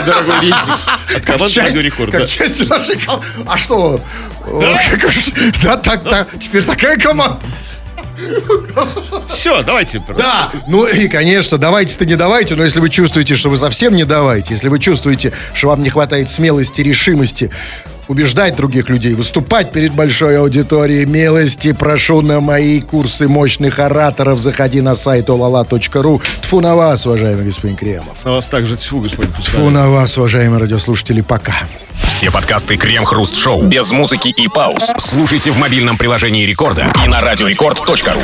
дорогой 0.04 0.40
Резникс 0.42 0.86
от 1.16 1.24
команды 1.24 1.60
Радио 1.60 1.80
Рекорд. 1.80 2.10
как 2.12 2.20
да. 2.22 2.26
часть 2.26 2.68
нашей 2.68 2.98
ком- 2.98 3.22
А 3.46 3.56
что? 3.56 4.00
Уж- 4.46 5.32
Да, 5.62 5.78
так, 5.78 6.04
так. 6.04 6.38
Теперь 6.38 6.64
такая 6.64 6.98
команда. 6.98 7.40
Все, 9.28 9.62
давайте. 9.62 10.02
Да, 10.16 10.50
ну 10.66 10.86
и, 10.86 11.08
конечно, 11.08 11.58
давайте-то 11.58 12.06
не 12.06 12.16
давайте, 12.16 12.54
но 12.54 12.64
если 12.64 12.80
вы 12.80 12.88
чувствуете, 12.88 13.34
что 13.34 13.50
вы 13.50 13.56
совсем 13.56 13.94
не 13.94 14.04
давайте, 14.04 14.54
если 14.54 14.68
вы 14.68 14.78
чувствуете, 14.78 15.32
что 15.52 15.68
вам 15.68 15.82
не 15.82 15.90
хватает 15.90 16.30
смелости, 16.30 16.80
решимости, 16.80 17.50
убеждать 18.08 18.56
других 18.56 18.88
людей, 18.88 19.14
выступать 19.14 19.72
перед 19.72 19.92
большой 19.92 20.38
аудиторией. 20.38 21.04
Милости 21.06 21.72
прошу 21.72 22.22
на 22.22 22.40
мои 22.40 22.80
курсы 22.80 23.28
мощных 23.28 23.78
ораторов. 23.78 24.38
Заходи 24.38 24.80
на 24.80 24.94
сайт 24.94 25.28
olala.ru. 25.28 26.22
Тфу 26.42 26.60
на 26.60 26.74
вас, 26.76 27.06
уважаемый 27.06 27.44
господин 27.44 27.76
Кремов. 27.76 28.24
На 28.24 28.32
вас 28.32 28.48
также 28.48 28.76
тьфу, 28.76 29.00
господин 29.00 29.32
Тфу 29.32 29.70
на 29.70 29.88
вас, 29.88 30.16
уважаемые 30.18 30.60
радиослушатели. 30.60 31.20
Пока. 31.20 31.54
Все 32.06 32.30
подкасты 32.30 32.76
Крем-Хруст 32.76 33.36
Шоу 33.36 33.62
без 33.62 33.90
музыки 33.92 34.28
и 34.28 34.48
пауз. 34.48 34.92
Слушайте 34.98 35.50
в 35.52 35.58
мобильном 35.58 35.96
приложении 35.96 36.44
Рекорда 36.44 36.86
и 37.04 37.08
на 37.08 37.20
радиорекорд.ру. 37.20 38.20